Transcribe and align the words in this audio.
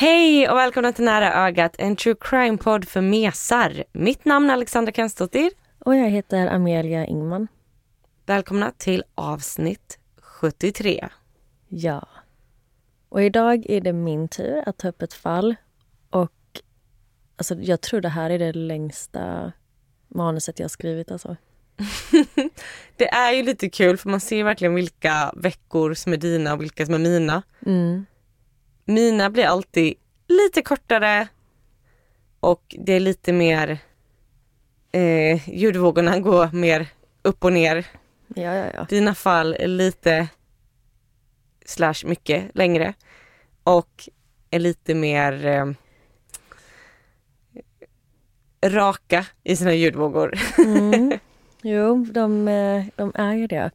Hej 0.00 0.48
och 0.48 0.56
välkomna 0.56 0.92
till 0.92 1.04
Nära 1.04 1.46
ögat, 1.46 1.74
en 1.78 1.96
true 1.96 2.14
crime-podd 2.20 2.84
för 2.84 3.00
mesar. 3.00 3.84
Mitt 3.92 4.24
namn 4.24 4.50
är 4.50 4.54
Alexandra 4.54 4.92
Kensdottir. 4.92 5.50
Och 5.78 5.96
jag 5.96 6.10
heter 6.10 6.46
Amelia 6.46 7.06
Ingman. 7.06 7.48
Välkomna 8.26 8.72
till 8.76 9.04
avsnitt 9.14 9.98
73. 10.20 11.08
Ja. 11.68 12.08
Och 13.08 13.22
idag 13.22 13.66
är 13.68 13.80
det 13.80 13.92
min 13.92 14.28
tur 14.28 14.68
att 14.68 14.78
ta 14.78 14.88
upp 14.88 15.02
ett 15.02 15.14
fall. 15.14 15.54
Och 16.10 16.32
alltså, 17.36 17.54
jag 17.54 17.80
tror 17.80 18.00
det 18.00 18.08
här 18.08 18.30
är 18.30 18.38
det 18.38 18.52
längsta 18.52 19.52
manuset 20.08 20.58
jag 20.58 20.70
skrivit. 20.70 21.10
Alltså. 21.10 21.36
Det 22.96 23.08
är 23.08 23.32
ju 23.32 23.42
lite 23.42 23.70
kul 23.70 23.96
för 23.96 24.08
man 24.08 24.20
ser 24.20 24.44
verkligen 24.44 24.74
vilka 24.74 25.32
veckor 25.36 25.94
som 25.94 26.12
är 26.12 26.16
dina 26.16 26.52
och 26.52 26.62
vilka 26.62 26.86
som 26.86 26.94
är 26.94 26.98
mina. 26.98 27.42
Mm. 27.66 28.04
Mina 28.88 29.30
blir 29.30 29.44
alltid 29.44 29.94
lite 30.28 30.62
kortare 30.62 31.28
och 32.40 32.76
det 32.78 32.92
är 32.92 33.00
lite 33.00 33.32
mer, 33.32 33.78
eh, 34.92 35.48
ljudvågorna 35.58 36.18
går 36.18 36.50
mer 36.52 36.86
upp 37.22 37.44
och 37.44 37.52
ner. 37.52 37.86
Ja, 38.26 38.54
ja, 38.54 38.66
ja. 38.74 38.86
Dina 38.88 39.14
fall 39.14 39.54
är 39.54 39.66
lite 39.66 40.28
slash 41.64 41.94
mycket 42.04 42.44
längre 42.54 42.94
och 43.64 44.08
är 44.50 44.58
lite 44.58 44.94
mer 44.94 45.46
eh, 45.46 45.66
raka 48.70 49.26
i 49.44 49.56
sina 49.56 49.74
ljudvågor. 49.74 50.38
Mm. 50.58 51.18
Jo, 51.62 52.06
de, 52.10 52.48
eh, 52.48 52.84
de 52.96 53.12
är 53.14 53.34
ju 53.34 53.46
det. 53.46 53.70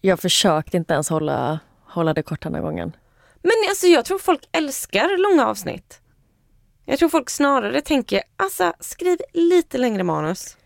Jag 0.00 0.20
försökte 0.20 0.76
inte 0.76 0.94
ens 0.94 1.08
hålla, 1.08 1.58
hålla 1.84 2.14
det 2.14 2.22
kort 2.22 2.42
den 2.42 2.54
här 2.54 2.62
gången. 2.62 2.92
Men 3.42 3.52
alltså 3.68 3.86
jag 3.86 4.04
tror 4.04 4.18
folk 4.18 4.48
älskar 4.52 5.18
långa 5.18 5.46
avsnitt. 5.46 6.00
Jag 6.84 6.98
tror 6.98 7.08
folk 7.08 7.30
snarare 7.30 7.80
tänker, 7.80 8.22
alltså 8.36 8.72
skriv 8.80 9.18
lite 9.32 9.78
längre 9.78 10.02
manus. 10.02 10.56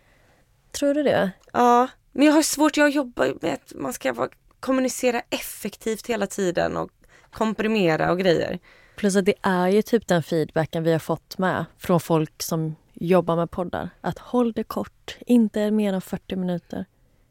Tror 0.73 0.95
du 0.95 1.03
det? 1.03 1.31
Ja, 1.53 1.89
men 2.13 2.27
jag 2.27 2.33
har 2.33 2.43
svårt, 2.43 2.77
jag 2.77 2.91
jobbar 2.91 3.35
med 3.41 3.55
att 3.55 3.73
man 3.75 3.93
ska 3.93 4.13
vara, 4.13 4.29
kommunicera 4.61 5.23
effektivt 5.31 6.07
hela 6.07 6.27
tiden 6.27 6.77
och 6.77 6.91
komprimera 7.31 8.11
och 8.13 8.19
grejer. 8.19 8.59
Plus 8.97 9.17
att 9.17 9.25
det 9.25 9.35
är 9.43 9.69
ju 9.69 9.83
typ 9.83 10.07
den 10.07 10.23
feedbacken 10.23 10.83
vi 10.83 10.93
har 10.93 10.99
fått 10.99 11.39
med 11.39 11.65
från 11.79 12.01
folk 12.01 12.43
som 12.43 12.77
jobbar 12.93 13.37
med 13.37 13.51
poddar. 13.51 13.91
Att 14.01 14.19
håll 14.19 14.53
det 14.53 14.65
kort, 14.65 15.17
inte 15.27 15.71
mer 15.71 15.93
än 15.93 16.01
40 16.01 16.37
minuter. 16.37 16.85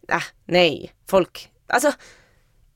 Ah, 0.08 0.24
nej, 0.46 0.94
folk, 1.08 1.52
alltså 1.68 1.92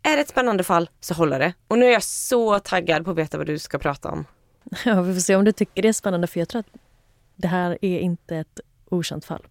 är 0.03 0.15
det 0.15 0.21
ett 0.21 0.29
spännande 0.29 0.63
fall 0.63 0.89
så 0.99 1.13
håller 1.13 1.39
det. 1.39 1.53
Och 1.67 1.77
nu 1.77 1.85
är 1.85 1.91
jag 1.91 2.03
så 2.03 2.59
taggad 2.59 3.05
på 3.05 3.11
att 3.11 3.17
veta 3.17 3.37
vad 3.37 3.47
du 3.47 3.59
ska 3.59 3.77
prata 3.77 4.11
om. 4.11 4.25
Ja, 4.85 5.01
vi 5.01 5.13
får 5.13 5.21
se 5.21 5.35
om 5.35 5.45
du 5.45 5.51
tycker 5.51 5.81
det 5.81 5.87
är 5.87 5.93
spännande 5.93 6.27
för 6.27 6.39
jag 6.39 6.49
tror 6.49 6.59
att 6.59 6.81
det 7.35 7.47
här 7.47 7.77
är 7.81 7.99
inte 7.99 8.37
ett 8.37 8.59
okänt 8.89 9.25
fall. 9.25 9.47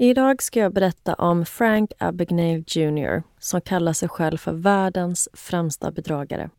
Idag 0.00 0.42
ska 0.42 0.60
jag 0.60 0.72
berätta 0.72 1.14
om 1.14 1.46
Frank 1.46 1.92
Abagnale 1.98 2.64
Jr 2.66 3.22
som 3.38 3.60
kallar 3.60 3.92
sig 3.92 4.08
själv 4.08 4.36
för 4.36 4.52
världens 4.52 5.28
främsta 5.32 5.90
bedragare. 5.90 6.50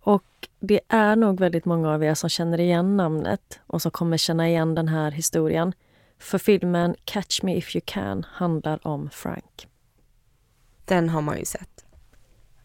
Och 0.00 0.48
det 0.60 0.80
är 0.88 1.16
nog 1.16 1.40
väldigt 1.40 1.64
många 1.64 1.90
av 1.90 2.04
er 2.04 2.14
som 2.14 2.30
känner 2.30 2.60
igen 2.60 2.96
namnet 2.96 3.60
och 3.66 3.82
som 3.82 3.90
kommer 3.90 4.16
känna 4.16 4.48
igen 4.48 4.74
den 4.74 4.88
här 4.88 5.10
historien. 5.10 5.72
För 6.22 6.38
filmen 6.38 6.94
Catch 7.04 7.42
Me 7.42 7.56
If 7.56 7.76
You 7.76 7.82
Can 7.86 8.26
handlar 8.28 8.86
om 8.86 9.10
Frank. 9.10 9.68
Den 10.84 11.08
har 11.08 11.22
man 11.22 11.38
ju 11.38 11.44
sett. 11.44 11.84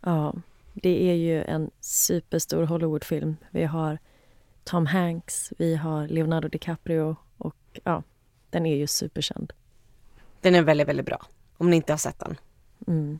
Ja, 0.02 0.34
det 0.74 1.10
är 1.10 1.14
ju 1.14 1.44
en 1.44 1.72
superstor 1.80 2.64
Hollywoodfilm. 2.64 3.36
Vi 3.52 3.64
har 3.64 3.98
Tom 4.64 4.86
Hanks, 4.86 5.54
vi 5.58 5.76
har 5.76 6.08
Leonardo 6.08 6.48
DiCaprio 6.48 7.16
och 7.38 7.80
ja, 7.84 8.04
den 8.50 8.66
är 8.66 8.76
ju 8.76 8.88
superkänd. 8.88 9.54
Den 10.42 10.56
är 10.56 10.62
väldigt, 10.62 10.88
väldigt 10.88 11.06
bra. 11.06 11.26
Om 11.58 11.70
ni 11.70 11.76
inte 11.76 11.94
har 11.94 11.98
sett 11.98 12.20
den. 12.20 12.38
Mm. 12.88 13.20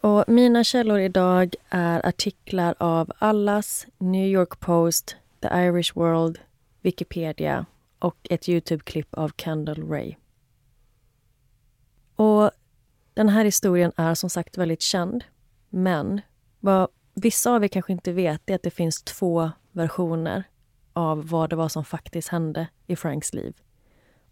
Och 0.00 0.24
mina 0.28 0.64
källor 0.64 0.98
idag 0.98 1.54
är 1.68 2.06
artiklar 2.06 2.74
av 2.78 3.12
Allas, 3.18 3.86
New 3.98 4.26
York 4.26 4.60
Post, 4.60 5.16
The 5.40 5.48
Irish 5.48 5.96
World, 5.96 6.38
Wikipedia 6.80 7.66
och 7.98 8.16
ett 8.30 8.48
Youtube-klipp 8.48 9.14
av 9.14 9.32
Kendall 9.36 9.88
Ray. 9.88 10.14
Och 12.16 12.50
den 13.14 13.28
här 13.28 13.44
historien 13.44 13.92
är 13.96 14.14
som 14.14 14.30
sagt 14.30 14.58
väldigt 14.58 14.82
känd. 14.82 15.24
Men 15.68 16.20
vad 16.60 16.88
vissa 17.14 17.50
av 17.50 17.64
er 17.64 17.68
kanske 17.68 17.92
inte 17.92 18.12
vet 18.12 18.50
är 18.50 18.54
att 18.54 18.62
det 18.62 18.70
finns 18.70 19.02
två 19.02 19.50
versioner 19.72 20.44
av 20.92 21.28
vad 21.28 21.50
det 21.50 21.56
var 21.56 21.68
som 21.68 21.84
faktiskt 21.84 22.28
hände 22.28 22.68
i 22.86 22.96
Franks 22.96 23.34
liv. 23.34 23.56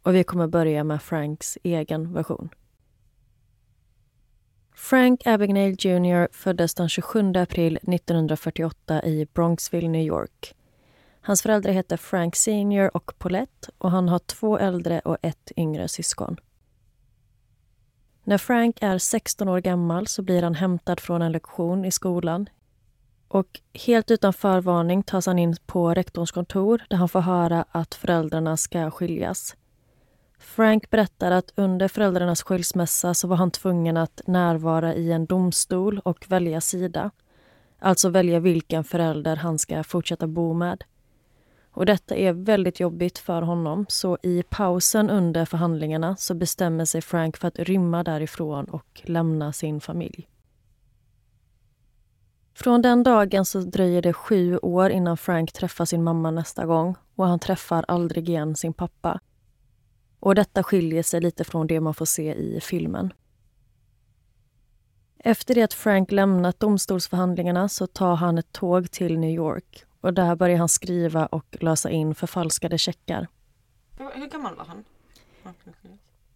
Och 0.02 0.14
vi 0.14 0.24
kommer 0.24 0.46
börja 0.46 0.84
med 0.84 1.02
Franks 1.02 1.58
egen 1.62 2.12
version. 2.12 2.48
Frank 4.74 5.26
Abagnale 5.26 5.76
Jr 5.78 6.28
föddes 6.32 6.74
den 6.74 6.88
27 6.88 7.32
april 7.36 7.76
1948 7.76 9.02
i 9.04 9.26
Bronxville, 9.32 9.88
New 9.88 10.06
York. 10.06 10.54
Hans 11.24 11.42
föräldrar 11.42 11.72
heter 11.72 11.96
Frank 11.96 12.36
Senior 12.36 12.96
och 12.96 13.18
Paulette 13.18 13.70
och 13.78 13.90
han 13.90 14.08
har 14.08 14.18
två 14.18 14.58
äldre 14.58 15.00
och 15.00 15.16
ett 15.22 15.52
yngre 15.56 15.88
syskon. 15.88 16.36
När 18.24 18.38
Frank 18.38 18.78
är 18.80 18.98
16 18.98 19.48
år 19.48 19.60
gammal 19.60 20.06
så 20.06 20.22
blir 20.22 20.42
han 20.42 20.54
hämtad 20.54 21.00
från 21.00 21.22
en 21.22 21.32
lektion 21.32 21.84
i 21.84 21.90
skolan. 21.90 22.48
Och 23.28 23.60
helt 23.74 24.10
utan 24.10 24.32
förvarning 24.32 25.02
tas 25.02 25.26
han 25.26 25.38
in 25.38 25.56
på 25.66 25.94
rektorns 25.94 26.30
kontor 26.30 26.82
där 26.90 26.96
han 26.96 27.08
får 27.08 27.20
höra 27.20 27.64
att 27.70 27.94
föräldrarna 27.94 28.56
ska 28.56 28.90
skiljas. 28.90 29.56
Frank 30.38 30.90
berättar 30.90 31.30
att 31.30 31.52
under 31.54 31.88
föräldrarnas 31.88 32.42
skilsmässa 32.42 33.14
så 33.14 33.28
var 33.28 33.36
han 33.36 33.50
tvungen 33.50 33.96
att 33.96 34.20
närvara 34.26 34.94
i 34.94 35.12
en 35.12 35.26
domstol 35.26 35.98
och 35.98 36.24
välja 36.28 36.60
sida. 36.60 37.10
Alltså 37.78 38.08
välja 38.08 38.40
vilken 38.40 38.84
förälder 38.84 39.36
han 39.36 39.58
ska 39.58 39.84
fortsätta 39.84 40.26
bo 40.26 40.54
med. 40.54 40.84
Och 41.72 41.86
detta 41.86 42.16
är 42.16 42.32
väldigt 42.32 42.80
jobbigt 42.80 43.18
för 43.18 43.42
honom 43.42 43.86
så 43.88 44.18
i 44.22 44.42
pausen 44.42 45.10
under 45.10 45.44
förhandlingarna 45.44 46.16
så 46.16 46.34
bestämmer 46.34 46.84
sig 46.84 47.00
Frank 47.00 47.36
för 47.36 47.48
att 47.48 47.58
rymma 47.58 48.04
därifrån 48.04 48.64
och 48.64 49.02
lämna 49.04 49.52
sin 49.52 49.80
familj. 49.80 50.28
Från 52.54 52.82
den 52.82 53.02
dagen 53.02 53.44
så 53.44 53.60
dröjer 53.60 54.02
det 54.02 54.12
sju 54.12 54.58
år 54.58 54.90
innan 54.90 55.16
Frank 55.16 55.52
träffar 55.52 55.84
sin 55.84 56.02
mamma 56.02 56.30
nästa 56.30 56.66
gång 56.66 56.94
och 57.14 57.26
han 57.26 57.38
träffar 57.38 57.84
aldrig 57.88 58.28
igen 58.28 58.56
sin 58.56 58.72
pappa. 58.72 59.20
Och 60.20 60.34
detta 60.34 60.62
skiljer 60.62 61.02
sig 61.02 61.20
lite 61.20 61.44
från 61.44 61.66
det 61.66 61.80
man 61.80 61.94
får 61.94 62.04
se 62.04 62.34
i 62.34 62.60
filmen. 62.60 63.12
Efter 65.18 65.54
det 65.54 65.62
att 65.62 65.74
Frank 65.74 66.12
lämnat 66.12 66.60
domstolsförhandlingarna 66.60 67.68
så 67.68 67.86
tar 67.86 68.14
han 68.16 68.38
ett 68.38 68.52
tåg 68.52 68.90
till 68.90 69.18
New 69.18 69.30
York 69.30 69.84
och 70.02 70.14
där 70.14 70.36
börjar 70.36 70.58
han 70.58 70.68
skriva 70.68 71.26
och 71.26 71.56
lösa 71.60 71.90
in 71.90 72.14
förfalskade 72.14 72.78
checkar. 72.78 73.28
Hur 73.98 74.26
gammal 74.26 74.56
var 74.56 74.64
han? 74.64 74.84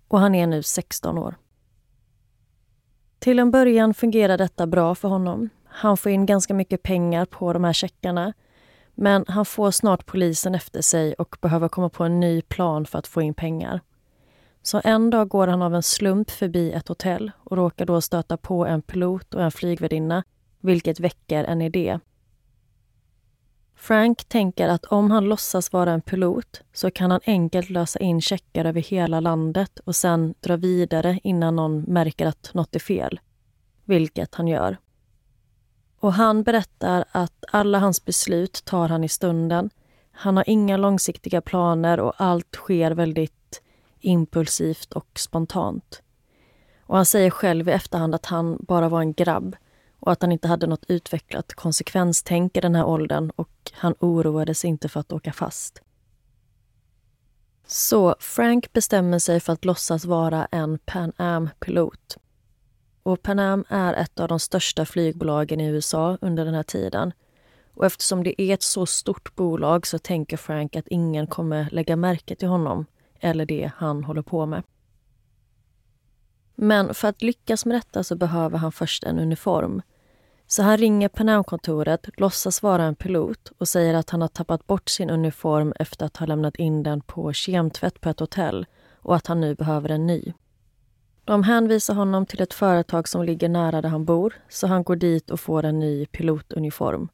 Och 0.08 0.20
han 0.20 0.34
är 0.34 0.46
nu 0.46 0.62
16 0.62 1.18
år. 1.18 1.34
Till 3.18 3.38
en 3.38 3.50
början 3.50 3.94
fungerar 3.94 4.38
detta 4.38 4.66
bra 4.66 4.94
för 4.94 5.08
honom. 5.08 5.48
Han 5.64 5.96
får 5.96 6.12
in 6.12 6.26
ganska 6.26 6.54
mycket 6.54 6.82
pengar 6.82 7.24
på 7.24 7.52
de 7.52 7.64
här 7.64 7.72
checkarna. 7.72 8.32
Men 8.94 9.24
han 9.28 9.44
får 9.44 9.70
snart 9.70 10.06
polisen 10.06 10.54
efter 10.54 10.80
sig 10.80 11.14
och 11.14 11.36
behöver 11.40 11.68
komma 11.68 11.88
på 11.88 12.04
en 12.04 12.20
ny 12.20 12.42
plan 12.42 12.86
för 12.86 12.98
att 12.98 13.06
få 13.06 13.22
in 13.22 13.34
pengar. 13.34 13.80
Så 14.62 14.80
en 14.84 15.10
dag 15.10 15.28
går 15.28 15.46
han 15.46 15.62
av 15.62 15.74
en 15.74 15.82
slump 15.82 16.30
förbi 16.30 16.72
ett 16.72 16.88
hotell 16.88 17.32
och 17.44 17.56
råkar 17.56 17.86
då 17.86 18.00
stöta 18.00 18.36
på 18.36 18.66
en 18.66 18.82
pilot 18.82 19.34
och 19.34 19.42
en 19.42 19.50
flygvärdinna 19.50 20.24
vilket 20.60 21.00
väcker 21.00 21.44
en 21.44 21.62
idé. 21.62 21.98
Frank 23.76 24.24
tänker 24.24 24.68
att 24.68 24.84
om 24.84 25.10
han 25.10 25.24
låtsas 25.24 25.72
vara 25.72 25.92
en 25.92 26.00
pilot 26.00 26.62
så 26.72 26.90
kan 26.90 27.10
han 27.10 27.20
enkelt 27.26 27.70
lösa 27.70 27.98
in 27.98 28.20
checkar 28.20 28.64
över 28.64 28.80
hela 28.80 29.20
landet 29.20 29.78
och 29.84 29.96
sen 29.96 30.34
dra 30.40 30.56
vidare 30.56 31.20
innan 31.22 31.56
någon 31.56 31.80
märker 31.80 32.26
att 32.26 32.54
något 32.54 32.74
är 32.74 32.80
fel. 32.80 33.20
Vilket 33.84 34.34
han 34.34 34.48
gör. 34.48 34.76
Och 36.00 36.12
han 36.12 36.42
berättar 36.42 37.04
att 37.12 37.44
alla 37.52 37.78
hans 37.78 38.04
beslut 38.04 38.64
tar 38.64 38.88
han 38.88 39.04
i 39.04 39.08
stunden. 39.08 39.70
Han 40.12 40.36
har 40.36 40.44
inga 40.46 40.76
långsiktiga 40.76 41.40
planer 41.40 42.00
och 42.00 42.12
allt 42.16 42.54
sker 42.54 42.90
väldigt 42.90 43.62
impulsivt 44.00 44.92
och 44.92 45.18
spontant. 45.18 46.02
Och 46.80 46.96
han 46.96 47.06
säger 47.06 47.30
själv 47.30 47.68
i 47.68 47.72
efterhand 47.72 48.14
att 48.14 48.26
han 48.26 48.58
bara 48.60 48.88
var 48.88 49.00
en 49.00 49.12
grabb 49.12 49.56
och 50.00 50.12
att 50.12 50.22
han 50.22 50.32
inte 50.32 50.48
hade 50.48 50.66
något 50.66 50.84
utvecklat 50.88 51.54
konsekvenstänk 51.54 52.56
i 52.56 52.60
den 52.60 52.74
här 52.74 52.84
åldern 52.84 53.30
och 53.36 53.50
han 53.72 53.94
oroade 54.00 54.54
sig 54.54 54.70
inte 54.70 54.88
för 54.88 55.00
att 55.00 55.12
åka 55.12 55.32
fast. 55.32 55.82
Så 57.66 58.16
Frank 58.18 58.72
bestämmer 58.72 59.18
sig 59.18 59.40
för 59.40 59.52
att 59.52 59.64
låtsas 59.64 60.04
vara 60.04 60.48
en 60.50 60.78
Pan 60.78 61.12
Am-pilot. 61.16 62.16
Och 63.02 63.22
Pan 63.22 63.38
Am 63.38 63.64
är 63.68 63.94
ett 63.94 64.20
av 64.20 64.28
de 64.28 64.40
största 64.40 64.86
flygbolagen 64.86 65.60
i 65.60 65.66
USA 65.66 66.18
under 66.20 66.44
den 66.44 66.54
här 66.54 66.62
tiden. 66.62 67.12
Och 67.74 67.86
eftersom 67.86 68.24
det 68.24 68.42
är 68.42 68.54
ett 68.54 68.62
så 68.62 68.86
stort 68.86 69.34
bolag 69.34 69.86
så 69.86 69.98
tänker 69.98 70.36
Frank 70.36 70.76
att 70.76 70.88
ingen 70.88 71.26
kommer 71.26 71.68
lägga 71.70 71.96
märke 71.96 72.34
till 72.34 72.48
honom 72.48 72.86
eller 73.20 73.46
det 73.46 73.70
han 73.76 74.04
håller 74.04 74.22
på 74.22 74.46
med. 74.46 74.62
Men 76.56 76.94
för 76.94 77.08
att 77.08 77.22
lyckas 77.22 77.66
med 77.66 77.76
detta 77.76 78.04
så 78.04 78.16
behöver 78.16 78.58
han 78.58 78.72
först 78.72 79.04
en 79.04 79.18
uniform. 79.18 79.82
Så 80.46 80.62
han 80.62 80.76
ringer 80.76 81.08
Panamkontoret, 81.08 82.08
låtsas 82.16 82.62
vara 82.62 82.84
en 82.84 82.94
pilot 82.94 83.52
och 83.58 83.68
säger 83.68 83.94
att 83.94 84.10
han 84.10 84.20
har 84.20 84.28
tappat 84.28 84.66
bort 84.66 84.88
sin 84.88 85.10
uniform 85.10 85.72
efter 85.78 86.06
att 86.06 86.16
ha 86.16 86.26
lämnat 86.26 86.56
in 86.56 86.82
den 86.82 87.00
på 87.00 87.32
kemtvätt 87.32 88.00
på 88.00 88.08
ett 88.08 88.20
hotell 88.20 88.66
och 88.98 89.16
att 89.16 89.26
han 89.26 89.40
nu 89.40 89.54
behöver 89.54 89.88
en 89.88 90.06
ny. 90.06 90.32
De 91.24 91.42
hänvisar 91.42 91.94
honom 91.94 92.26
till 92.26 92.42
ett 92.42 92.54
företag 92.54 93.08
som 93.08 93.24
ligger 93.24 93.48
nära 93.48 93.82
där 93.82 93.88
han 93.88 94.04
bor 94.04 94.34
så 94.48 94.66
han 94.66 94.82
går 94.82 94.96
dit 94.96 95.30
och 95.30 95.40
får 95.40 95.64
en 95.64 95.78
ny 95.78 96.06
pilotuniform. 96.06 97.08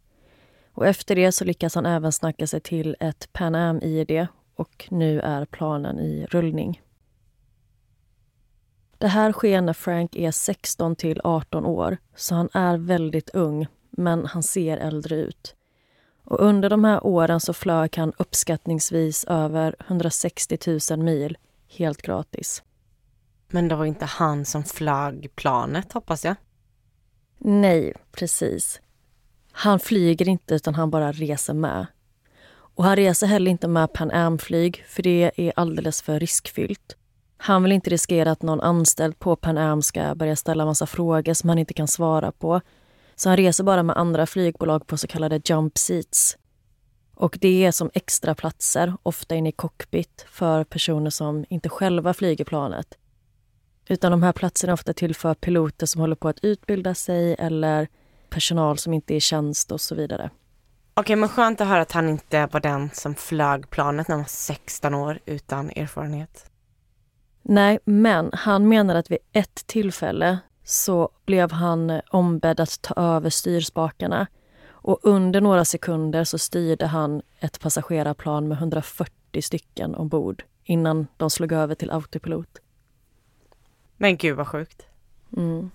Och 0.75 0.87
efter 0.87 1.17
det 1.17 1.33
så 1.33 1.45
lyckas 1.45 1.75
han 1.75 1.87
även 1.87 2.13
snacka 2.13 2.47
sig 2.47 2.61
till 2.61 2.97
ett 3.01 3.29
Pan 3.33 3.55
Am-id 3.55 4.27
och 4.55 4.89
nu 4.91 5.21
är 5.21 5.45
planen 5.45 6.01
i 6.01 6.27
rullning. 6.31 6.81
Det 9.03 9.09
här 9.09 9.33
sker 9.33 9.61
när 9.61 9.73
Frank 9.73 10.17
är 10.17 10.31
16 10.31 10.97
till 10.97 11.21
18 11.25 11.67
år, 11.67 11.97
så 12.17 12.35
han 12.35 12.49
är 12.53 12.77
väldigt 12.77 13.31
ung, 13.31 13.67
men 13.91 14.27
han 14.27 14.43
ser 14.43 14.77
äldre 14.77 15.17
ut. 15.17 15.55
Och 16.25 16.41
under 16.41 16.71
de 16.71 16.85
här 16.85 17.07
åren 17.07 17.41
så 17.41 17.53
flög 17.53 17.97
han 17.97 18.13
uppskattningsvis 18.19 19.25
över 19.25 19.77
160 19.87 20.59
000 20.91 21.03
mil 21.03 21.39
helt 21.69 22.03
gratis. 22.03 22.63
Men 23.49 23.69
det 23.69 23.75
var 23.75 23.85
inte 23.85 24.05
han 24.05 24.45
som 24.45 24.65
flög 24.65 25.31
planet, 25.35 25.93
hoppas 25.93 26.25
jag? 26.25 26.35
Nej, 27.39 27.95
precis. 28.13 28.81
Han 29.53 29.81
flyger 29.81 30.29
inte, 30.29 30.55
utan 30.55 30.75
han 30.75 30.91
bara 30.91 31.13
reser 31.13 31.55
med. 31.55 31.87
Och 32.53 32.85
han 32.85 32.97
reser 32.97 33.27
heller 33.27 33.51
inte 33.51 33.69
med 33.69 33.93
Pan 33.93 34.11
Am-flyg, 34.11 34.85
för 34.89 35.03
det 35.03 35.33
är 35.37 35.53
alldeles 35.57 36.03
för 36.03 36.21
riskfyllt. 36.21 36.97
Han 37.45 37.63
vill 37.63 37.73
inte 37.73 37.91
riskera 37.91 38.31
att 38.31 38.43
någon 38.43 38.61
anställd 38.61 39.19
på 39.19 39.37
Pan 39.37 39.59
Am 39.59 39.83
ska 39.83 40.15
börja 40.15 40.37
ställa 40.37 40.65
massa 40.65 40.87
frågor 40.87 41.35
som 41.35 41.49
han 41.49 41.59
inte 41.59 41.75
kan 41.75 41.89
svara 41.89 42.33
på. 42.33 42.61
Så 43.15 43.29
han 43.29 43.37
reser 43.37 43.65
bara 43.65 43.83
med 43.83 43.97
andra 43.97 44.27
flygbolag 44.27 44.87
på 44.87 44.97
så 44.97 45.07
kallade 45.07 45.41
jump 45.45 45.79
seats. 45.79 46.39
Och 47.15 47.39
det 47.41 47.65
är 47.65 47.73
som 47.73 47.91
extra 47.95 48.35
platser, 48.35 48.93
ofta 49.03 49.35
inne 49.35 49.49
i 49.49 49.53
cockpit, 49.53 50.27
för 50.29 50.65
personer 50.65 51.11
som 51.11 51.45
inte 51.49 51.69
själva 51.69 52.15
flyger 52.15 52.45
planet. 52.45 52.87
Utan 53.89 54.11
de 54.11 54.23
här 54.23 54.33
platserna 54.33 54.71
är 54.71 54.75
ofta 54.75 54.93
till 54.93 55.15
för 55.15 55.35
piloter 55.35 55.87
som 55.87 56.01
håller 56.01 56.17
på 56.17 56.29
att 56.29 56.45
utbilda 56.45 56.95
sig 56.95 57.37
eller 57.39 57.89
personal 58.31 58.79
som 58.79 58.93
inte 58.93 59.15
är 59.15 59.17
i 59.17 59.21
tjänst 59.21 59.73
och 59.73 59.81
så 59.81 59.95
vidare. 59.95 60.31
Okej, 60.95 61.17
men 61.17 61.29
skönt 61.29 61.61
att 61.61 61.69
höra 61.69 61.83
att 61.83 61.93
han 61.93 62.09
inte 62.09 62.47
var 62.47 62.61
den 62.61 62.91
som 62.93 63.15
flög 63.15 63.71
planet 63.71 64.09
när 64.09 64.15
han 64.15 64.23
var 64.23 64.29
16 64.29 64.95
år 64.95 65.19
utan 65.27 65.71
erfarenhet. 65.71 66.52
Nej, 67.43 67.79
men 67.85 68.31
han 68.33 68.69
menar 68.69 68.95
att 68.95 69.11
vid 69.11 69.19
ett 69.33 69.67
tillfälle 69.67 70.39
så 70.65 71.09
blev 71.25 71.53
han 71.53 72.01
ombedd 72.11 72.61
att 72.61 72.83
ta 72.83 72.95
över 72.95 73.31
styrspakarna. 73.31 74.27
Och 74.69 74.99
under 75.03 75.41
några 75.41 75.65
sekunder 75.65 76.25
så 76.25 76.39
styrde 76.39 76.87
han 76.87 77.23
ett 77.41 77.61
passagerarplan 77.61 78.49
med 78.49 78.59
140 78.59 79.43
stycken 79.43 79.95
ombord 79.95 80.45
innan 80.65 81.07
de 81.17 81.31
slog 81.31 81.53
över 81.53 81.75
till 81.75 81.91
autopilot. 81.91 82.59
Men 83.97 84.17
gud 84.17 84.37
vad 84.37 84.49
sjukt. 84.49 84.87
Mm. 85.37 85.71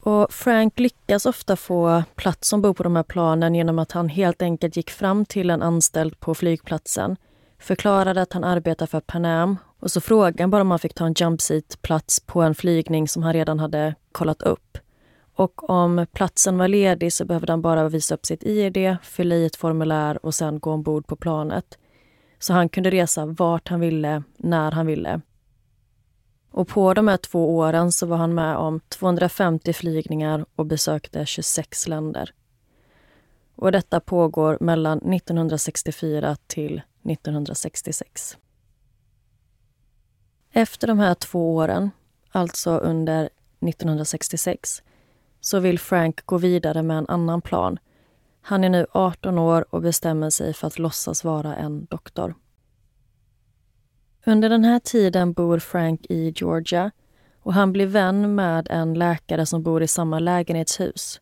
Och 0.00 0.32
Frank 0.32 0.78
lyckas 0.78 1.26
ofta 1.26 1.56
få 1.56 2.02
plats 2.14 2.52
ombord 2.52 2.76
på 2.76 2.82
de 2.82 2.96
här 2.96 3.02
planen 3.02 3.54
genom 3.54 3.78
att 3.78 3.92
han 3.92 4.08
helt 4.08 4.42
enkelt 4.42 4.76
gick 4.76 4.90
fram 4.90 5.24
till 5.24 5.50
en 5.50 5.62
anställd 5.62 6.20
på 6.20 6.34
flygplatsen 6.34 7.16
förklarade 7.58 8.22
att 8.22 8.32
han 8.32 8.44
arbetar 8.44 8.86
för 8.86 9.00
Pan 9.00 9.24
Am 9.24 9.56
och 9.80 9.90
så 9.90 10.00
frågade 10.00 10.42
han 10.42 10.50
bara 10.50 10.62
om 10.62 10.70
han 10.70 10.78
fick 10.78 10.94
ta 10.94 11.06
en 11.06 11.14
jumpseat-plats 11.14 12.20
på 12.20 12.42
en 12.42 12.54
flygning 12.54 13.08
som 13.08 13.22
han 13.22 13.32
redan 13.32 13.58
hade 13.58 13.94
kollat 14.12 14.42
upp. 14.42 14.78
Och 15.34 15.70
om 15.70 16.06
platsen 16.12 16.58
var 16.58 16.68
ledig 16.68 17.12
så 17.12 17.24
behövde 17.24 17.52
han 17.52 17.62
bara 17.62 17.88
visa 17.88 18.14
upp 18.14 18.26
sitt 18.26 18.42
ID, 18.42 18.96
fylla 19.02 19.34
i 19.34 19.46
ett 19.46 19.56
formulär 19.56 20.26
och 20.26 20.34
sen 20.34 20.58
gå 20.58 20.72
ombord 20.72 21.06
på 21.06 21.16
planet. 21.16 21.78
Så 22.38 22.52
han 22.52 22.68
kunde 22.68 22.90
resa 22.90 23.26
vart 23.26 23.68
han 23.68 23.80
ville, 23.80 24.22
när 24.36 24.72
han 24.72 24.86
ville. 24.86 25.20
Och 26.50 26.68
på 26.68 26.94
de 26.94 27.08
här 27.08 27.16
två 27.16 27.56
åren 27.56 27.92
så 27.92 28.06
var 28.06 28.16
han 28.16 28.34
med 28.34 28.56
om 28.56 28.80
250 28.88 29.72
flygningar 29.72 30.46
och 30.56 30.66
besökte 30.66 31.26
26 31.26 31.88
länder. 31.88 32.32
Och 33.54 33.72
detta 33.72 34.00
pågår 34.00 34.58
mellan 34.60 34.98
1964 34.98 36.36
till 36.46 36.82
1966. 37.10 38.38
Efter 40.52 40.86
de 40.86 40.98
här 40.98 41.14
två 41.14 41.54
åren, 41.54 41.90
alltså 42.30 42.70
under 42.70 43.28
1966, 43.60 44.82
så 45.40 45.60
vill 45.60 45.78
Frank 45.78 46.26
gå 46.26 46.38
vidare 46.38 46.82
med 46.82 46.98
en 46.98 47.08
annan 47.08 47.42
plan. 47.42 47.78
Han 48.40 48.64
är 48.64 48.68
nu 48.68 48.86
18 48.92 49.38
år 49.38 49.66
och 49.70 49.82
bestämmer 49.82 50.30
sig 50.30 50.54
för 50.54 50.66
att 50.66 50.78
låtsas 50.78 51.24
vara 51.24 51.56
en 51.56 51.84
doktor. 51.84 52.34
Under 54.26 54.48
den 54.48 54.64
här 54.64 54.78
tiden 54.78 55.32
bor 55.32 55.58
Frank 55.58 56.06
i 56.08 56.32
Georgia 56.36 56.90
och 57.40 57.54
han 57.54 57.72
blir 57.72 57.86
vän 57.86 58.34
med 58.34 58.66
en 58.70 58.94
läkare 58.94 59.46
som 59.46 59.62
bor 59.62 59.82
i 59.82 59.88
samma 59.88 60.18
lägenhetshus. 60.18 61.20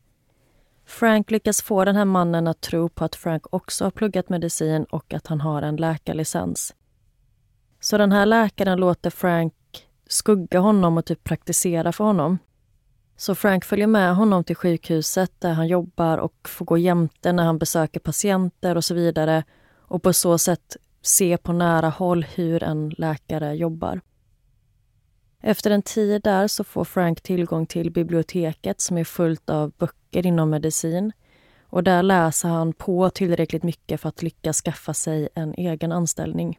Frank 0.87 1.31
lyckas 1.31 1.62
få 1.62 1.85
den 1.85 1.97
här 1.97 2.05
mannen 2.05 2.47
att 2.47 2.61
tro 2.61 2.88
på 2.88 3.05
att 3.05 3.17
Frank 3.17 3.55
också 3.55 3.85
har 3.85 3.91
pluggat 3.91 4.29
medicin 4.29 4.85
och 4.85 5.14
att 5.14 5.26
han 5.26 5.41
har 5.41 5.62
en 5.62 5.76
läkarlicens. 5.76 6.75
Så 7.81 7.99
den 7.99 8.12
här 8.12 8.26
läkaren 8.26 8.81
låter 8.81 9.11
Frank 9.11 9.55
skugga 10.07 10.59
honom 10.59 10.99
och 10.99 11.05
typ 11.05 11.25
praktisera 11.25 11.93
för 11.93 12.05
honom. 12.05 12.38
Så 13.17 13.35
Frank 13.35 13.64
följer 13.64 13.87
med 13.87 14.17
honom 14.17 14.45
till 14.45 14.57
sjukhuset 14.57 15.33
där 15.38 15.53
han 15.53 15.69
jobbar 15.69 16.19
och 16.19 16.49
får 16.49 16.64
gå 16.64 16.79
jämte 16.79 17.33
när 17.33 17.45
han 17.45 17.59
besöker 17.59 18.00
patienter 18.00 18.76
och 18.76 18.85
så 18.85 18.95
vidare 18.95 19.45
och 19.79 20.03
på 20.03 20.12
så 20.12 20.38
sätt 20.38 20.76
se 21.03 21.37
på 21.37 21.53
nära 21.53 21.88
håll 21.88 22.25
hur 22.35 22.62
en 22.62 22.88
läkare 22.88 23.55
jobbar. 23.55 24.00
Efter 25.41 25.71
en 25.71 25.83
tid 25.83 26.23
där 26.23 26.49
så 26.49 26.64
får 26.64 26.85
Frank 26.85 27.21
tillgång 27.21 27.67
till 27.67 27.91
biblioteket 27.91 28.81
som 28.81 28.99
är 28.99 29.05
fullt 29.05 29.50
av 29.50 29.73
böcker 29.79 30.04
inom 30.23 30.50
medicin. 30.50 31.12
Och 31.62 31.85
där 31.85 32.02
läser 32.02 32.49
han 32.49 32.73
på 32.73 33.11
tillräckligt 33.11 33.62
mycket 33.62 34.00
för 34.00 34.09
att 34.09 34.23
lyckas 34.23 34.61
skaffa 34.61 34.94
sig 34.94 35.28
en 35.35 35.54
egen 35.54 35.92
anställning. 35.92 36.59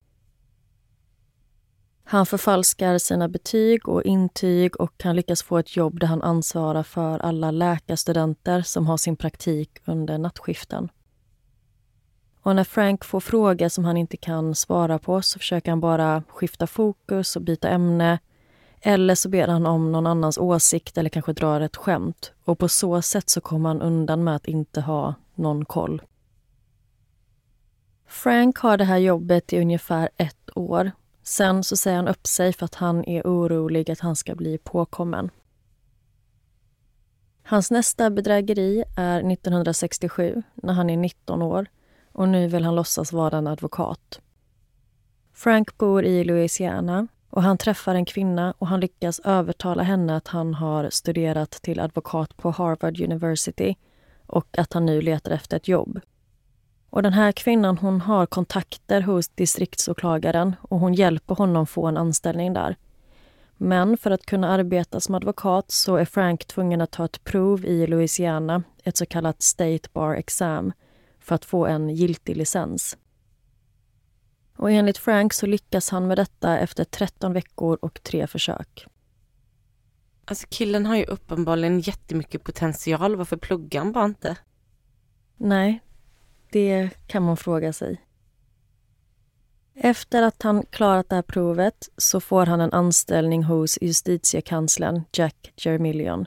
Han 2.04 2.26
förfalskar 2.26 2.98
sina 2.98 3.28
betyg 3.28 3.90
och 3.90 4.04
intyg 4.04 4.80
och 4.82 4.94
han 5.04 5.16
lyckas 5.16 5.44
få 5.44 5.58
ett 5.58 5.76
jobb 5.76 6.00
där 6.00 6.08
han 6.08 6.22
ansvarar 6.22 6.84
för 6.84 7.20
alla 7.20 7.52
läkarstudenter 7.52 8.62
som 8.62 8.88
har 8.88 8.98
sin 8.98 9.16
praktik 9.16 9.70
under 9.86 10.18
nattskiften. 10.18 10.90
Och 12.42 12.56
när 12.56 12.64
Frank 12.64 13.06
får 13.06 13.20
frågor 13.20 13.70
som 13.70 13.86
han 13.86 13.98
inte 13.98 14.18
kan 14.18 14.56
svara 14.56 15.00
på 15.00 15.22
så 15.22 15.40
försöker 15.40 15.72
han 15.72 15.80
bara 15.80 16.24
skifta 16.28 16.68
fokus 16.68 17.36
och 17.36 17.42
byta 17.42 17.70
ämne 17.70 18.20
eller 18.88 19.16
så 19.16 19.30
ber 19.30 19.48
han 19.48 19.66
om 19.66 19.92
någon 19.92 20.08
annans 20.08 20.38
åsikt 20.38 20.98
eller 20.98 21.10
kanske 21.10 21.34
drar 21.34 21.62
ett 21.62 21.76
skämt. 21.76 22.32
Och 22.44 22.60
på 22.60 22.68
så 22.68 23.02
sätt 23.02 23.30
så 23.30 23.42
kommer 23.42 23.70
han 23.70 23.82
undan 23.82 24.24
med 24.24 24.36
att 24.36 24.48
inte 24.48 24.82
ha 24.82 25.14
någon 25.36 25.66
koll. 25.66 26.02
Frank 28.08 28.58
har 28.58 28.78
det 28.78 28.84
här 28.84 28.98
jobbet 28.98 29.54
i 29.54 29.60
ungefär 29.60 30.10
ett 30.18 30.50
år. 30.58 30.92
Sen 31.24 31.64
så 31.64 31.78
säger 31.78 31.98
han 31.98 32.08
upp 32.08 32.28
sig 32.28 32.54
för 32.54 32.66
att 32.66 32.76
han 32.76 33.06
är 33.06 33.22
orolig 33.22 33.92
att 33.92 34.00
han 34.00 34.16
ska 34.16 34.36
bli 34.36 34.58
påkommen. 34.58 35.30
Hans 37.44 37.72
nästa 37.72 38.10
bedrägeri 38.10 38.84
är 38.98 39.32
1967 39.32 40.44
när 40.56 40.74
han 40.74 40.90
är 40.90 40.98
19 40.98 41.42
år 41.42 41.66
och 42.12 42.30
nu 42.30 42.48
vill 42.48 42.64
han 42.64 42.76
låtsas 42.76 43.14
vara 43.14 43.38
en 43.38 43.48
advokat. 43.48 44.22
Frank 45.34 45.78
bor 45.78 46.06
i 46.06 46.24
Louisiana 46.24 47.08
och 47.36 47.44
han 47.44 47.58
träffar 47.58 47.96
en 47.96 48.06
kvinna 48.06 48.54
och 48.58 48.68
han 48.68 48.80
lyckas 48.80 49.20
övertala 49.20 49.84
henne 49.84 50.16
att 50.16 50.28
han 50.28 50.54
har 50.54 50.90
studerat 50.90 51.52
till 51.52 51.80
advokat 51.80 52.38
på 52.38 52.52
Harvard 52.52 53.02
University 53.02 53.76
och 54.28 54.58
att 54.58 54.74
han 54.74 54.86
nu 54.86 55.02
letar 55.02 55.32
efter 55.32 55.58
ett 55.58 55.68
jobb. 55.68 56.00
Och 56.90 57.04
den 57.04 57.14
här 57.14 57.32
kvinnan 57.32 57.78
hon 57.78 58.02
har 58.02 58.26
kontakter 58.26 59.02
hos 59.02 59.28
distriktsåklagaren 59.28 60.56
och 60.62 60.80
hon 60.80 60.94
hjälper 60.94 61.36
honom 61.36 61.68
få 61.68 61.86
en 61.86 61.98
anställning 61.98 62.54
där. 62.54 62.76
Men 63.58 63.98
för 63.98 64.12
att 64.12 64.26
kunna 64.26 64.50
arbeta 64.50 65.00
som 65.00 65.16
advokat 65.16 65.72
så 65.72 65.96
är 65.96 66.06
Frank 66.06 66.46
tvungen 66.46 66.82
att 66.82 66.92
ta 66.92 67.06
ett 67.06 67.24
prov 67.24 67.66
i 67.66 67.88
Louisiana, 67.88 68.64
ett 68.84 68.98
så 68.98 69.06
kallat 69.06 69.42
State 69.42 69.90
Bar 69.94 70.14
Exam, 70.14 70.74
för 71.20 71.36
att 71.36 71.46
få 71.46 71.66
en 71.66 71.90
giltig 71.90 72.38
licens. 72.38 72.98
Och 74.56 74.72
enligt 74.72 74.98
Frank 74.98 75.34
så 75.34 75.46
lyckas 75.46 75.90
han 75.90 76.08
med 76.08 76.18
detta 76.18 76.60
efter 76.60 76.84
13 76.84 77.34
veckor 77.34 77.78
och 77.82 78.04
tre 78.04 78.28
försök. 78.28 78.88
Alltså 80.26 80.48
killen 80.50 80.86
har 80.86 80.96
ju 80.96 81.06
uppenbarligen 81.06 81.80
jättemycket 81.80 82.44
potential. 82.44 83.16
Varför 83.16 83.38
pluggar 83.38 83.82
han 83.82 83.92
bara 83.92 84.06
inte? 84.06 84.38
Nej, 85.38 85.82
det 86.52 86.90
kan 87.08 87.24
man 87.24 87.38
fråga 87.38 87.74
sig. 87.74 88.02
Efter 89.74 90.24
att 90.24 90.42
han 90.42 90.66
klarat 90.70 91.10
det 91.10 91.16
här 91.16 91.22
provet 91.22 91.90
så 91.98 92.20
får 92.20 92.46
han 92.46 92.62
en 92.62 92.74
anställning 92.74 93.44
hos 93.44 93.78
justitiekanslern 93.82 95.02
Jack 95.14 95.54
Jermillion. 95.56 96.26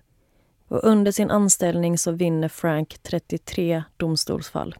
Och 0.68 0.84
under 0.84 1.12
sin 1.12 1.30
anställning 1.30 1.98
så 1.98 2.12
vinner 2.12 2.48
Frank 2.48 2.98
33 3.02 3.82
domstolsfall. 3.96 4.74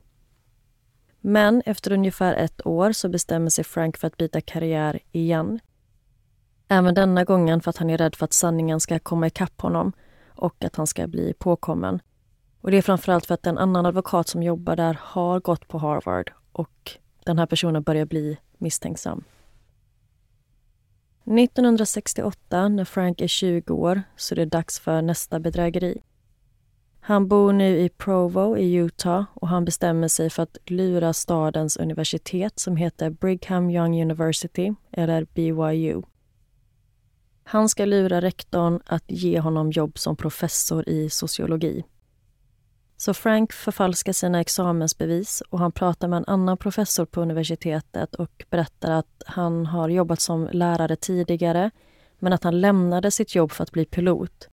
Men 1.21 1.63
efter 1.67 1.93
ungefär 1.93 2.35
ett 2.35 2.67
år 2.67 2.93
så 2.93 3.09
bestämmer 3.09 3.51
sig 3.51 3.65
Frank 3.65 3.97
för 3.97 4.07
att 4.07 4.17
byta 4.17 4.41
karriär 4.41 4.99
igen. 5.13 5.61
Även 6.69 6.95
denna 6.95 7.25
gången 7.25 7.61
för 7.61 7.71
att 7.71 7.77
han 7.77 7.91
är 7.91 7.99
rädd 7.99 8.15
för 8.15 8.25
att 8.25 8.33
sanningen 8.33 8.81
ska 8.81 8.99
komma 8.99 9.27
ikapp 9.27 9.61
honom 9.61 9.93
och 10.29 10.65
att 10.65 10.77
han 10.77 10.87
ska 10.87 11.07
bli 11.07 11.35
påkommen. 11.39 12.01
Och 12.61 12.71
det 12.71 12.77
är 12.77 12.83
framförallt 12.83 13.27
för 13.27 13.35
att 13.35 13.47
en 13.47 13.59
annan 13.59 13.87
advokat 13.87 14.29
som 14.29 14.43
jobbar 14.43 14.77
där 14.77 14.99
har 15.03 15.41
gått 15.41 15.69
på 15.69 15.79
Harvard 15.79 16.33
och 16.53 16.91
den 17.25 17.39
här 17.39 17.47
personen 17.47 17.83
börjar 17.83 18.07
bli 18.07 18.39
misstänksam. 18.59 19.25
1968, 21.25 22.69
när 22.69 22.85
Frank 22.85 23.21
är 23.21 23.27
20 23.27 23.75
år, 23.75 24.03
så 24.17 24.35
är 24.35 24.37
det 24.37 24.45
dags 24.45 24.81
för 24.81 25.03
nästa 25.03 25.41
bedrägeri. 25.41 26.03
Han 27.09 27.29
bor 27.29 27.53
nu 27.53 27.79
i 27.79 27.89
Provo 27.89 28.57
i 28.57 28.75
Utah 28.75 29.25
och 29.35 29.49
han 29.49 29.65
bestämmer 29.65 30.09
sig 30.09 30.31
för 30.31 30.43
att 30.43 30.59
lura 30.67 31.13
stadens 31.13 31.77
universitet 31.77 32.59
som 32.59 32.77
heter 32.77 33.11
Brigham 33.11 33.71
Young 33.71 34.03
University, 34.03 34.75
eller 34.93 35.25
BYU. 35.25 36.03
Han 37.45 37.69
ska 37.69 37.85
lura 37.85 38.21
rektorn 38.21 38.81
att 38.87 39.05
ge 39.07 39.41
honom 39.41 39.71
jobb 39.71 39.99
som 39.99 40.17
professor 40.17 40.89
i 40.89 41.11
sociologi. 41.11 41.85
Så 42.97 43.15
Frank 43.15 43.53
förfalskar 43.53 44.13
sina 44.13 44.41
examensbevis 44.41 45.43
och 45.51 45.59
han 45.59 45.73
pratar 45.73 46.09
med 46.09 46.17
en 46.17 46.25
annan 46.27 46.57
professor 46.57 47.05
på 47.05 47.23
universitetet 47.23 48.15
och 48.15 48.45
berättar 48.51 48.91
att 48.91 49.23
han 49.27 49.67
har 49.67 49.89
jobbat 49.89 50.21
som 50.21 50.49
lärare 50.53 50.97
tidigare 50.97 51.71
men 52.19 52.33
att 52.33 52.45
han 52.45 52.61
lämnade 52.61 53.11
sitt 53.11 53.35
jobb 53.35 53.53
för 53.53 53.63
att 53.63 53.73
bli 53.73 53.85
pilot. 53.85 54.49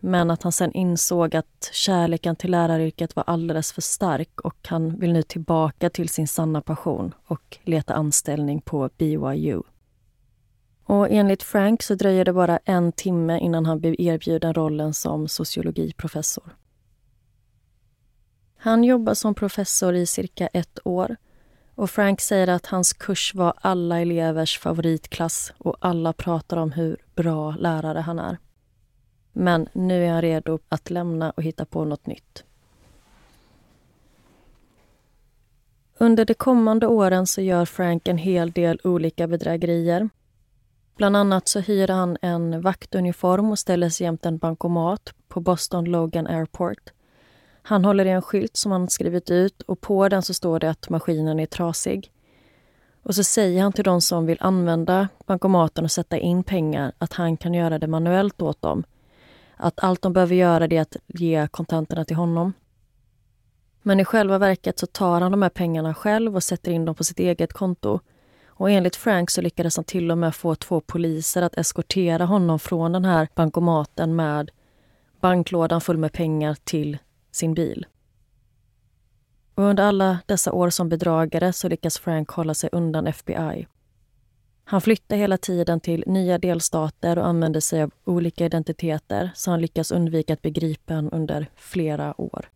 Men 0.00 0.30
att 0.30 0.42
han 0.42 0.52
sen 0.52 0.72
insåg 0.72 1.36
att 1.36 1.70
kärleken 1.72 2.36
till 2.36 2.50
läraryrket 2.50 3.16
var 3.16 3.24
alldeles 3.26 3.72
för 3.72 3.82
stark 3.82 4.40
och 4.40 4.56
han 4.68 4.98
vill 4.98 5.12
nu 5.12 5.22
tillbaka 5.22 5.90
till 5.90 6.08
sin 6.08 6.28
sanna 6.28 6.60
passion 6.60 7.14
och 7.26 7.58
leta 7.62 7.94
anställning 7.94 8.60
på 8.60 8.90
BYU. 8.96 9.62
Och 10.84 11.10
enligt 11.10 11.42
Frank 11.42 11.82
så 11.82 11.94
dröjer 11.94 12.24
det 12.24 12.32
bara 12.32 12.58
en 12.64 12.92
timme 12.92 13.38
innan 13.38 13.66
han 13.66 13.80
blev 13.80 13.94
erbjuden 13.98 14.54
rollen 14.54 14.94
som 14.94 15.28
sociologiprofessor. 15.28 16.56
Han 18.56 18.84
jobbar 18.84 19.14
som 19.14 19.34
professor 19.34 19.94
i 19.94 20.06
cirka 20.06 20.46
ett 20.46 20.78
år 20.84 21.16
och 21.74 21.90
Frank 21.90 22.20
säger 22.20 22.48
att 22.48 22.66
hans 22.66 22.92
kurs 22.92 23.34
var 23.34 23.54
alla 23.56 24.00
elevers 24.00 24.58
favoritklass 24.58 25.52
och 25.58 25.76
alla 25.80 26.12
pratar 26.12 26.56
om 26.56 26.72
hur 26.72 26.96
bra 27.14 27.50
lärare 27.50 27.98
han 27.98 28.18
är. 28.18 28.38
Men 29.32 29.68
nu 29.72 30.04
är 30.04 30.10
han 30.10 30.22
redo 30.22 30.58
att 30.68 30.90
lämna 30.90 31.30
och 31.30 31.42
hitta 31.42 31.64
på 31.64 31.84
något 31.84 32.06
nytt. 32.06 32.44
Under 35.98 36.24
de 36.24 36.34
kommande 36.34 36.86
åren 36.86 37.26
så 37.26 37.40
gör 37.40 37.64
Frank 37.64 38.08
en 38.08 38.18
hel 38.18 38.50
del 38.50 38.80
olika 38.84 39.26
bedrägerier. 39.26 40.08
Bland 40.96 41.16
annat 41.16 41.48
så 41.48 41.60
hyr 41.60 41.88
han 41.88 42.16
en 42.22 42.60
vaktuniform 42.60 43.50
och 43.50 43.58
ställer 43.58 43.88
sig 43.88 44.04
jämte 44.04 44.28
en 44.28 44.38
bankomat 44.38 45.14
på 45.28 45.40
Boston 45.40 45.84
Logan 45.84 46.26
Airport. 46.26 46.90
Han 47.62 47.84
håller 47.84 48.04
i 48.04 48.10
en 48.10 48.22
skylt 48.22 48.56
som 48.56 48.72
han 48.72 48.88
skrivit 48.88 49.30
ut 49.30 49.62
och 49.62 49.80
på 49.80 50.08
den 50.08 50.22
så 50.22 50.34
står 50.34 50.60
det 50.60 50.70
att 50.70 50.90
maskinen 50.90 51.40
är 51.40 51.46
trasig. 51.46 52.12
Och 53.02 53.14
så 53.14 53.24
säger 53.24 53.62
han 53.62 53.72
till 53.72 53.84
de 53.84 54.00
som 54.00 54.26
vill 54.26 54.38
använda 54.40 55.08
bankomaten 55.26 55.84
och 55.84 55.90
sätta 55.90 56.18
in 56.18 56.42
pengar 56.42 56.92
att 56.98 57.12
han 57.12 57.36
kan 57.36 57.54
göra 57.54 57.78
det 57.78 57.86
manuellt 57.86 58.42
åt 58.42 58.62
dem. 58.62 58.84
Att 59.58 59.80
allt 59.80 60.02
de 60.02 60.12
behöver 60.12 60.34
göra 60.34 60.64
är 60.64 60.80
att 60.80 60.96
ge 61.06 61.48
kontanterna 61.50 62.04
till 62.04 62.16
honom. 62.16 62.52
Men 63.82 64.00
i 64.00 64.04
själva 64.04 64.38
verket 64.38 64.78
så 64.78 64.86
tar 64.86 65.20
han 65.20 65.30
de 65.30 65.42
här 65.42 65.48
pengarna 65.48 65.94
själv 65.94 66.36
och 66.36 66.42
sätter 66.42 66.72
in 66.72 66.84
dem 66.84 66.94
på 66.94 67.04
sitt 67.04 67.18
eget 67.18 67.52
konto. 67.52 68.00
Och 68.46 68.70
enligt 68.70 68.96
Frank 68.96 69.30
så 69.30 69.40
lyckades 69.40 69.76
han 69.76 69.84
till 69.84 70.10
och 70.10 70.18
med 70.18 70.34
få 70.34 70.54
två 70.54 70.80
poliser 70.80 71.42
att 71.42 71.58
eskortera 71.58 72.24
honom 72.24 72.58
från 72.58 72.92
den 72.92 73.04
här 73.04 73.28
bankomaten 73.34 74.16
med 74.16 74.50
banklådan 75.20 75.80
full 75.80 75.98
med 75.98 76.12
pengar 76.12 76.56
till 76.64 76.98
sin 77.30 77.54
bil. 77.54 77.86
Och 79.54 79.64
under 79.64 79.84
alla 79.84 80.18
dessa 80.26 80.52
år 80.52 80.70
som 80.70 80.88
bedragare 80.88 81.52
så 81.52 81.68
lyckas 81.68 81.98
Frank 81.98 82.30
hålla 82.30 82.54
sig 82.54 82.70
undan 82.72 83.06
FBI. 83.06 83.66
Han 84.70 84.80
flyttar 84.80 85.16
hela 85.16 85.38
tiden 85.38 85.80
till 85.80 86.04
nya 86.06 86.38
delstater 86.38 87.18
och 87.18 87.26
använder 87.26 87.60
sig 87.60 87.82
av 87.82 87.90
olika 88.04 88.46
identiteter 88.46 89.30
så 89.34 89.50
han 89.50 89.60
lyckas 89.60 89.92
undvika 89.92 90.32
att 90.32 90.42
bli 90.42 90.50
gripen 90.50 91.10
under 91.10 91.50
flera 91.56 92.20
år. 92.20 92.48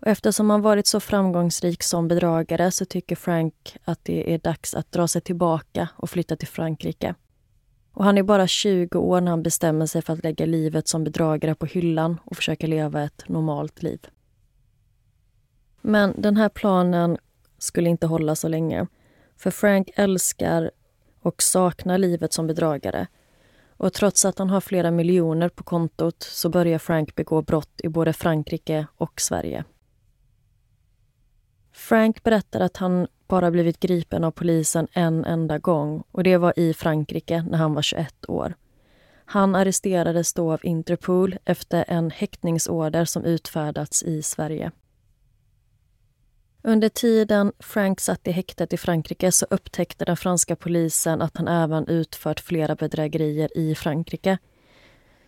Och 0.00 0.06
eftersom 0.06 0.50
han 0.50 0.62
varit 0.62 0.86
så 0.86 1.00
framgångsrik 1.00 1.82
som 1.82 2.08
bedragare 2.08 2.70
så 2.70 2.84
tycker 2.84 3.16
Frank 3.16 3.76
att 3.84 4.04
det 4.04 4.34
är 4.34 4.38
dags 4.38 4.74
att 4.74 4.92
dra 4.92 5.08
sig 5.08 5.22
tillbaka 5.22 5.88
och 5.96 6.10
flytta 6.10 6.36
till 6.36 6.48
Frankrike. 6.48 7.14
Och 7.92 8.04
han 8.04 8.18
är 8.18 8.22
bara 8.22 8.46
20 8.46 8.98
år 8.98 9.20
när 9.20 9.30
han 9.30 9.42
bestämmer 9.42 9.86
sig 9.86 10.02
för 10.02 10.12
att 10.12 10.24
lägga 10.24 10.46
livet 10.46 10.88
som 10.88 11.04
bedragare 11.04 11.54
på 11.54 11.66
hyllan 11.66 12.20
och 12.24 12.36
försöka 12.36 12.66
leva 12.66 13.02
ett 13.02 13.28
normalt 13.28 13.82
liv. 13.82 14.06
Men 15.80 16.14
den 16.22 16.36
här 16.36 16.48
planen 16.48 17.18
skulle 17.58 17.88
inte 17.88 18.06
hålla 18.06 18.34
så 18.34 18.48
länge. 18.48 18.86
För 19.36 19.50
Frank 19.50 19.90
älskar 19.94 20.70
och 21.20 21.42
saknar 21.42 21.98
livet 21.98 22.32
som 22.32 22.46
bedragare. 22.46 23.06
Och 23.76 23.92
trots 23.92 24.24
att 24.24 24.38
han 24.38 24.50
har 24.50 24.60
flera 24.60 24.90
miljoner 24.90 25.48
på 25.48 25.64
kontot 25.64 26.22
så 26.22 26.48
börjar 26.48 26.78
Frank 26.78 27.14
begå 27.14 27.42
brott 27.42 27.80
i 27.82 27.88
både 27.88 28.12
Frankrike 28.12 28.86
och 28.96 29.20
Sverige. 29.20 29.64
Frank 31.72 32.22
berättar 32.22 32.60
att 32.60 32.76
han 32.76 33.06
bara 33.28 33.50
blivit 33.50 33.80
gripen 33.80 34.24
av 34.24 34.30
polisen 34.30 34.88
en 34.92 35.24
enda 35.24 35.58
gång 35.58 36.04
och 36.10 36.22
det 36.22 36.36
var 36.36 36.58
i 36.58 36.74
Frankrike 36.74 37.44
när 37.50 37.58
han 37.58 37.74
var 37.74 37.82
21 37.82 38.28
år. 38.28 38.54
Han 39.24 39.54
arresterades 39.54 40.32
då 40.32 40.52
av 40.52 40.60
Interpol 40.62 41.36
efter 41.44 41.84
en 41.88 42.10
häktningsorder 42.10 43.04
som 43.04 43.24
utfärdats 43.24 44.02
i 44.02 44.22
Sverige. 44.22 44.70
Under 46.66 46.88
tiden 46.88 47.52
Frank 47.58 48.00
satt 48.00 48.28
i 48.28 48.30
häktet 48.30 48.72
i 48.72 48.76
Frankrike 48.76 49.32
så 49.32 49.46
upptäckte 49.50 50.04
den 50.04 50.16
franska 50.16 50.56
polisen 50.56 51.22
att 51.22 51.36
han 51.36 51.48
även 51.48 51.88
utfört 51.88 52.40
flera 52.40 52.74
bedrägerier 52.74 53.58
i 53.58 53.74
Frankrike 53.74 54.38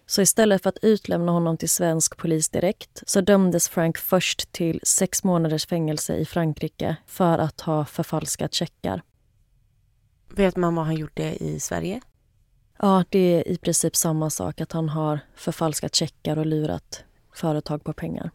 så 0.06 0.22
istället 0.22 0.62
för 0.62 0.68
att 0.68 0.78
utlämna 0.82 1.32
honom 1.32 1.56
till 1.56 1.68
svensk 1.68 2.16
polis 2.16 2.48
direkt 2.48 3.02
så 3.06 3.20
dömdes 3.20 3.68
Frank 3.68 3.98
först 3.98 4.52
till 4.52 4.80
sex 4.82 5.24
månaders 5.24 5.66
fängelse 5.66 6.16
i 6.16 6.24
Frankrike 6.24 6.96
för 7.06 7.38
att 7.38 7.60
ha 7.60 7.84
förfalskat 7.84 8.54
checkar. 8.54 9.02
Vet 10.28 10.56
man 10.56 10.74
vad 10.74 10.84
han 10.84 10.96
gjorde 10.96 11.44
i 11.44 11.60
Sverige? 11.60 12.00
Ja, 12.78 13.04
det 13.08 13.18
är 13.18 13.48
i 13.48 13.58
princip 13.58 13.96
samma 13.96 14.30
sak, 14.30 14.60
att 14.60 14.72
han 14.72 14.88
har 14.88 15.20
förfalskat 15.34 15.94
checkar 15.94 16.38
och 16.38 16.46
lurat 16.46 17.04
företag 17.34 17.84
på 17.84 17.92
pengar. 17.92 18.30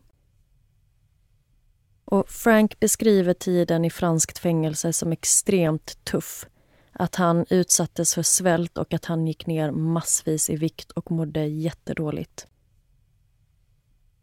Och 2.12 2.30
Frank 2.30 2.80
beskriver 2.80 3.34
tiden 3.34 3.86
i 3.86 3.90
franskt 3.90 4.40
fängelse 4.40 4.94
som 4.94 5.12
extremt 5.12 6.06
tuff 6.06 6.46
att 6.92 7.16
han 7.16 7.46
utsattes 7.50 8.16
för 8.16 8.24
svält 8.24 8.78
och 8.78 8.94
att 8.94 9.06
han 9.06 9.28
gick 9.28 9.48
ner 9.48 9.72
massvis 9.72 10.50
i 10.50 10.56
vikt 10.56 10.92
och 10.92 11.12
mådde 11.12 11.46
jättedåligt. 11.46 12.48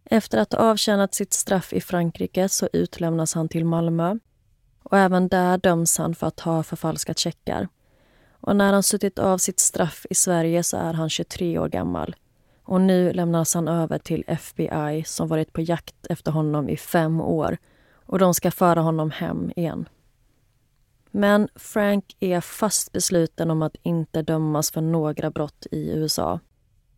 Efter 0.04 0.38
att 0.38 0.52
ha 0.52 0.60
avtjänat 0.60 1.14
sitt 1.14 1.32
straff 1.32 1.72
i 1.72 1.80
Frankrike 1.80 2.48
så 2.48 2.68
utlämnas 2.72 3.34
han 3.34 3.48
till 3.48 3.64
Malmö. 3.64 4.16
Och 4.82 4.98
även 4.98 5.28
där 5.28 5.58
döms 5.58 5.98
han 5.98 6.14
för 6.14 6.26
att 6.26 6.40
ha 6.40 6.62
förfalskat 6.62 7.18
checkar. 7.18 7.68
Och 8.40 8.56
när 8.56 8.72
han 8.72 8.82
suttit 8.82 9.18
av 9.18 9.38
sitt 9.38 9.60
straff 9.60 10.06
i 10.10 10.14
Sverige 10.14 10.62
så 10.62 10.76
är 10.76 10.92
han 10.92 11.10
23 11.10 11.58
år 11.58 11.68
gammal. 11.68 12.16
Och 12.62 12.80
nu 12.80 13.12
lämnas 13.12 13.54
han 13.54 13.68
över 13.68 13.98
till 13.98 14.24
FBI 14.26 15.04
som 15.06 15.28
varit 15.28 15.52
på 15.52 15.60
jakt 15.60 16.06
efter 16.10 16.32
honom 16.32 16.68
i 16.68 16.76
fem 16.76 17.20
år. 17.20 17.58
Och 18.08 18.18
de 18.18 18.34
ska 18.34 18.50
föra 18.50 18.80
honom 18.80 19.10
hem 19.10 19.52
igen. 19.56 19.88
Men 21.10 21.48
Frank 21.54 22.16
är 22.20 22.40
fast 22.40 22.92
besluten 22.92 23.50
om 23.50 23.62
att 23.62 23.76
inte 23.82 24.22
dömas 24.22 24.70
för 24.70 24.80
några 24.80 25.30
brott 25.30 25.66
i 25.70 25.90
USA. 25.90 26.40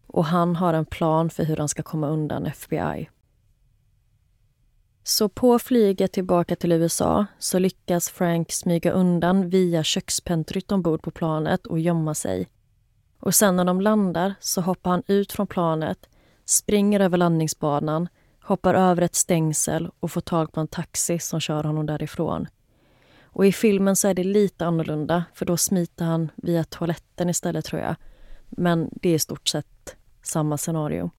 Och 0.07 0.25
han 0.25 0.57
har 0.57 0.75
en 0.75 0.85
plan 0.85 1.31
för 1.31 1.45
hur 1.45 1.57
han 1.57 1.69
ska 1.69 1.83
komma 1.83 2.09
undan 2.09 2.47
FBI. 2.47 3.09
Så 5.03 5.29
på 5.29 5.59
flyget 5.59 6.13
tillbaka 6.13 6.57
till 6.57 6.73
USA 6.73 7.27
så 7.39 7.59
lyckas 7.59 8.11
Frank 8.11 8.53
smyga 8.53 8.93
undan 8.93 9.49
via 9.49 9.83
kökspentryt 9.83 10.73
ombord 10.73 11.03
på 11.03 11.11
planet 11.11 11.67
och 11.67 11.81
gömma 11.81 12.15
sig. 12.15 12.49
Och 13.21 13.35
sen 13.35 13.57
när 13.57 13.65
de 13.65 13.81
landar 13.81 14.35
så 14.41 14.61
hoppar 14.61 14.91
han 14.91 15.03
ut 15.07 15.33
från 15.33 15.47
planet, 15.47 16.09
springer 16.45 17.01
över 17.01 17.19
landningsbanan, 17.19 18.09
hoppar 18.51 18.75
över 18.75 19.03
ett 19.03 19.15
stängsel 19.15 19.91
och 20.01 20.11
får 20.11 20.21
tag 20.21 20.53
på 20.53 20.61
en 20.61 20.69
taxi 20.69 21.19
som 21.19 21.41
kör 21.41 21.65
honom 21.65 21.87
därifrån. 21.87 22.47
Och 23.23 23.47
i 23.47 23.53
filmen 23.53 23.97
så 23.97 24.09
är 24.09 24.15
det 24.15 24.25
lite 24.25 24.67
annorlunda 24.67 25.25
för 25.35 25.47
då 25.47 25.57
smiter 25.57 26.05
han 26.05 26.31
via 26.37 26.65
toaletten 26.65 27.29
istället 27.29 27.65
tror 27.65 27.81
jag. 27.81 27.97
Men 28.49 28.89
det 28.93 29.09
är 29.09 29.15
i 29.15 29.19
stort 29.19 29.49
sett 29.49 29.97
samma 30.23 30.59
scenario. 30.59 31.11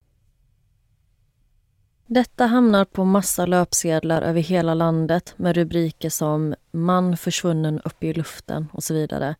Detta 2.06 2.46
hamnar 2.46 2.84
på 2.84 3.04
massa 3.04 3.46
löpsedlar 3.46 4.22
över 4.22 4.40
hela 4.40 4.74
landet 4.74 5.34
med 5.36 5.56
rubriker 5.56 6.10
som 6.10 6.54
“Man 6.70 7.16
försvunnen 7.16 7.80
uppe 7.84 8.06
i 8.06 8.14
luften” 8.14 8.68
och 8.72 8.82
så 8.82 8.94
vidare. 8.94 9.34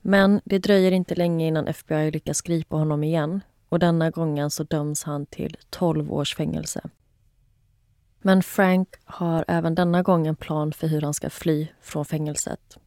Men 0.00 0.40
det 0.44 0.58
dröjer 0.58 0.92
inte 0.92 1.14
länge 1.14 1.46
innan 1.46 1.68
FBI 1.68 2.10
lyckas 2.10 2.40
gripa 2.40 2.76
honom 2.76 3.04
igen 3.04 3.40
och 3.68 3.78
denna 3.78 4.10
gången 4.10 4.50
så 4.50 4.62
döms 4.62 5.04
han 5.04 5.26
till 5.26 5.56
12 5.70 6.12
års 6.12 6.36
fängelse. 6.36 6.80
Men 8.22 8.42
Frank 8.42 8.88
har 9.04 9.44
även 9.48 9.74
denna 9.74 10.02
gång 10.02 10.26
en 10.26 10.36
plan 10.36 10.72
för 10.72 10.86
hur 10.86 11.00
han 11.00 11.14
ska 11.14 11.30
fly 11.30 11.68
från 11.80 12.04
fängelset. 12.04 12.78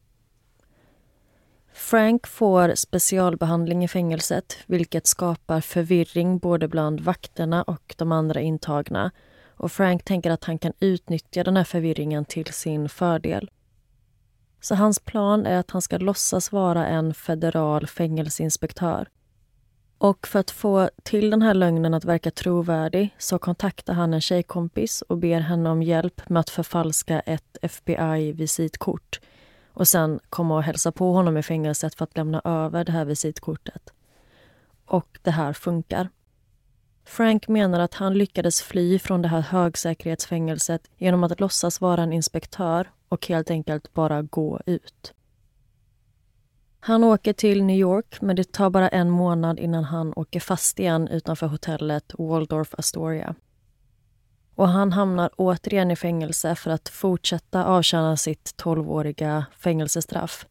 Frank 1.74 2.28
får 2.28 2.76
specialbehandling 2.76 3.84
i 3.84 3.88
fängelset 3.88 4.58
vilket 4.66 5.08
skapar 5.08 5.62
förvirring 5.62 6.38
både 6.38 6.68
bland 6.68 7.00
vakterna 7.00 7.64
och 7.64 7.96
de 7.98 8.12
andra 8.12 8.42
intagna. 8.42 9.12
Och 9.58 9.72
Frank 9.72 10.04
tänker 10.04 10.32
att 10.32 10.44
han 10.44 10.60
kan 10.60 10.74
utnyttja 10.80 11.44
den 11.44 11.58
här 11.58 11.64
förvirringen 11.64 12.26
till 12.26 12.54
sin 12.54 12.90
fördel. 12.90 13.50
Så 14.62 14.76
hans 14.76 15.00
plan 15.00 15.46
är 15.46 15.58
att 15.60 15.72
han 15.72 15.82
ska 15.82 15.98
låtsas 15.98 16.52
vara 16.52 16.88
en 16.88 17.14
federal 17.14 17.88
fängelseinspektör. 17.88 19.08
Och 19.98 20.28
för 20.28 20.40
att 20.40 20.52
få 20.52 20.90
till 21.04 21.30
den 21.30 21.42
här 21.42 21.54
lögnen 21.54 21.94
att 21.94 22.06
verka 22.06 22.32
trovärdig 22.32 23.16
så 23.18 23.40
kontaktar 23.40 23.94
han 23.94 24.14
en 24.14 24.22
tjejkompis 24.22 25.02
och 25.02 25.18
ber 25.18 25.40
henne 25.40 25.70
om 25.70 25.84
hjälp 25.84 26.30
med 26.30 26.40
att 26.40 26.50
förfalska 26.50 27.20
ett 27.20 27.58
FBI-visitkort 27.62 29.20
och 29.74 29.88
sen 29.88 30.20
komma 30.30 30.56
och 30.56 30.64
hälsa 30.64 30.92
på 30.92 31.14
honom 31.14 31.38
i 31.38 31.44
fängelset 31.44 31.96
för 31.96 32.04
att 32.04 32.18
lämna 32.18 32.42
över 32.44 32.84
det 32.84 32.92
här 32.92 33.06
visitkortet. 33.06 33.94
Och 34.86 35.20
det 35.22 35.32
här 35.32 35.54
funkar. 35.54 36.10
Frank 37.06 37.48
menar 37.48 37.80
att 37.80 37.94
han 37.94 38.18
lyckades 38.18 38.62
fly 38.62 39.00
från 39.00 39.22
det 39.22 39.28
här 39.28 39.42
högsäkerhetsfängelset 39.42 40.90
genom 40.98 41.24
att 41.24 41.40
låtsas 41.40 41.82
vara 41.82 42.04
en 42.04 42.14
inspektör 42.14 42.92
och 43.10 43.28
helt 43.28 43.52
enkelt 43.52 43.94
bara 43.94 44.22
gå 44.22 44.62
ut. 44.66 45.14
Han 46.86 47.04
åker 47.04 47.34
till 47.34 47.64
New 47.64 47.78
York, 47.78 48.22
men 48.22 48.36
det 48.36 48.52
tar 48.52 48.70
bara 48.70 48.90
en 48.90 49.10
månad 49.10 49.60
innan 49.60 49.84
han 49.84 50.14
åker 50.16 50.40
fast 50.40 50.80
igen 50.80 51.08
utanför 51.08 51.48
hotellet 51.48 52.14
Waldorf 52.18 52.74
Astoria. 52.78 53.36
Och 54.56 54.68
han 54.68 54.92
hamnar 54.92 55.30
återigen 55.38 55.92
i 55.92 55.96
fängelse 55.96 56.56
för 56.56 56.72
att 56.72 56.90
fortsätta 56.90 57.66
avtjäna 57.66 58.18
sitt 58.18 58.56
12-åriga 58.64 59.46
fängelsestraff. 59.58 60.46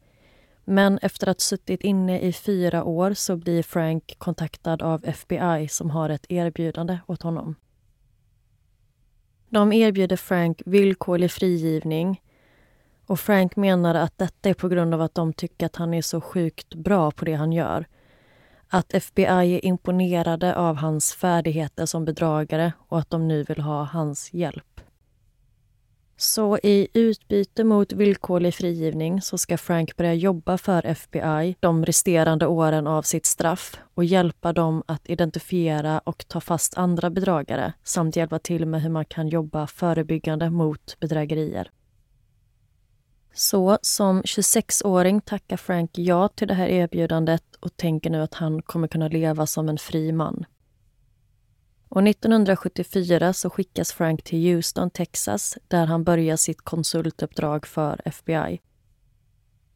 Men 0.65 0.99
efter 0.99 1.29
att 1.29 1.37
ha 1.37 1.41
suttit 1.41 1.81
inne 1.81 2.21
i 2.21 2.33
fyra 2.33 2.85
år 2.85 3.15
så 3.15 3.37
blir 3.37 3.63
Frank 3.63 4.15
kontaktad 4.19 4.83
av 4.83 5.05
FBI 5.05 5.69
som 5.69 5.91
har 5.91 6.09
ett 6.11 6.27
erbjudande 6.29 6.99
åt 7.07 7.23
honom. 7.23 7.55
De 9.49 9.73
erbjuder 9.73 10.17
Frank 10.17 10.63
villkorlig 10.67 11.31
frigivning 11.31 12.21
och 13.07 13.21
Frank 13.21 13.57
menar 13.57 13.95
att 13.95 14.19
detta 14.19 14.49
är 14.49 14.55
på 14.55 14.69
grund 14.69 14.95
av 14.95 15.01
att 15.01 15.15
de 15.15 15.33
tycker 15.33 15.67
att 15.67 15.77
han 15.77 15.95
är 15.95 16.03
så 16.03 16.21
sjukt 16.21 16.75
bra 16.75 17.11
på 17.11 17.25
det 17.25 17.35
han 17.35 17.53
gör. 17.53 17.87
Att 18.69 18.95
FBI 18.95 19.55
är 19.55 19.65
imponerade 19.65 20.57
av 20.57 20.77
hans 20.77 21.13
färdigheter 21.13 21.87
som 21.87 22.05
bedragare 22.05 22.73
och 22.89 22.99
att 22.99 23.11
de 23.11 23.29
nu 23.29 23.43
vill 23.43 23.61
ha 23.61 23.85
hans 23.85 24.33
hjälp. 24.33 24.81
Så 26.17 26.59
i 26.63 26.89
utbyte 26.93 27.65
mot 27.65 27.93
villkorlig 27.93 28.55
frigivning 28.55 29.23
så 29.23 29.39
ska 29.39 29.59
Frank 29.59 29.97
börja 29.97 30.15
jobba 30.15 30.59
för 30.59 30.87
FBI 30.87 31.57
de 31.61 31.85
resterande 31.85 32.47
åren 32.47 32.87
av 32.87 33.03
sitt 33.03 33.27
straff 33.27 33.79
och 33.95 34.05
hjälpa 34.05 34.53
dem 34.53 34.83
att 34.87 35.09
identifiera 35.11 35.99
och 35.99 36.29
ta 36.29 36.41
fast 36.41 36.79
andra 36.79 37.11
bedragare 37.11 37.73
samt 37.83 38.17
hjälpa 38.17 38.39
till 38.39 38.67
med 38.67 38.83
hur 38.83 38.91
man 38.91 39.05
kan 39.05 39.29
jobba 39.29 39.67
förebyggande 39.67 40.51
mot 40.51 40.97
bedrägerier. 41.01 41.71
Så 43.37 43.79
som 43.83 44.23
26-åring 44.23 45.21
tackar 45.21 45.57
Frank 45.57 45.91
ja 45.99 46.29
till 46.29 46.49
det 46.49 46.55
här 46.55 46.67
erbjudandet 46.67 47.45
och 47.61 47.77
tänker 47.77 48.11
nu 48.11 48.23
att 48.23 48.35
han 48.35 48.63
kommer 48.63 48.89
kunna 48.89 49.09
leva 49.09 49.47
som 49.47 49.69
en 49.69 49.79
fri 49.79 50.13
man. 50.13 50.45
Och 51.89 52.09
1974 52.09 53.33
så 53.33 53.51
skickas 53.51 53.93
Frank 53.93 54.25
till 54.25 54.55
Houston, 54.55 54.91
Texas 54.91 55.59
där 55.69 55.87
han 55.87 56.05
börjar 56.05 56.37
sitt 56.37 56.61
konsultuppdrag 56.61 57.67
för 57.67 58.01
FBI. 58.05 58.61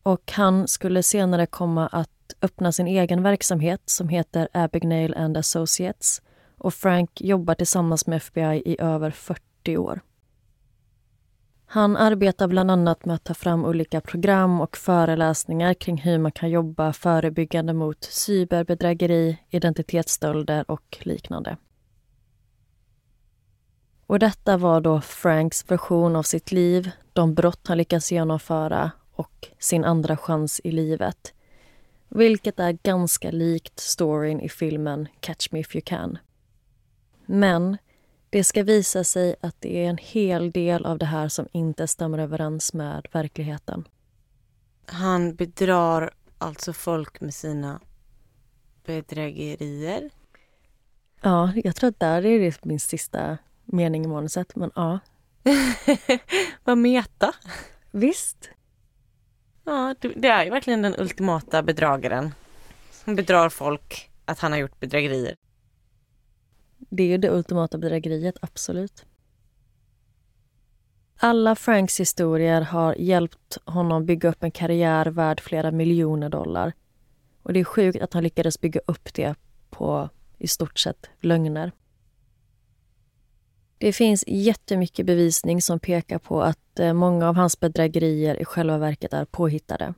Och 0.02 0.32
han 0.32 0.68
skulle 0.68 1.02
senare 1.02 1.46
komma 1.46 1.86
att 1.86 2.34
öppna 2.42 2.72
sin 2.72 2.86
egen 2.86 3.22
verksamhet 3.22 3.82
som 3.84 4.08
heter 4.08 4.48
Abagnale 4.52 5.16
and 5.16 5.36
Associates 5.36 6.22
och 6.58 6.74
Frank 6.74 7.20
jobbar 7.20 7.54
tillsammans 7.54 8.06
med 8.06 8.16
FBI 8.16 8.62
i 8.64 8.76
över 8.80 9.10
40 9.10 9.76
år. 9.76 10.00
Han 11.70 11.96
arbetar 11.96 12.48
bland 12.48 12.70
annat 12.70 13.04
med 13.04 13.14
att 13.14 13.24
ta 13.24 13.34
fram 13.34 13.64
olika 13.64 14.00
program 14.00 14.60
och 14.60 14.76
föreläsningar 14.76 15.74
kring 15.74 15.96
hur 15.98 16.18
man 16.18 16.32
kan 16.32 16.50
jobba 16.50 16.92
förebyggande 16.92 17.72
mot 17.72 18.04
cyberbedrägeri, 18.04 19.38
identitetsstölder 19.50 20.70
och 20.70 20.98
liknande. 21.00 21.56
Och 24.06 24.18
detta 24.18 24.56
var 24.56 24.80
då 24.80 25.00
Franks 25.00 25.70
version 25.70 26.16
av 26.16 26.22
sitt 26.22 26.52
liv, 26.52 26.90
de 27.12 27.34
brott 27.34 27.68
han 27.68 27.78
lyckats 27.78 28.12
genomföra 28.12 28.90
och 29.12 29.48
sin 29.58 29.84
andra 29.84 30.16
chans 30.16 30.60
i 30.64 30.70
livet. 30.70 31.34
Vilket 32.08 32.60
är 32.60 32.72
ganska 32.72 33.30
likt 33.30 33.80
storyn 33.80 34.40
i 34.40 34.48
filmen 34.48 35.08
Catch 35.20 35.52
Me 35.52 35.60
If 35.60 35.74
You 35.74 35.82
Can. 35.86 36.18
Men 37.26 37.76
det 38.30 38.44
ska 38.44 38.62
visa 38.62 39.04
sig 39.04 39.36
att 39.40 39.56
det 39.58 39.84
är 39.84 39.88
en 39.88 39.98
hel 39.98 40.50
del 40.50 40.86
av 40.86 40.98
det 40.98 41.06
här 41.06 41.28
som 41.28 41.48
inte 41.52 41.88
stämmer 41.88 42.18
överens 42.18 42.74
med 42.74 43.06
verkligheten. 43.12 43.88
Han 44.86 45.34
bedrar 45.34 46.10
alltså 46.38 46.72
folk 46.72 47.20
med 47.20 47.34
sina 47.34 47.80
bedrägerier? 48.84 50.10
Ja, 51.20 51.52
jag 51.64 51.76
tror 51.76 51.88
att 51.88 52.00
där 52.00 52.26
är 52.26 52.40
det 52.40 52.64
min 52.64 52.80
sista 52.80 53.38
mening 53.64 54.04
i 54.04 54.08
manuset, 54.08 54.56
men 54.56 54.70
ja. 54.74 54.98
Vad 56.64 56.78
meta. 56.78 57.34
Visst. 57.90 58.50
Ja, 59.64 59.94
det 60.00 60.28
är 60.28 60.44
ju 60.44 60.50
verkligen 60.50 60.82
den 60.82 60.94
ultimata 61.00 61.62
bedragaren. 61.62 62.34
Som 62.90 63.14
bedrar 63.14 63.48
folk 63.48 64.10
att 64.24 64.38
han 64.38 64.52
har 64.52 64.58
gjort 64.58 64.80
bedrägerier. 64.80 65.34
Det 66.88 67.02
är 67.02 67.06
ju 67.06 67.18
det 67.18 67.30
ultimata 67.30 67.78
bedrägeriet, 67.78 68.36
absolut. 68.40 69.04
Alla 71.20 71.54
Franks 71.54 72.00
historier 72.00 72.60
har 72.60 72.94
hjälpt 72.94 73.58
honom 73.64 74.06
bygga 74.06 74.28
upp 74.28 74.42
en 74.42 74.50
karriär 74.50 75.06
värd 75.06 75.40
flera 75.40 75.70
miljoner 75.70 76.28
dollar. 76.28 76.72
Och 77.42 77.52
det 77.52 77.60
är 77.60 77.64
sjukt 77.64 78.02
att 78.02 78.14
han 78.14 78.22
lyckades 78.22 78.60
bygga 78.60 78.80
upp 78.86 79.14
det 79.14 79.34
på 79.70 80.08
i 80.38 80.48
stort 80.48 80.78
sett 80.78 81.10
lögner. 81.20 81.72
Det 83.78 83.92
finns 83.92 84.24
jättemycket 84.26 85.06
bevisning 85.06 85.62
som 85.62 85.80
pekar 85.80 86.18
på 86.18 86.42
att 86.42 86.78
eh, 86.78 86.92
många 86.92 87.28
av 87.28 87.36
hans 87.36 87.60
bedrägerier 87.60 88.40
i 88.40 88.44
själva 88.44 88.78
verket 88.78 89.12
är 89.12 89.24
påhittade. 89.24 89.94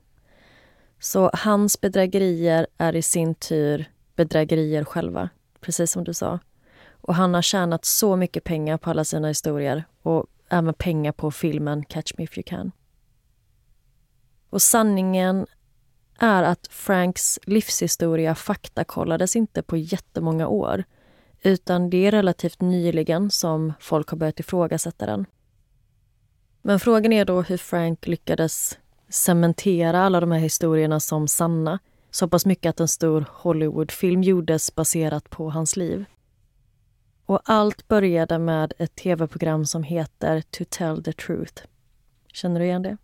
Så 0.99 1.31
hans 1.33 1.81
bedrägerier 1.81 2.67
är 2.77 2.95
i 2.95 3.01
sin 3.01 3.35
tur 3.35 3.91
bedrägerier 4.15 4.83
själva, 4.83 5.29
precis 5.59 5.91
som 5.91 6.03
du 6.03 6.13
sa. 6.13 6.39
Och 7.01 7.15
han 7.15 7.33
har 7.33 7.41
tjänat 7.41 7.85
så 7.85 8.15
mycket 8.15 8.43
pengar 8.43 8.77
på 8.77 8.89
alla 8.89 9.03
sina 9.03 9.27
historier 9.27 9.83
och 10.01 10.25
även 10.49 10.73
pengar 10.73 11.11
på 11.11 11.31
filmen 11.31 11.85
Catch 11.85 12.13
Me 12.17 12.23
If 12.23 12.37
You 12.37 12.43
Can. 12.47 12.71
Och 14.49 14.61
sanningen 14.61 15.47
är 16.19 16.43
att 16.43 16.67
Franks 16.67 17.39
livshistoria 17.43 18.35
faktakollades 18.35 19.35
inte 19.35 19.61
på 19.63 19.77
jättemånga 19.77 20.47
år 20.47 20.83
utan 21.41 21.89
det 21.89 22.07
är 22.07 22.11
relativt 22.11 22.61
nyligen 22.61 23.31
som 23.31 23.73
folk 23.79 24.09
har 24.09 24.17
börjat 24.17 24.39
ifrågasätta 24.39 25.05
den. 25.05 25.25
Men 26.61 26.79
frågan 26.79 27.13
är 27.13 27.25
då 27.25 27.41
hur 27.41 27.57
Frank 27.57 28.07
lyckades 28.07 28.77
cementera 29.09 30.03
alla 30.03 30.19
de 30.19 30.31
här 30.31 30.39
historierna 30.39 30.99
som 30.99 31.27
sanna 31.27 31.79
så 32.11 32.27
pass 32.27 32.45
mycket 32.45 32.69
att 32.69 32.79
en 32.79 32.87
stor 32.87 33.25
Hollywoodfilm 33.29 34.23
gjordes 34.23 34.75
baserat 34.75 35.29
på 35.29 35.49
hans 35.49 35.75
liv. 35.75 36.05
Och 37.31 37.41
allt 37.43 37.87
började 37.87 38.39
med 38.39 38.73
ett 38.77 38.95
tv-program 38.95 39.65
som 39.65 39.83
heter 39.83 40.41
To 40.41 40.63
tell 40.69 41.03
the 41.03 41.13
truth. 41.13 41.63
Känner 42.33 42.59
du 42.59 42.65
igen 42.65 42.81
det? 42.81 42.97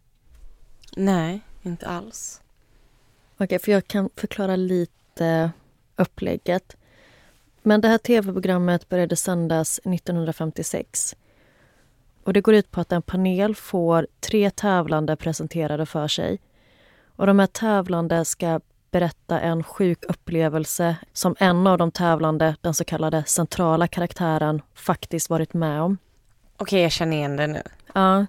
Nej, 0.95 1.41
inte 1.63 1.87
alls. 1.87 2.41
Okej, 3.33 3.45
okay, 3.45 3.59
för 3.59 3.71
jag 3.71 3.87
kan 3.87 4.09
förklara 4.15 4.55
lite 4.55 5.51
upplägget. 5.95 6.77
Men 7.61 7.81
det 7.81 7.87
här 7.87 7.97
tv-programmet 7.97 8.89
började 8.89 9.15
sändas 9.15 9.79
1956. 9.83 11.15
Och 12.23 12.33
Det 12.33 12.41
går 12.41 12.55
ut 12.55 12.71
på 12.71 12.81
att 12.81 12.91
en 12.91 13.01
panel 13.01 13.55
får 13.55 14.07
tre 14.19 14.49
tävlande 14.49 15.15
presenterade 15.15 15.85
för 15.85 16.07
sig. 16.07 16.39
Och 17.15 17.27
De 17.27 17.39
här 17.39 17.47
tävlande 17.47 18.25
ska 18.25 18.59
berätta 18.99 19.39
en 19.39 19.63
sjuk 19.63 20.03
upplevelse 20.10 20.95
som 21.13 21.36
en 21.39 21.67
av 21.67 21.77
de 21.77 21.91
tävlande, 21.91 22.55
den 22.62 22.73
så 22.73 22.83
kallade 22.83 23.23
centrala 23.27 23.88
karaktären, 23.88 24.62
faktiskt 24.73 25.29
varit 25.29 25.53
med 25.53 25.81
om. 25.81 25.97
Okej, 26.57 26.81
jag 26.81 26.91
känner 26.91 27.17
igen 27.17 27.38
det 27.38 27.47
nu. 27.47 27.62
Ja. 27.93 28.25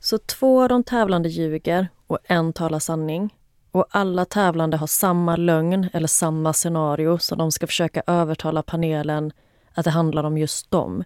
Så 0.00 0.18
två 0.18 0.62
av 0.62 0.68
de 0.68 0.84
tävlande 0.84 1.28
ljuger 1.28 1.88
och 2.06 2.18
en 2.24 2.52
talar 2.52 2.78
sanning. 2.78 3.34
Och 3.70 3.86
alla 3.90 4.24
tävlande 4.24 4.76
har 4.76 4.86
samma 4.86 5.36
lögn 5.36 5.88
eller 5.92 6.08
samma 6.08 6.52
scenario 6.52 7.18
så 7.18 7.34
de 7.34 7.52
ska 7.52 7.66
försöka 7.66 8.02
övertala 8.06 8.62
panelen 8.62 9.32
att 9.74 9.84
det 9.84 9.90
handlar 9.90 10.24
om 10.24 10.38
just 10.38 10.70
dem. 10.70 11.04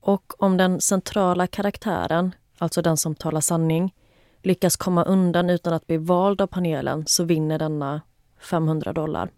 Och 0.00 0.42
om 0.42 0.56
den 0.56 0.80
centrala 0.80 1.46
karaktären, 1.46 2.34
alltså 2.58 2.82
den 2.82 2.96
som 2.96 3.14
talar 3.14 3.40
sanning, 3.40 3.94
lyckas 4.42 4.76
komma 4.76 5.04
undan 5.04 5.50
utan 5.50 5.72
att 5.72 5.86
bli 5.86 5.96
vald 5.96 6.40
av 6.40 6.46
panelen 6.46 7.04
så 7.06 7.24
vinner 7.24 7.58
denna 7.58 8.00
500 8.40 8.92
dollar. 8.92 9.30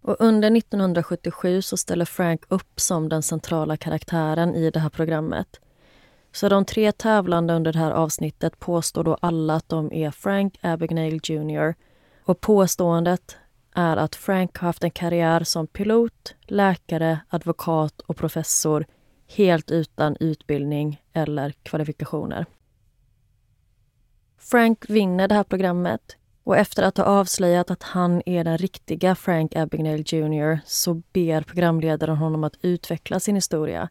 Och 0.00 0.16
under 0.18 0.56
1977 0.56 1.62
så 1.62 1.76
ställer 1.76 2.04
Frank 2.04 2.42
upp 2.48 2.80
som 2.80 3.08
den 3.08 3.22
centrala 3.22 3.76
karaktären 3.76 4.54
i 4.54 4.70
det 4.70 4.80
här 4.80 4.88
programmet. 4.88 5.60
Så 6.32 6.48
de 6.48 6.64
tre 6.64 6.92
tävlande 6.92 7.54
under 7.54 7.72
det 7.72 7.78
här 7.78 7.90
avsnittet 7.90 8.58
påstår 8.58 9.04
då 9.04 9.16
alla 9.20 9.54
att 9.54 9.68
de 9.68 9.92
är 9.92 10.10
Frank 10.10 10.58
Abagnale 10.62 11.20
Jr. 11.22 11.74
Och 12.24 12.40
påståendet 12.40 13.36
är 13.74 13.96
att 13.96 14.14
Frank 14.14 14.58
har 14.58 14.66
haft 14.68 14.84
en 14.84 14.90
karriär 14.90 15.44
som 15.44 15.66
pilot, 15.66 16.34
läkare, 16.46 17.20
advokat 17.28 18.00
och 18.00 18.16
professor 18.16 18.86
helt 19.26 19.70
utan 19.70 20.16
utbildning 20.20 21.02
eller 21.12 21.50
kvalifikationer. 21.50 22.46
Frank 24.38 24.90
vinner 24.90 25.28
det 25.28 25.34
här 25.34 25.44
programmet 25.44 26.15
och 26.46 26.56
efter 26.56 26.82
att 26.82 26.96
ha 26.96 27.04
avslöjat 27.04 27.70
att 27.70 27.82
han 27.82 28.22
är 28.26 28.44
den 28.44 28.58
riktiga 28.58 29.14
Frank 29.14 29.56
Abagnale 29.56 30.04
Jr 30.06 30.60
så 30.64 30.94
ber 30.94 31.42
programledaren 31.42 32.16
honom 32.16 32.44
att 32.44 32.56
utveckla 32.62 33.20
sin 33.20 33.34
historia. 33.34 33.88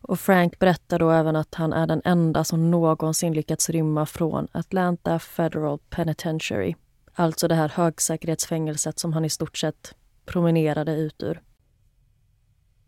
Och 0.00 0.20
Frank 0.20 0.58
berättar 0.58 0.98
då 0.98 1.10
även 1.10 1.36
att 1.36 1.54
han 1.54 1.72
är 1.72 1.86
den 1.86 2.02
enda 2.04 2.44
som 2.44 2.70
någonsin 2.70 3.32
lyckats 3.32 3.70
rymma 3.70 4.06
från 4.06 4.48
Atlanta 4.52 5.18
Federal 5.18 5.78
Penitentiary. 5.90 6.74
Alltså 7.14 7.48
det 7.48 7.54
här 7.54 7.68
högsäkerhetsfängelset 7.68 8.98
som 8.98 9.12
han 9.12 9.24
i 9.24 9.30
stort 9.30 9.56
sett 9.56 9.94
promenerade 10.24 10.92
ut 10.92 11.22
ur. 11.22 11.42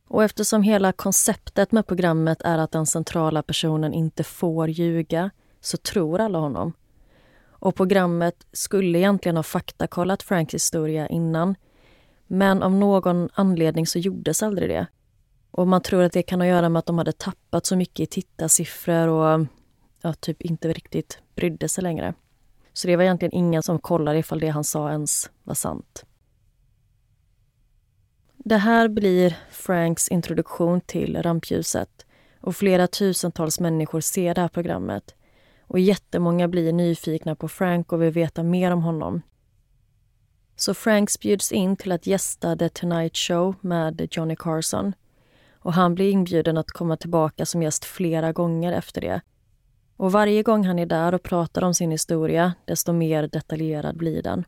Och 0.09 0.25
eftersom 0.25 0.63
hela 0.63 0.93
konceptet 0.93 1.73
med 1.73 1.87
programmet 1.87 2.43
är 2.43 2.59
att 2.59 2.73
den 2.73 2.87
centrala 2.87 3.43
personen 3.43 3.93
inte 3.93 4.25
får 4.25 4.69
ljuga 4.69 5.31
så 5.61 5.77
tror 5.77 6.21
alla 6.21 6.39
honom. 6.39 6.73
Och 7.59 7.75
programmet 7.75 8.47
skulle 8.53 8.99
egentligen 8.99 9.37
ha 9.37 9.43
faktakollat 9.43 10.23
Franks 10.23 10.55
historia 10.55 11.09
innan. 11.09 11.55
Men 12.27 12.63
av 12.63 12.73
någon 12.73 13.29
anledning 13.33 13.87
så 13.87 13.99
gjordes 13.99 14.43
aldrig 14.43 14.71
det. 14.71 14.87
Och 15.51 15.69
man 15.69 15.83
tror 15.83 16.03
att 16.03 16.13
det 16.13 16.23
kan 16.23 16.41
ha 16.41 16.47
att 16.47 16.51
göra 16.51 16.69
med 16.69 16.79
att 16.79 16.87
de 16.87 16.99
hade 16.99 17.13
tappat 17.13 17.67
så 17.67 17.77
mycket 17.77 18.01
i 18.01 18.07
tittarsiffror 18.07 19.09
och 19.09 19.47
ja, 20.03 20.13
typ 20.13 20.43
inte 20.43 20.73
riktigt 20.73 21.19
brydde 21.35 21.69
sig 21.69 21.83
längre. 21.83 22.15
Så 22.73 22.87
det 22.87 22.97
var 22.97 23.05
egentligen 23.05 23.35
ingen 23.35 23.63
som 23.63 23.79
kollade 23.79 24.19
ifall 24.19 24.41
det 24.41 24.49
han 24.49 24.65
sa 24.65 24.91
ens 24.91 25.31
var 25.43 25.55
sant. 25.55 26.05
Det 28.37 28.57
här 28.57 28.89
blir 28.89 29.39
Franks 29.51 30.09
introduktion 30.09 30.81
till 30.81 31.23
rampljuset 31.23 32.07
och 32.41 32.57
flera 32.57 32.87
tusentals 32.87 33.61
människor 33.61 34.01
ser 34.01 34.35
det 34.35 34.41
här 34.41 34.49
programmet. 34.49 35.15
Och 35.69 35.79
jättemånga 35.79 36.49
blir 36.49 36.73
nyfikna 36.73 37.37
på 37.37 37.49
Frank 37.49 37.93
och 37.93 38.03
vill 38.03 38.11
veta 38.11 38.43
mer 38.43 38.71
om 38.71 38.83
honom. 38.83 39.23
Så 40.57 40.75
Franks 40.75 41.21
bjuds 41.21 41.53
in 41.53 41.77
till 41.77 41.93
att 41.93 42.07
gästa 42.07 42.57
The 42.57 42.69
Tonight 42.69 43.17
Show 43.17 43.55
med 43.61 44.09
Johnny 44.11 44.37
Carson. 44.37 44.93
Och 45.53 45.73
han 45.73 45.95
blir 45.95 46.11
inbjuden 46.11 46.59
att 46.59 46.71
komma 46.71 46.97
tillbaka 46.97 47.47
som 47.47 47.63
gäst 47.63 47.85
flera 47.85 48.33
gånger 48.33 48.73
efter 48.73 49.01
det. 49.01 49.21
Och 49.97 50.13
varje 50.13 50.43
gång 50.43 50.65
han 50.65 50.79
är 50.79 50.87
där 50.87 51.15
och 51.15 51.23
pratar 51.23 51.63
om 51.63 51.75
sin 51.75 51.91
historia, 51.91 52.55
desto 52.65 52.93
mer 52.93 53.29
detaljerad 53.29 53.97
blir 53.97 54.23
den. 54.23 54.45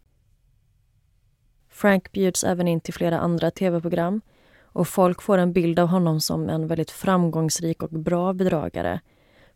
Frank 1.68 2.12
bjuds 2.12 2.44
även 2.44 2.68
in 2.68 2.80
till 2.80 2.94
flera 2.94 3.18
andra 3.18 3.50
tv-program 3.50 4.20
och 4.62 4.88
folk 4.88 5.22
får 5.22 5.38
en 5.38 5.52
bild 5.52 5.78
av 5.78 5.88
honom 5.88 6.20
som 6.20 6.48
en 6.48 6.66
väldigt 6.66 6.90
framgångsrik 6.90 7.83
och 7.83 7.90
bra 7.90 8.33
bedragare. 8.33 9.00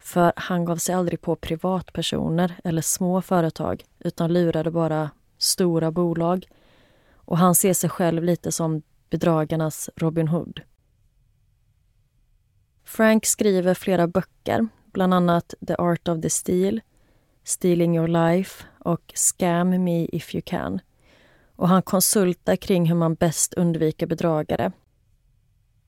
För 0.04 0.32
han 0.36 0.64
gav 0.64 0.76
sig 0.76 0.94
aldrig 0.94 1.20
på 1.20 1.36
privatpersoner 1.36 2.54
eller 2.64 2.82
små 2.82 3.22
företag 3.22 3.84
utan 3.98 4.32
lurade 4.32 4.70
bara 4.70 5.10
stora 5.38 5.90
bolag. 5.90 6.48
Och 7.14 7.38
han 7.38 7.54
ser 7.54 7.74
sig 7.74 7.90
själv 7.90 8.24
lite 8.24 8.52
som 8.52 8.82
bedragarnas 9.10 9.90
Robin 9.96 10.28
Hood. 10.28 10.60
Frank 12.84 13.26
skriver 13.26 13.74
flera 13.74 14.06
böcker, 14.06 14.68
bland 14.92 15.14
annat 15.14 15.54
The 15.66 15.74
Art 15.74 16.08
of 16.08 16.22
the 16.22 16.30
Steal, 16.30 16.80
Stealing 17.44 17.96
Your 17.96 18.08
Life 18.08 18.64
och 18.78 19.12
Scam 19.14 19.84
Me 19.84 20.04
If 20.04 20.34
You 20.34 20.42
Can 20.46 20.80
och 21.56 21.68
han 21.68 21.82
konsultar 21.82 22.56
kring 22.56 22.86
hur 22.86 22.94
man 22.94 23.14
bäst 23.14 23.54
undviker 23.54 24.06
bedragare. 24.06 24.72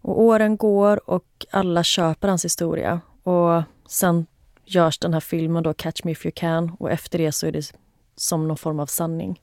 Och 0.01 0.21
åren 0.23 0.57
går 0.57 1.11
och 1.11 1.47
alla 1.51 1.83
köper 1.83 2.29
hans 2.29 2.45
historia 2.45 3.01
och 3.27 3.63
sen 3.89 4.27
görs 4.65 4.99
den 4.99 5.13
här 5.13 5.21
filmen 5.21 5.63
då, 5.63 5.75
Catch 5.75 6.05
Me 6.05 6.13
If 6.13 6.27
You 6.27 6.33
Can 6.37 6.77
och 6.79 6.91
efter 6.91 7.19
det 7.19 7.33
så 7.33 7.47
är 7.47 7.53
det 7.53 7.73
som 8.17 8.49
någon 8.49 8.57
form 8.57 8.81
av 8.81 8.87
sanning. 8.87 9.43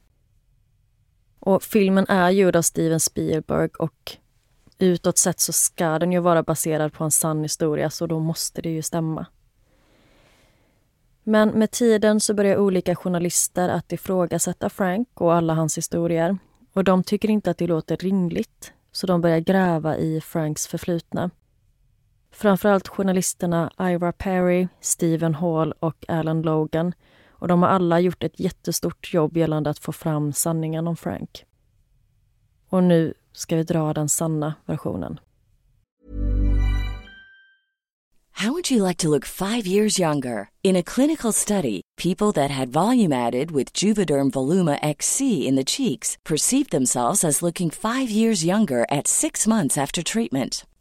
Och 1.39 1.63
filmen 1.63 2.05
är 2.09 2.29
gjord 2.29 2.55
av 2.55 2.61
Steven 2.61 2.99
Spielberg 2.99 3.69
och 3.79 4.17
utåt 4.79 5.17
sett 5.17 5.39
så 5.39 5.53
ska 5.53 5.99
den 5.99 6.11
ju 6.11 6.19
vara 6.19 6.43
baserad 6.43 6.93
på 6.93 7.03
en 7.03 7.11
sann 7.11 7.43
historia 7.43 7.89
så 7.89 8.07
då 8.07 8.19
måste 8.19 8.61
det 8.61 8.69
ju 8.69 8.81
stämma. 8.81 9.25
Men 11.23 11.49
med 11.49 11.71
tiden 11.71 12.19
så 12.19 12.33
börjar 12.33 12.57
olika 12.57 12.95
journalister 12.95 13.69
att 13.69 13.91
ifrågasätta 13.91 14.69
Frank 14.69 15.07
och 15.13 15.33
alla 15.33 15.53
hans 15.53 15.77
historier. 15.77 16.37
Och 16.73 16.83
de 16.83 17.03
tycker 17.03 17.29
inte 17.29 17.51
att 17.51 17.57
det 17.57 17.67
låter 17.67 17.97
rimligt, 17.97 18.73
så 18.91 19.07
de 19.07 19.21
börjar 19.21 19.39
gräva 19.39 19.97
i 19.97 20.21
Franks 20.21 20.67
förflutna. 20.67 21.29
Framförallt 22.33 22.87
journalisterna 22.87 23.71
Ira 23.79 24.11
Perry, 24.11 24.67
Stephen 24.81 25.35
Hall 25.35 25.73
och 25.79 26.05
Alan 26.07 26.41
Logan. 26.41 26.93
Och 27.29 27.47
de 27.47 27.61
har 27.61 27.69
alla 27.69 27.99
gjort 27.99 28.23
ett 28.23 28.39
jättestort 28.39 29.13
jobb 29.13 29.37
gällande 29.37 29.69
att 29.69 29.79
få 29.79 29.91
fram 29.91 30.33
sanningen 30.33 30.87
om 30.87 30.97
Frank. 30.97 31.45
Och 32.69 32.83
nu 32.83 33.13
ska 33.33 33.55
vi 33.55 33.63
dra 33.63 33.93
den 33.93 34.09
sanna 34.09 34.53
versionen. 34.65 35.19
How 38.31 38.51
would 38.51 38.71
you 38.71 38.87
like 38.87 38.97
to 38.97 39.09
look 39.09 39.25
five 39.25 39.67
years 39.67 39.99
younger? 39.99 40.49
In 40.63 40.75
a 40.75 40.83
clinical 40.83 41.33
study, 41.33 41.81
people 41.97 42.31
that 42.33 42.51
had 42.51 42.69
volume 42.69 43.13
added 43.13 43.51
with 43.51 43.83
Juvederm 43.83 44.31
Voluma 44.31 44.77
XC 44.81 45.21
in 45.47 45.55
the 45.55 45.63
cheeks 45.63 46.17
perceived 46.23 46.71
themselves 46.71 47.23
as 47.23 47.41
looking 47.41 47.69
five 47.71 48.09
years 48.09 48.43
younger 48.43 48.85
at 48.89 49.07
six 49.07 49.47
months 49.47 49.77
after 49.77 50.03
treatment. 50.03 50.65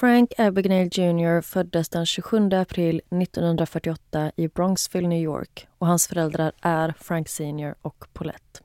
Frank 0.00 0.32
Abagnale 0.38 0.88
Jr 0.92 1.40
föddes 1.40 1.88
den 1.88 2.06
27 2.06 2.52
april 2.52 3.00
1948 3.10 4.32
i 4.36 4.48
Bronxville, 4.48 5.08
New 5.08 5.22
York 5.22 5.68
och 5.78 5.86
hans 5.86 6.08
föräldrar 6.08 6.52
är 6.60 6.94
Frank 6.98 7.28
Sr 7.28 7.74
och 7.82 8.04
Paulette. 8.12 8.60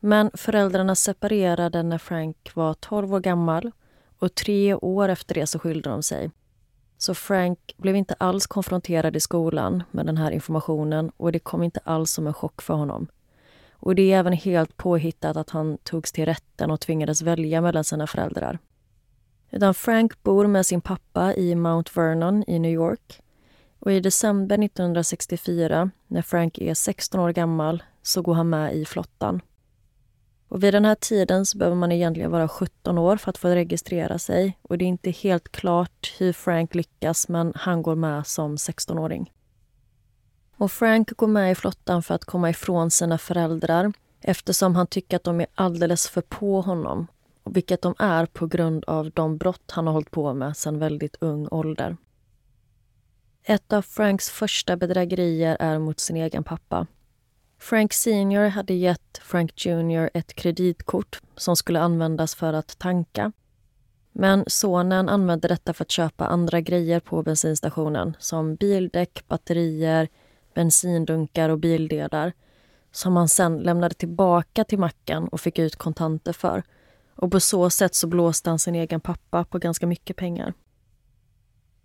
Men 0.00 0.30
föräldrarna 0.34 0.94
separerade 0.94 1.82
när 1.82 1.98
Frank 1.98 2.50
var 2.54 2.74
12 2.74 3.14
år 3.14 3.20
gammal 3.20 3.70
och 4.18 4.34
tre 4.34 4.74
år 4.74 5.08
efter 5.08 5.34
det 5.34 5.46
så 5.46 5.58
skilde 5.58 5.90
de 5.90 6.02
sig. 6.02 6.30
Så 6.98 7.14
Frank 7.14 7.74
blev 7.76 7.96
inte 7.96 8.14
alls 8.18 8.46
konfronterad 8.46 9.16
i 9.16 9.20
skolan 9.20 9.82
med 9.90 10.06
den 10.06 10.16
här 10.16 10.30
informationen 10.30 11.10
och 11.16 11.32
det 11.32 11.38
kom 11.38 11.62
inte 11.62 11.80
alls 11.84 12.10
som 12.10 12.26
en 12.26 12.34
chock 12.34 12.62
för 12.62 12.74
honom. 12.74 13.06
Och 13.72 13.94
det 13.94 14.12
är 14.12 14.18
även 14.18 14.32
helt 14.32 14.76
påhittat 14.76 15.36
att 15.36 15.50
han 15.50 15.78
togs 15.78 16.12
till 16.12 16.24
rätten 16.26 16.70
och 16.70 16.80
tvingades 16.80 17.22
välja 17.22 17.60
mellan 17.60 17.84
sina 17.84 18.06
föräldrar. 18.06 18.58
Utan 19.50 19.74
Frank 19.74 20.22
bor 20.22 20.46
med 20.46 20.66
sin 20.66 20.80
pappa 20.80 21.34
i 21.34 21.54
Mount 21.54 21.90
Vernon 21.94 22.44
i 22.46 22.58
New 22.58 22.72
York. 22.72 23.22
Och 23.78 23.92
i 23.92 24.00
december 24.00 24.64
1964, 24.64 25.90
när 26.06 26.22
Frank 26.22 26.58
är 26.58 26.74
16 26.74 27.20
år 27.20 27.32
gammal, 27.32 27.82
så 28.02 28.22
går 28.22 28.34
han 28.34 28.48
med 28.48 28.74
i 28.74 28.84
flottan. 28.84 29.40
Och 30.48 30.64
vid 30.64 30.74
den 30.74 30.84
här 30.84 30.94
tiden 30.94 31.46
så 31.46 31.58
behöver 31.58 31.76
man 31.76 31.92
egentligen 31.92 32.30
vara 32.30 32.48
17 32.48 32.98
år 32.98 33.16
för 33.16 33.30
att 33.30 33.38
få 33.38 33.48
registrera 33.48 34.18
sig. 34.18 34.58
Och 34.62 34.78
det 34.78 34.84
är 34.84 34.86
inte 34.86 35.10
helt 35.10 35.52
klart 35.52 36.14
hur 36.18 36.32
Frank 36.32 36.74
lyckas, 36.74 37.28
men 37.28 37.52
han 37.56 37.82
går 37.82 37.94
med 37.94 38.26
som 38.26 38.56
16-åring. 38.56 39.32
Och 40.56 40.72
Frank 40.72 41.10
går 41.16 41.26
med 41.26 41.52
i 41.52 41.54
flottan 41.54 42.02
för 42.02 42.14
att 42.14 42.24
komma 42.24 42.50
ifrån 42.50 42.90
sina 42.90 43.18
föräldrar 43.18 43.92
eftersom 44.20 44.74
han 44.74 44.86
tycker 44.86 45.16
att 45.16 45.24
de 45.24 45.40
är 45.40 45.46
alldeles 45.54 46.08
för 46.08 46.20
på 46.20 46.60
honom 46.60 47.06
vilket 47.52 47.82
de 47.82 47.94
är 47.98 48.26
på 48.26 48.46
grund 48.46 48.84
av 48.84 49.10
de 49.10 49.36
brott 49.36 49.70
han 49.70 49.86
har 49.86 49.94
hållit 49.94 50.10
på 50.10 50.34
med 50.34 50.56
sedan 50.56 50.78
väldigt 50.78 51.16
ung 51.20 51.48
ålder. 51.50 51.96
Ett 53.42 53.72
av 53.72 53.82
Franks 53.82 54.30
första 54.30 54.76
bedrägerier 54.76 55.56
är 55.60 55.78
mot 55.78 56.00
sin 56.00 56.16
egen 56.16 56.44
pappa. 56.44 56.86
Frank 57.58 57.92
Senior 57.92 58.48
hade 58.48 58.74
gett 58.74 59.18
Frank 59.22 59.66
Junior 59.66 60.10
ett 60.14 60.34
kreditkort 60.34 61.20
som 61.36 61.56
skulle 61.56 61.80
användas 61.80 62.34
för 62.34 62.52
att 62.52 62.78
tanka. 62.78 63.32
Men 64.12 64.44
sonen 64.46 65.08
använde 65.08 65.48
detta 65.48 65.72
för 65.72 65.84
att 65.84 65.90
köpa 65.90 66.26
andra 66.26 66.60
grejer 66.60 67.00
på 67.00 67.22
bensinstationen 67.22 68.16
som 68.18 68.54
bildäck, 68.54 69.24
batterier, 69.28 70.08
bensindunkar 70.54 71.48
och 71.48 71.58
bildelar 71.58 72.32
som 72.92 73.16
han 73.16 73.28
sen 73.28 73.58
lämnade 73.58 73.94
tillbaka 73.94 74.64
till 74.64 74.78
macken 74.78 75.28
och 75.28 75.40
fick 75.40 75.58
ut 75.58 75.76
kontanter 75.76 76.32
för 76.32 76.62
och 77.20 77.32
på 77.32 77.40
så 77.40 77.70
sätt 77.70 77.94
så 77.94 78.06
blåste 78.06 78.50
han 78.50 78.58
sin 78.58 78.74
egen 78.74 79.00
pappa 79.00 79.44
på 79.44 79.58
ganska 79.58 79.86
mycket 79.86 80.16
pengar. 80.16 80.54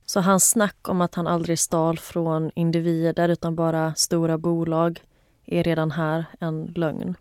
Så 0.06 0.20
hans 0.20 0.50
snack 0.50 0.90
om 0.90 1.02
att 1.02 1.16
han 1.16 1.28
aldrig 1.28 1.60
stal 1.60 2.00
från 2.00 2.52
individer 2.56 3.30
utan 3.30 3.56
bara 3.56 3.96
stora 3.96 4.38
bolag 4.38 5.04
är 5.46 5.64
redan 5.64 5.92
här 5.92 6.26
en 6.40 6.66
lögn. 6.66 7.16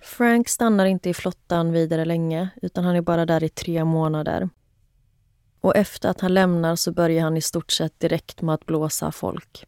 Frank 0.00 0.48
stannar 0.48 0.86
inte 0.86 1.10
i 1.10 1.14
flottan 1.14 1.72
vidare 1.72 2.04
länge 2.04 2.48
utan 2.62 2.84
han 2.84 2.96
är 2.96 3.02
bara 3.02 3.26
där 3.26 3.44
i 3.44 3.48
tre 3.48 3.84
månader. 3.84 4.48
Och 5.60 5.76
efter 5.76 6.08
att 6.08 6.20
han 6.20 6.34
lämnar 6.34 6.76
så 6.76 6.92
börjar 6.92 7.22
han 7.22 7.36
i 7.36 7.40
stort 7.40 7.70
sett 7.70 8.00
direkt 8.00 8.42
med 8.42 8.54
att 8.54 8.66
blåsa 8.66 9.12
folk. 9.12 9.66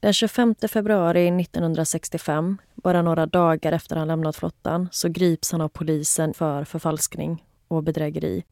Den 0.00 0.12
25 0.12 0.54
februari 0.68 1.40
1965, 1.40 2.58
bara 2.74 3.02
några 3.02 3.26
dagar 3.26 3.72
efter 3.72 3.96
han 3.96 4.08
lämnat 4.08 4.36
flottan, 4.36 4.88
så 4.92 5.08
grips 5.08 5.52
han 5.52 5.60
av 5.60 5.68
polisen 5.68 6.34
för 6.34 6.64
förfalskning 6.64 7.44
och 7.68 7.82
bedrägeri. 7.82 8.44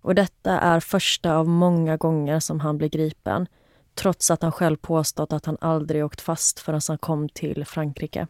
Och 0.00 0.14
detta 0.14 0.60
är 0.60 0.80
första 0.80 1.36
av 1.36 1.48
många 1.48 1.96
gånger 1.96 2.40
som 2.40 2.60
han 2.60 2.78
blir 2.78 2.88
gripen 2.88 3.46
trots 3.94 4.30
att 4.30 4.42
han 4.42 4.52
själv 4.52 4.76
påstått 4.76 5.32
att 5.32 5.46
han 5.46 5.56
aldrig 5.60 6.04
åkt 6.04 6.20
fast 6.20 6.60
förrän 6.60 6.80
han 6.88 6.98
kom 6.98 7.28
till 7.28 7.64
Frankrike. 7.64 8.26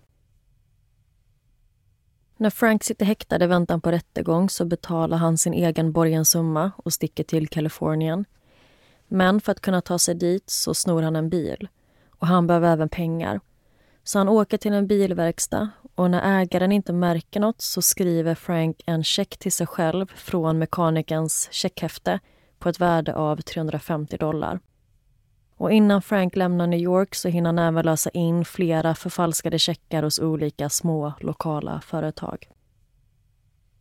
När 2.37 2.51
Frank 2.51 2.85
sitter 2.85 3.07
häktad 3.07 3.45
i 3.45 3.47
väntan 3.47 3.81
på 3.81 3.91
rättegång 3.91 4.51
så 4.51 4.65
betalar 4.65 5.17
han 5.17 5.39
sin 5.39 5.55
egen 5.55 5.93
borgensumma 5.93 6.71
och 6.77 6.93
sticker 6.93 7.25
till 7.25 7.49
Kalifornien. 7.49 8.25
Men 9.09 9.41
för 9.41 9.53
att 9.53 9.61
kunna 9.61 9.81
ta 9.81 9.99
sig 9.99 10.15
dit 10.15 10.51
så 10.51 10.75
snor 10.75 11.03
han 11.03 11.17
en 11.17 11.29
bil 11.29 11.69
och 12.23 12.29
han 12.29 12.47
behöver 12.47 12.73
även 12.73 12.89
pengar. 12.89 13.41
Så 14.05 14.19
han 14.19 14.29
åker 14.29 14.59
till 14.59 14.73
en 14.73 14.87
bilverkstad 14.87 15.71
och 15.95 16.11
när 16.11 16.41
ägaren 16.41 16.73
inte 16.73 16.93
märker 16.93 17.41
något 17.41 17.61
så 17.61 17.83
skriver 17.83 18.35
Frank 18.35 18.83
en 18.87 19.05
check 19.05 19.39
till 19.39 19.53
sig 19.53 19.67
själv 19.67 20.07
från 20.15 20.59
mekanikerns 20.59 21.49
checkhäfte 21.53 22.21
på 22.59 22.69
ett 22.69 22.81
värde 22.81 23.15
av 23.15 23.37
350 23.37 24.17
dollar. 24.17 24.61
Och 25.57 25.73
innan 25.73 26.03
Frank 26.03 26.37
lämnar 26.37 26.67
New 26.67 26.81
York 26.81 27.15
så 27.15 27.29
hinner 27.29 27.49
han 27.49 27.59
även 27.59 27.85
lösa 27.85 28.11
in 28.11 28.45
flera 28.45 28.95
förfalskade 28.95 29.59
checkar 29.59 30.03
hos 30.03 30.19
olika 30.19 30.69
små 30.69 31.13
lokala 31.21 31.81
företag. 31.81 32.49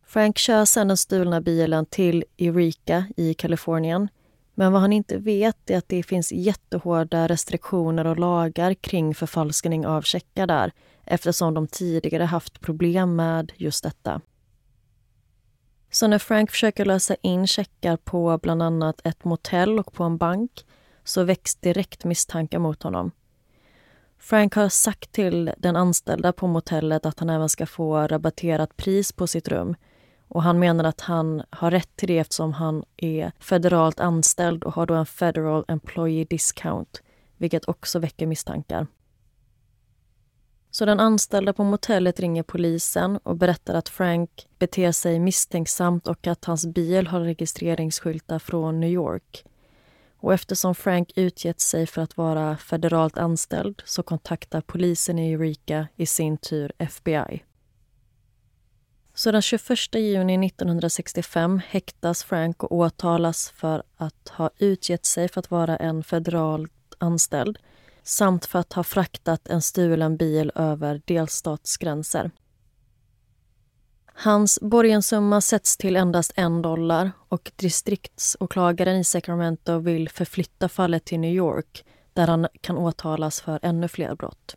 Frank 0.06 0.38
kör 0.38 0.64
sedan 0.64 0.88
den 0.88 0.96
stulna 0.96 1.40
bilen 1.40 1.86
till 1.86 2.24
Eureka 2.38 3.04
i 3.16 3.34
Kalifornien 3.34 4.08
men 4.54 4.72
vad 4.72 4.80
han 4.80 4.92
inte 4.92 5.18
vet 5.18 5.70
är 5.70 5.78
att 5.78 5.88
det 5.88 6.02
finns 6.02 6.32
jättehårda 6.32 7.26
restriktioner 7.26 8.06
och 8.06 8.18
lagar 8.18 8.74
kring 8.74 9.14
förfalskning 9.14 9.86
av 9.86 10.02
checkar 10.02 10.46
där 10.46 10.72
eftersom 11.04 11.54
de 11.54 11.66
tidigare 11.66 12.24
haft 12.24 12.60
problem 12.60 13.16
med 13.16 13.52
just 13.56 13.84
detta. 13.84 14.20
Så 15.90 16.06
när 16.06 16.18
Frank 16.18 16.50
försöker 16.50 16.84
lösa 16.84 17.16
in 17.22 17.46
checkar 17.46 17.96
på 17.96 18.38
bland 18.42 18.62
annat 18.62 19.00
ett 19.04 19.24
motell 19.24 19.78
och 19.78 19.92
på 19.92 20.04
en 20.04 20.16
bank 20.16 20.66
så 21.04 21.24
väcks 21.24 21.54
direkt 21.54 22.04
misstankar 22.04 22.58
mot 22.58 22.82
honom. 22.82 23.10
Frank 24.18 24.54
har 24.54 24.68
sagt 24.68 25.12
till 25.12 25.52
den 25.58 25.76
anställda 25.76 26.32
på 26.32 26.46
motellet 26.46 27.06
att 27.06 27.18
han 27.18 27.30
även 27.30 27.48
ska 27.48 27.66
få 27.66 28.06
rabatterat 28.06 28.76
pris 28.76 29.12
på 29.12 29.26
sitt 29.26 29.48
rum 29.48 29.76
och 30.32 30.42
han 30.42 30.58
menar 30.58 30.84
att 30.84 31.00
han 31.00 31.42
har 31.50 31.70
rätt 31.70 31.96
till 31.96 32.08
det 32.08 32.18
eftersom 32.18 32.52
han 32.52 32.84
är 32.96 33.32
federalt 33.38 34.00
anställd 34.00 34.64
och 34.64 34.72
har 34.72 34.86
då 34.86 34.94
en 34.94 35.06
Federal 35.06 35.64
Employee 35.68 36.24
Discount, 36.24 37.00
vilket 37.36 37.68
också 37.68 37.98
väcker 37.98 38.26
misstankar. 38.26 38.86
Så 40.70 40.84
den 40.84 41.00
anställda 41.00 41.52
på 41.52 41.64
motellet 41.64 42.20
ringer 42.20 42.42
polisen 42.42 43.16
och 43.16 43.36
berättar 43.36 43.74
att 43.74 43.88
Frank 43.88 44.48
beter 44.58 44.92
sig 44.92 45.18
misstänksamt 45.18 46.06
och 46.06 46.26
att 46.26 46.44
hans 46.44 46.66
bil 46.66 47.06
har 47.06 47.20
registreringsskyltar 47.20 48.38
från 48.38 48.80
New 48.80 48.90
York. 48.90 49.44
Och 50.16 50.34
eftersom 50.34 50.74
Frank 50.74 51.12
utgett 51.16 51.60
sig 51.60 51.86
för 51.86 52.02
att 52.02 52.16
vara 52.16 52.56
federalt 52.56 53.18
anställd 53.18 53.82
så 53.84 54.02
kontaktar 54.02 54.60
polisen 54.60 55.18
i 55.18 55.32
Eureka 55.32 55.88
i 55.96 56.06
sin 56.06 56.36
tur 56.36 56.72
FBI. 56.78 57.42
Så 59.14 59.32
den 59.32 59.42
21 59.42 59.94
juni 59.94 60.46
1965 60.46 61.60
häktas 61.66 62.24
Frank 62.24 62.62
och 62.62 62.72
åtalas 62.72 63.50
för 63.50 63.82
att 63.96 64.28
ha 64.28 64.50
utgett 64.58 65.06
sig 65.06 65.28
för 65.28 65.40
att 65.40 65.50
vara 65.50 65.76
en 65.76 66.02
federalt 66.02 66.72
anställd 66.98 67.58
samt 68.02 68.46
för 68.46 68.58
att 68.58 68.72
ha 68.72 68.84
fraktat 68.84 69.48
en 69.48 69.62
stulen 69.62 70.16
bil 70.16 70.52
över 70.54 71.02
delstatsgränser. 71.04 72.30
Hans 74.14 74.58
borgensumma 74.60 75.40
sätts 75.40 75.76
till 75.76 75.96
endast 75.96 76.32
en 76.36 76.62
dollar 76.62 77.10
och 77.28 77.52
distriktsåklagaren 77.56 78.96
i 78.96 79.04
Sacramento 79.04 79.78
vill 79.78 80.08
förflytta 80.08 80.68
fallet 80.68 81.04
till 81.04 81.20
New 81.20 81.34
York 81.34 81.84
där 82.12 82.26
han 82.26 82.48
kan 82.60 82.76
åtalas 82.76 83.40
för 83.40 83.58
ännu 83.62 83.88
fler 83.88 84.14
brott. 84.14 84.56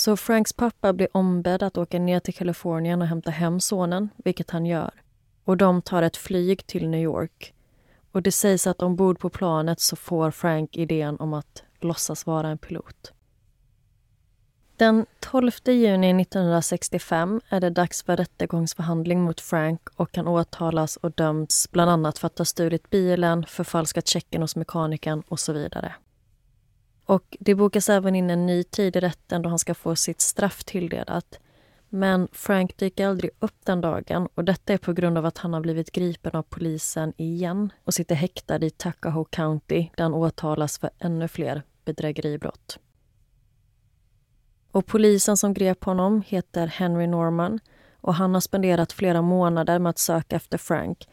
Så 0.00 0.16
Franks 0.16 0.52
pappa 0.52 0.92
blir 0.92 1.16
ombedd 1.16 1.62
att 1.62 1.78
åka 1.78 1.98
ner 1.98 2.20
till 2.20 2.34
Kalifornien 2.34 3.02
och 3.02 3.08
hämta 3.08 3.30
hem 3.30 3.60
sonen, 3.60 4.08
vilket 4.16 4.50
han 4.50 4.66
gör. 4.66 4.90
Och 5.44 5.56
de 5.56 5.82
tar 5.82 6.02
ett 6.02 6.16
flyg 6.16 6.66
till 6.66 6.88
New 6.88 7.00
York. 7.00 7.54
Och 8.12 8.22
det 8.22 8.32
sägs 8.32 8.66
att 8.66 8.82
ombord 8.82 9.18
på 9.18 9.30
planet 9.30 9.80
så 9.80 9.96
får 9.96 10.30
Frank 10.30 10.76
idén 10.76 11.16
om 11.16 11.34
att 11.34 11.62
låtsas 11.80 12.26
vara 12.26 12.48
en 12.48 12.58
pilot. 12.58 13.12
Den 14.76 15.06
12 15.20 15.50
juni 15.66 16.22
1965 16.22 17.40
är 17.48 17.60
det 17.60 17.70
dags 17.70 18.02
för 18.02 18.16
rättegångsförhandling 18.16 19.22
mot 19.22 19.40
Frank 19.40 19.80
och 19.96 20.16
han 20.16 20.28
åtalas 20.28 20.96
och 20.96 21.12
döms 21.12 21.68
bland 21.70 21.90
annat 21.90 22.18
för 22.18 22.26
att 22.26 22.38
ha 22.38 22.44
stulit 22.44 22.90
bilen, 22.90 23.46
förfalskat 23.46 24.08
checken 24.08 24.42
hos 24.42 24.56
mekanikern 24.56 25.22
och 25.28 25.40
så 25.40 25.52
vidare. 25.52 25.94
Och 27.08 27.36
det 27.40 27.54
bokas 27.54 27.88
även 27.88 28.14
in 28.14 28.30
en 28.30 28.46
ny 28.46 28.62
tid 28.62 28.96
i 28.96 29.00
rätten 29.00 29.42
då 29.42 29.48
han 29.48 29.58
ska 29.58 29.74
få 29.74 29.96
sitt 29.96 30.20
straff 30.20 30.64
tilldelat. 30.64 31.40
Men 31.88 32.28
Frank 32.32 32.76
dyker 32.76 33.06
aldrig 33.06 33.30
upp 33.38 33.56
den 33.64 33.80
dagen 33.80 34.28
och 34.34 34.44
detta 34.44 34.72
är 34.72 34.78
på 34.78 34.92
grund 34.92 35.18
av 35.18 35.26
att 35.26 35.38
han 35.38 35.52
har 35.52 35.60
blivit 35.60 35.92
gripen 35.92 36.32
av 36.32 36.42
polisen 36.42 37.12
igen 37.16 37.72
och 37.84 37.94
sitter 37.94 38.14
häktad 38.14 38.64
i 38.64 38.70
Tuckahoe 38.70 39.24
County 39.30 39.88
där 39.96 40.04
han 40.04 40.14
åtalas 40.14 40.78
för 40.78 40.90
ännu 40.98 41.28
fler 41.28 41.62
bedrägeribrott. 41.84 42.78
Och 44.70 44.86
polisen 44.86 45.36
som 45.36 45.54
grep 45.54 45.84
honom 45.84 46.22
heter 46.26 46.66
Henry 46.66 47.06
Norman 47.06 47.60
och 48.00 48.14
han 48.14 48.34
har 48.34 48.40
spenderat 48.40 48.92
flera 48.92 49.22
månader 49.22 49.78
med 49.78 49.90
att 49.90 49.98
söka 49.98 50.36
efter 50.36 50.58
Frank. 50.58 51.08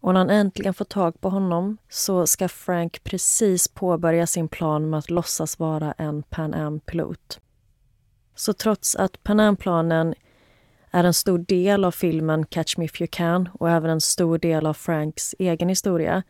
Och 0.00 0.14
när 0.14 0.20
han 0.20 0.30
äntligen 0.30 0.74
får 0.74 0.84
tag 0.84 1.20
på 1.20 1.30
honom 1.30 1.76
så 1.88 2.26
ska 2.26 2.48
Frank 2.48 3.04
precis 3.04 3.68
påbörja 3.68 4.26
sin 4.26 4.48
plan 4.48 4.90
med 4.90 4.98
att 4.98 5.10
låtsas 5.10 5.58
vara 5.58 5.92
en 5.92 6.22
Pan 6.22 6.54
Am-pilot. 6.54 7.40
Så 8.34 8.52
trots 8.52 8.96
att 8.96 9.22
Pan 9.22 9.40
Am-planen 9.40 10.14
är 10.90 11.04
en 11.04 11.14
stor 11.14 11.38
del 11.38 11.84
av 11.84 11.90
filmen 11.90 12.46
Catch 12.46 12.76
Me 12.76 12.84
If 12.84 13.00
You 13.00 13.08
Can 13.12 13.48
och 13.52 13.70
även 13.70 13.90
en 13.90 14.00
stor 14.00 14.38
del 14.38 14.66
av 14.66 14.74
Franks 14.74 15.34
egen 15.38 15.68
historia 15.68 16.22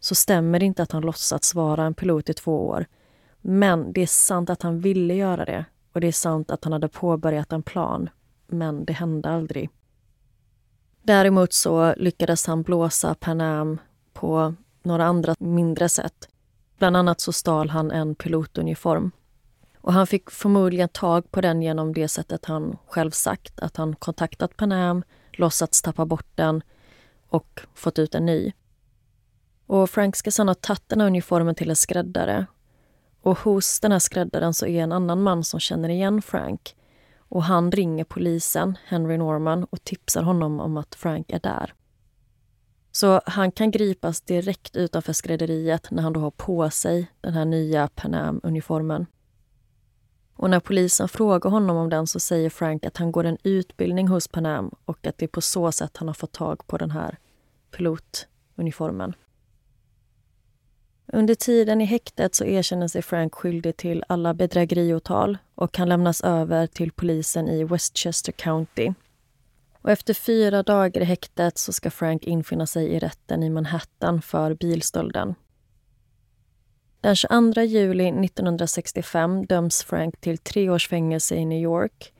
så 0.00 0.14
stämmer 0.14 0.58
det 0.58 0.66
inte 0.66 0.82
att 0.82 0.92
han 0.92 1.02
låtsats 1.02 1.54
vara 1.54 1.84
en 1.84 1.94
pilot 1.94 2.28
i 2.28 2.34
två 2.34 2.66
år. 2.66 2.86
Men 3.40 3.92
det 3.92 4.02
är 4.02 4.06
sant 4.06 4.50
att 4.50 4.62
han 4.62 4.80
ville 4.80 5.14
göra 5.14 5.44
det 5.44 5.64
och 5.92 6.00
det 6.00 6.06
är 6.06 6.12
sant 6.12 6.50
att 6.50 6.64
han 6.64 6.72
hade 6.72 6.88
påbörjat 6.88 7.52
en 7.52 7.62
plan, 7.62 8.10
men 8.46 8.84
det 8.84 8.92
hände 8.92 9.28
aldrig. 9.28 9.70
Däremot 11.06 11.52
så 11.52 11.94
lyckades 11.96 12.46
han 12.46 12.62
blåsa 12.62 13.14
Pan 13.14 13.40
Am 13.40 13.78
på 14.12 14.54
några 14.82 15.04
andra 15.04 15.34
mindre 15.38 15.88
sätt. 15.88 16.28
Bland 16.78 16.96
annat 16.96 17.20
så 17.20 17.32
stal 17.32 17.70
han 17.70 17.90
en 17.90 18.14
pilotuniform. 18.14 19.10
Och 19.80 19.92
han 19.92 20.06
fick 20.06 20.30
förmodligen 20.30 20.88
tag 20.88 21.30
på 21.30 21.40
den 21.40 21.62
genom 21.62 21.94
det 21.94 22.08
sättet 22.08 22.44
han 22.44 22.76
själv 22.86 23.10
sagt, 23.10 23.60
att 23.60 23.76
han 23.76 23.96
kontaktat 23.96 24.56
Pan 24.56 24.72
Am, 24.72 25.02
låtsats 25.32 25.82
tappa 25.82 26.04
bort 26.06 26.30
den 26.34 26.62
och 27.28 27.60
fått 27.74 27.98
ut 27.98 28.14
en 28.14 28.26
ny. 28.26 28.52
Och 29.66 29.90
Frank 29.90 30.16
ska 30.16 30.30
sedan 30.30 30.48
ha 30.48 30.54
tagit 30.54 30.88
den 30.88 31.00
här 31.00 31.06
uniformen 31.06 31.54
till 31.54 31.70
en 31.70 31.76
skräddare 31.76 32.46
och 33.22 33.38
hos 33.38 33.80
den 33.80 33.92
här 33.92 33.98
skräddaren 33.98 34.54
så 34.54 34.66
är 34.66 34.82
en 34.82 34.92
annan 34.92 35.22
man 35.22 35.44
som 35.44 35.60
känner 35.60 35.88
igen 35.88 36.22
Frank. 36.22 36.76
Och 37.28 37.42
han 37.42 37.72
ringer 37.72 38.04
polisen, 38.04 38.78
Henry 38.84 39.16
Norman, 39.16 39.64
och 39.64 39.84
tipsar 39.84 40.22
honom 40.22 40.60
om 40.60 40.76
att 40.76 40.94
Frank 40.94 41.30
är 41.30 41.40
där. 41.40 41.74
Så 42.92 43.20
han 43.26 43.52
kan 43.52 43.70
gripas 43.70 44.20
direkt 44.20 44.76
utanför 44.76 45.12
skrädderiet 45.12 45.90
när 45.90 46.02
han 46.02 46.12
då 46.12 46.20
har 46.20 46.30
på 46.30 46.70
sig 46.70 47.10
den 47.20 47.32
här 47.32 47.44
nya 47.44 47.88
Pan 47.88 48.14
Am-uniformen. 48.14 49.06
Och 50.36 50.50
när 50.50 50.60
polisen 50.60 51.08
frågar 51.08 51.50
honom 51.50 51.76
om 51.76 51.90
den 51.90 52.06
så 52.06 52.20
säger 52.20 52.50
Frank 52.50 52.84
att 52.84 52.96
han 52.96 53.12
går 53.12 53.24
en 53.24 53.38
utbildning 53.42 54.08
hos 54.08 54.28
Pan 54.28 54.46
Am 54.46 54.70
och 54.84 55.06
att 55.06 55.18
det 55.18 55.24
är 55.24 55.28
på 55.28 55.40
så 55.40 55.72
sätt 55.72 55.96
han 55.96 56.08
har 56.08 56.14
fått 56.14 56.32
tag 56.32 56.66
på 56.66 56.78
den 56.78 56.90
här 56.90 57.18
pilotuniformen. 57.70 59.14
Under 61.12 61.34
tiden 61.34 61.80
i 61.80 61.84
häktet 61.84 62.34
så 62.34 62.44
erkänner 62.44 62.88
sig 62.88 63.02
Frank 63.02 63.34
skyldig 63.34 63.76
till 63.76 64.04
alla 64.08 64.34
bedrägeriåtal 64.34 65.38
och 65.56 65.72
kan 65.72 65.88
lämnas 65.88 66.20
över 66.20 66.66
till 66.66 66.92
polisen 66.92 67.48
i 67.48 67.64
Westchester 67.64 68.32
County. 68.32 68.92
Och 69.82 69.90
efter 69.90 70.14
fyra 70.14 70.62
dagar 70.62 71.00
i 71.00 71.04
häktet 71.04 71.58
så 71.58 71.72
ska 71.72 71.90
Frank 71.90 72.24
infinna 72.24 72.66
sig 72.66 72.86
i 72.86 72.98
rätten 72.98 73.42
i 73.42 73.50
Manhattan 73.50 74.22
för 74.22 74.54
bilstölden. 74.54 75.34
Den 77.00 77.16
22 77.16 77.60
juli 77.60 78.08
1965 78.08 79.46
döms 79.46 79.82
Frank 79.82 80.20
till 80.20 80.38
tre 80.38 80.70
års 80.70 80.88
fängelse 80.88 81.34
i 81.34 81.44
New 81.44 81.62
York. 81.62 82.12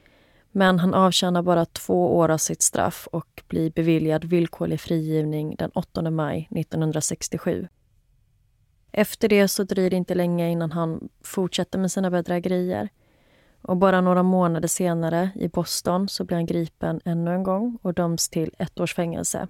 Men 0.52 0.78
han 0.78 0.94
avtjänar 0.94 1.42
bara 1.42 1.64
två 1.64 2.16
år 2.16 2.28
av 2.28 2.38
sitt 2.38 2.62
straff 2.62 3.08
och 3.12 3.42
blir 3.48 3.70
beviljad 3.70 4.24
villkorlig 4.24 4.80
frigivning 4.80 5.56
den 5.58 5.70
8 5.70 6.10
maj 6.10 6.48
1967. 6.50 7.68
Efter 8.92 9.28
det 9.28 9.48
så 9.48 9.64
dröjer 9.64 9.90
det 9.90 9.96
inte 9.96 10.14
länge 10.14 10.50
innan 10.50 10.72
han 10.72 11.08
fortsätter 11.24 11.78
med 11.78 11.92
sina 11.92 12.10
bedrägerier. 12.10 12.88
Och 13.66 13.76
bara 13.76 14.00
några 14.00 14.22
månader 14.22 14.68
senare, 14.68 15.30
i 15.34 15.48
Boston, 15.48 16.08
så 16.08 16.24
blir 16.24 16.36
han 16.36 16.46
gripen 16.46 17.00
ännu 17.04 17.34
en 17.34 17.42
gång 17.42 17.78
och 17.82 17.94
döms 17.94 18.28
till 18.28 18.54
ett 18.58 18.80
års 18.80 18.94
fängelse. 18.94 19.48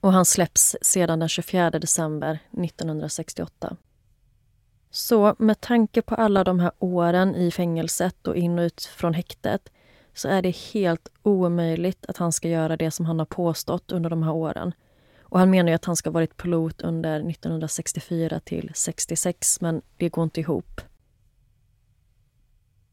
Och 0.00 0.12
han 0.12 0.24
släpps 0.24 0.76
sedan 0.82 1.18
den 1.18 1.28
24 1.28 1.70
december 1.70 2.38
1968. 2.64 3.76
Så 4.90 5.34
med 5.38 5.60
tanke 5.60 6.02
på 6.02 6.14
alla 6.14 6.44
de 6.44 6.60
här 6.60 6.72
åren 6.78 7.34
i 7.34 7.50
fängelset 7.50 8.26
och 8.26 8.36
in 8.36 8.58
och 8.58 8.62
ut 8.62 8.84
från 8.84 9.14
häktet 9.14 9.72
så 10.14 10.28
är 10.28 10.42
det 10.42 10.56
helt 10.56 11.08
omöjligt 11.22 12.06
att 12.08 12.16
han 12.16 12.32
ska 12.32 12.48
göra 12.48 12.76
det 12.76 12.90
som 12.90 13.06
han 13.06 13.18
har 13.18 13.26
påstått 13.26 13.92
under 13.92 14.10
de 14.10 14.22
här 14.22 14.32
åren. 14.32 14.72
Och 15.22 15.38
han 15.38 15.50
menar 15.50 15.68
ju 15.68 15.74
att 15.74 15.84
han 15.84 15.96
ska 15.96 16.10
ha 16.10 16.14
varit 16.14 16.36
pilot 16.36 16.82
under 16.82 17.30
1964 17.30 18.40
till 18.40 18.70
66, 18.74 19.60
men 19.60 19.82
det 19.96 20.08
går 20.08 20.24
inte 20.24 20.40
ihop. 20.40 20.80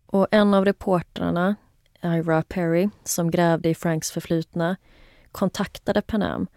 Och 0.06 0.28
en 0.32 0.54
av 0.54 0.66
reportrarna, 0.66 1.56
Ira 2.04 2.42
Perry, 2.42 2.90
som 3.04 3.32
grävde 3.32 3.70
i 3.70 3.76
Franks 3.76 4.12
förflutna, 4.12 4.76
kontaktade 5.32 6.02
Panam 6.02 6.48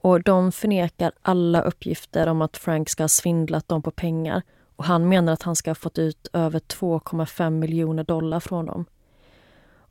och 0.00 0.22
de 0.22 0.52
förnekar 0.52 1.12
alla 1.22 1.60
uppgifter 1.60 2.26
om 2.26 2.42
att 2.42 2.56
Frank 2.56 2.88
ska 2.88 3.02
ha 3.02 3.08
svindlat 3.08 3.68
dem 3.68 3.82
på 3.82 3.90
pengar 3.90 4.42
och 4.76 4.84
han 4.84 5.08
menar 5.08 5.32
att 5.32 5.42
han 5.42 5.56
ska 5.56 5.70
ha 5.70 5.74
fått 5.74 5.98
ut 5.98 6.28
över 6.32 6.58
2,5 6.58 7.50
miljoner 7.50 8.04
dollar 8.04 8.40
från 8.40 8.66
dem. 8.66 8.84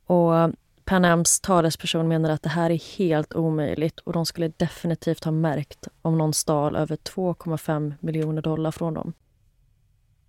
Och 0.06 0.32
Panams 0.84 1.40
talesperson 1.40 2.08
menar 2.08 2.30
att 2.30 2.42
det 2.42 2.48
här 2.48 2.70
är 2.70 2.98
helt 2.98 3.34
omöjligt 3.34 3.98
och 3.98 4.12
de 4.12 4.26
skulle 4.26 4.48
definitivt 4.48 5.24
ha 5.24 5.32
märkt 5.32 5.88
om 6.02 6.18
någon 6.18 6.34
stal 6.34 6.76
över 6.76 6.96
2,5 6.96 7.94
miljoner 8.00 8.42
dollar 8.42 8.70
från 8.70 8.94
dem. 8.94 9.12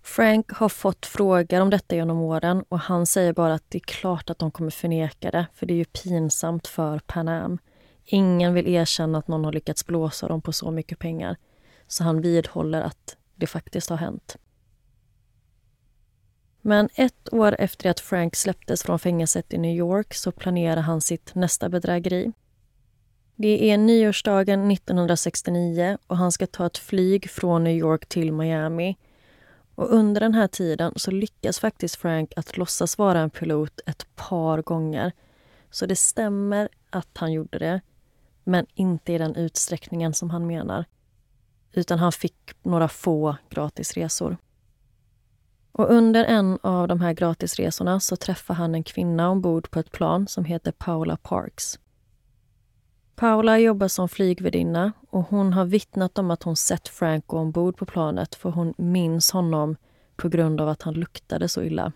Frank 0.07 0.51
har 0.51 0.69
fått 0.69 1.05
frågor 1.05 1.61
om 1.61 1.69
detta 1.69 1.95
genom 1.95 2.21
åren 2.21 2.63
och 2.69 2.79
han 2.79 3.05
säger 3.05 3.33
bara 3.33 3.53
att 3.53 3.63
det 3.69 3.77
är 3.77 3.79
klart 3.79 4.29
att 4.29 4.39
de 4.39 4.51
kommer 4.51 4.71
förneka 4.71 5.31
det, 5.31 5.47
för 5.53 5.65
det 5.65 5.73
är 5.73 5.77
ju 5.77 5.85
pinsamt 5.85 6.67
för 6.67 6.99
Pan 6.99 7.27
Am. 7.27 7.57
Ingen 8.05 8.53
vill 8.53 8.67
erkänna 8.67 9.17
att 9.17 9.27
någon 9.27 9.45
har 9.45 9.51
lyckats 9.51 9.85
blåsa 9.85 10.27
dem 10.27 10.41
på 10.41 10.53
så 10.53 10.71
mycket 10.71 10.99
pengar. 10.99 11.37
Så 11.87 12.03
han 12.03 12.21
vidhåller 12.21 12.81
att 12.81 13.17
det 13.35 13.47
faktiskt 13.47 13.89
har 13.89 13.97
hänt. 13.97 14.37
Men 16.61 16.89
ett 16.95 17.33
år 17.33 17.55
efter 17.59 17.89
att 17.89 17.99
Frank 17.99 18.35
släpptes 18.35 18.83
från 18.83 18.99
fängelset 18.99 19.53
i 19.53 19.57
New 19.57 19.75
York 19.75 20.13
så 20.13 20.31
planerar 20.31 20.81
han 20.81 21.01
sitt 21.01 21.35
nästa 21.35 21.69
bedrägeri. 21.69 22.31
Det 23.35 23.71
är 23.71 23.77
nyårsdagen 23.77 24.71
1969 24.71 25.97
och 26.07 26.17
han 26.17 26.31
ska 26.31 26.47
ta 26.47 26.65
ett 26.65 26.77
flyg 26.77 27.29
från 27.29 27.63
New 27.63 27.77
York 27.77 28.05
till 28.05 28.33
Miami. 28.33 28.97
Och 29.77 29.93
under 29.93 30.21
den 30.21 30.33
här 30.33 30.47
tiden 30.47 30.93
så 30.95 31.11
lyckas 31.11 31.59
faktiskt 31.59 31.95
Frank 31.95 32.33
att 32.35 32.57
låtsas 32.57 32.97
vara 32.97 33.19
en 33.19 33.29
pilot 33.29 33.79
ett 33.85 34.15
par 34.15 34.61
gånger. 34.61 35.11
Så 35.69 35.85
det 35.85 35.95
stämmer 35.95 36.69
att 36.89 37.17
han 37.17 37.31
gjorde 37.33 37.59
det, 37.59 37.81
men 38.43 38.65
inte 38.73 39.13
i 39.13 39.17
den 39.17 39.35
utsträckningen 39.35 40.13
som 40.13 40.29
han 40.29 40.47
menar. 40.47 40.85
Utan 41.71 41.99
han 41.99 42.11
fick 42.11 42.53
några 42.63 42.87
få 42.87 43.35
gratisresor. 43.49 44.37
Och 45.71 45.91
under 45.91 46.25
en 46.25 46.59
av 46.63 46.87
de 46.87 47.01
här 47.01 47.13
gratisresorna 47.13 47.99
så 47.99 48.15
träffar 48.15 48.53
han 48.53 48.75
en 48.75 48.83
kvinna 48.83 49.29
ombord 49.29 49.71
på 49.71 49.79
ett 49.79 49.91
plan 49.91 50.27
som 50.27 50.45
heter 50.45 50.71
Paula 50.71 51.17
Parks. 51.17 51.79
Paula 53.19 53.59
jobbar 53.59 53.87
som 53.87 54.09
flygvärdinna 54.09 54.91
och 55.09 55.23
hon 55.23 55.53
har 55.53 55.65
vittnat 55.65 56.17
om 56.17 56.31
att 56.31 56.43
hon 56.43 56.55
sett 56.55 56.87
Frank 56.87 57.27
gå 57.27 57.37
ombord 57.37 57.77
på 57.77 57.85
planet 57.85 58.35
för 58.35 58.49
hon 58.49 58.73
minns 58.77 59.31
honom 59.31 59.75
på 60.15 60.29
grund 60.29 60.61
av 60.61 60.69
att 60.69 60.81
han 60.81 60.93
luktade 60.93 61.47
så 61.47 61.63
illa. 61.63 61.91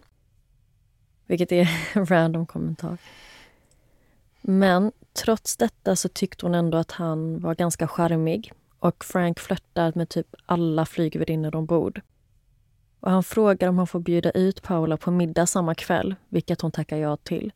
Vilket 1.26 1.52
är 1.52 1.70
en 1.94 2.06
random 2.06 2.46
kommentar. 2.46 2.98
Men 4.42 4.92
trots 5.14 5.58
detta 5.58 5.96
så 5.96 6.10
tyckte 6.10 6.46
hon 6.46 6.56
ändå 6.56 6.78
att 6.78 6.92
han 6.92 7.40
var 7.40 7.56
ganska 7.56 7.88
charmig 7.88 8.54
och 8.80 9.04
Frank 9.04 9.40
flörtar 9.40 9.92
med 9.96 10.10
typ 10.10 10.36
alla 10.46 10.86
flygvärdinnor 10.86 11.56
ombord. 11.56 12.02
Och 13.00 13.12
han 13.12 13.24
frågar 13.24 13.70
om 13.70 13.78
han 13.78 13.88
får 13.88 14.00
bjuda 14.00 14.32
ut 14.32 14.62
Paula 14.62 14.98
på 14.98 15.12
middag 15.12 15.46
samma 15.46 15.76
kväll, 15.76 16.16
vilket 16.30 16.62
hon 16.62 16.72
tackar 16.72 16.98
ja 16.98 17.18
till. 17.18 17.52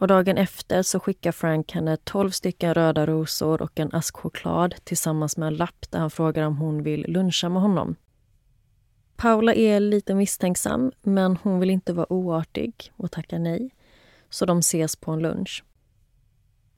Och 0.00 0.06
dagen 0.06 0.38
efter 0.38 0.82
så 0.82 1.00
skickar 1.00 1.32
Frank 1.32 1.72
henne 1.72 1.96
12 1.96 2.30
stycken 2.30 2.74
röda 2.74 3.06
rosor 3.06 3.62
och 3.62 3.80
en 3.80 3.94
ask 3.94 4.16
choklad 4.16 4.74
tillsammans 4.84 5.36
med 5.36 5.46
en 5.46 5.56
lapp 5.56 5.86
där 5.90 5.98
han 5.98 6.10
frågar 6.10 6.42
om 6.42 6.56
hon 6.56 6.82
vill 6.82 7.04
luncha 7.08 7.48
med 7.48 7.62
honom. 7.62 7.96
Paula 9.16 9.54
är 9.54 9.80
lite 9.80 10.14
misstänksam, 10.14 10.92
men 11.02 11.36
hon 11.36 11.60
vill 11.60 11.70
inte 11.70 11.92
vara 11.92 12.12
oartig 12.12 12.92
och 12.96 13.10
tackar 13.10 13.38
nej. 13.38 13.70
Så 14.30 14.46
de 14.46 14.58
ses 14.58 14.96
på 14.96 15.10
en 15.10 15.18
lunch. 15.18 15.64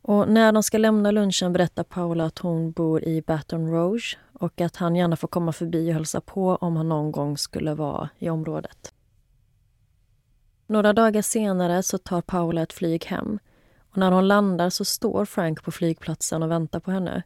Och 0.03 0.29
när 0.29 0.53
de 0.53 0.63
ska 0.63 0.79
lämna 0.79 1.11
lunchen 1.11 1.53
berättar 1.53 1.85
Paula 1.85 2.25
att 2.25 2.39
hon 2.39 2.73
bor 2.73 3.05
i 3.05 3.23
Baton 3.23 3.71
Rouge 3.71 4.19
och 4.33 4.61
att 4.61 4.77
han 4.77 4.97
gärna 4.97 5.17
får 5.17 5.29
komma 5.29 5.53
förbi 5.53 5.91
och 5.91 5.95
hälsa 5.95 6.21
på 6.21 6.57
om 6.57 6.77
han 6.77 6.89
någon 6.89 7.13
gång 7.13 7.39
skulle 7.39 7.75
vara 7.75 8.09
i 8.19 8.31
området. 8.31 8.95
Några 10.71 10.93
dagar 10.93 11.23
senare 11.23 11.83
så 11.83 11.99
tar 11.99 12.21
Paula 12.21 12.63
ett 12.63 12.73
flyg 12.73 13.05
hem 13.05 13.39
och 13.91 13.97
när 13.97 14.13
hon 14.13 14.29
landar 14.29 14.71
så 14.71 14.85
står 14.85 15.25
Frank 15.25 15.65
på 15.65 15.71
flygplatsen 15.71 16.43
och 16.43 16.51
väntar 16.51 16.81
på 16.81 16.91
henne. 16.91 17.23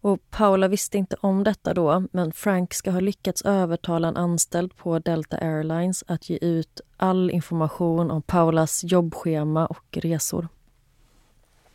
Och 0.00 0.30
Paula 0.30 0.68
visste 0.68 0.98
inte 0.98 1.16
om 1.20 1.44
detta 1.44 1.74
då, 1.74 2.04
men 2.12 2.32
Frank 2.32 2.74
ska 2.74 2.90
ha 2.90 3.00
lyckats 3.00 3.42
övertala 3.42 4.08
en 4.08 4.16
anställd 4.16 4.76
på 4.76 4.98
Delta 4.98 5.36
Airlines 5.36 6.04
att 6.06 6.30
ge 6.30 6.38
ut 6.40 6.80
all 6.96 7.30
information 7.30 8.10
om 8.10 8.22
Paulas 8.22 8.84
jobbschema 8.84 9.66
och 9.66 9.98
resor. 10.02 10.48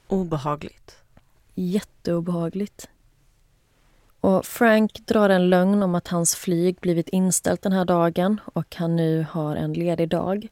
Obehagligt. 0.08 0.96
Jätteobehagligt. 1.56 2.90
Och 4.22 4.46
Frank 4.46 5.06
drar 5.06 5.30
en 5.30 5.50
lögn 5.50 5.84
om 5.84 5.96
att 5.96 6.08
hans 6.08 6.36
flyg 6.36 6.78
blivit 6.82 7.10
inställt 7.10 7.62
den 7.62 7.72
här 7.72 7.86
dagen 7.86 8.42
och 8.54 8.76
han 8.76 8.96
nu 8.96 9.26
har 9.32 9.56
en 9.56 9.74
ledig 9.74 10.10
dag. 10.10 10.48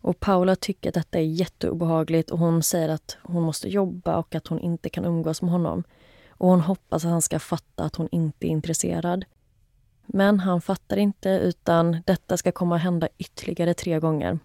Och 0.00 0.20
Paula 0.20 0.56
tycker 0.56 0.88
att 0.88 0.94
detta 0.94 1.18
är 1.18 1.22
jätteobehagligt 1.22 2.30
och 2.30 2.38
hon 2.38 2.62
säger 2.62 2.88
att 2.88 3.16
hon 3.22 3.42
måste 3.42 3.68
jobba 3.68 4.16
och 4.16 4.34
att 4.34 4.46
hon 4.46 4.60
inte 4.60 4.88
kan 4.88 5.04
umgås 5.04 5.42
med 5.42 5.50
honom. 5.50 5.84
Och 6.28 6.48
hon 6.48 6.60
hoppas 6.60 7.04
att 7.04 7.10
han 7.10 7.22
ska 7.22 7.38
fatta 7.38 7.84
att 7.84 7.96
hon 7.96 8.08
inte 8.12 8.46
är 8.46 8.48
intresserad. 8.48 9.24
Men 10.06 10.40
han 10.40 10.60
fattar 10.60 10.96
inte 10.96 11.28
utan 11.28 12.02
detta 12.06 12.36
ska 12.36 12.52
komma 12.52 12.76
att 12.76 12.82
hända 12.82 13.08
ytterligare 13.18 13.74
tre 13.74 14.00
gånger. 14.00 14.38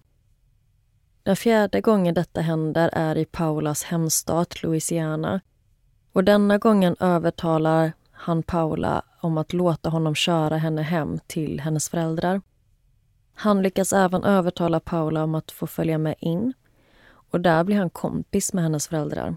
Den 1.23 1.35
fjärde 1.35 1.81
gången 1.81 2.13
detta 2.13 2.41
händer 2.41 2.89
är 2.93 3.17
i 3.17 3.25
Paulas 3.25 3.83
hemstat 3.83 4.63
Louisiana. 4.63 5.41
Och 6.13 6.23
denna 6.23 6.57
gången 6.57 6.95
övertalar 6.99 7.93
han 8.15 8.43
Paula 8.43 9.01
om 9.21 9.37
att 9.37 9.53
låta 9.53 9.89
honom 9.89 10.15
köra 10.15 10.57
henne 10.57 10.81
hem 10.81 11.19
till 11.27 11.59
hennes 11.59 11.89
föräldrar. 11.89 12.41
Han 13.33 13.61
lyckas 13.61 13.93
även 13.93 14.23
övertala 14.23 14.79
Paula 14.79 15.23
om 15.23 15.35
att 15.35 15.51
få 15.51 15.67
följa 15.67 15.97
med 15.97 16.15
in 16.19 16.53
och 17.31 17.41
där 17.41 17.63
blir 17.63 17.77
han 17.77 17.89
kompis 17.89 18.53
med 18.53 18.63
hennes 18.63 18.87
föräldrar. 18.87 19.35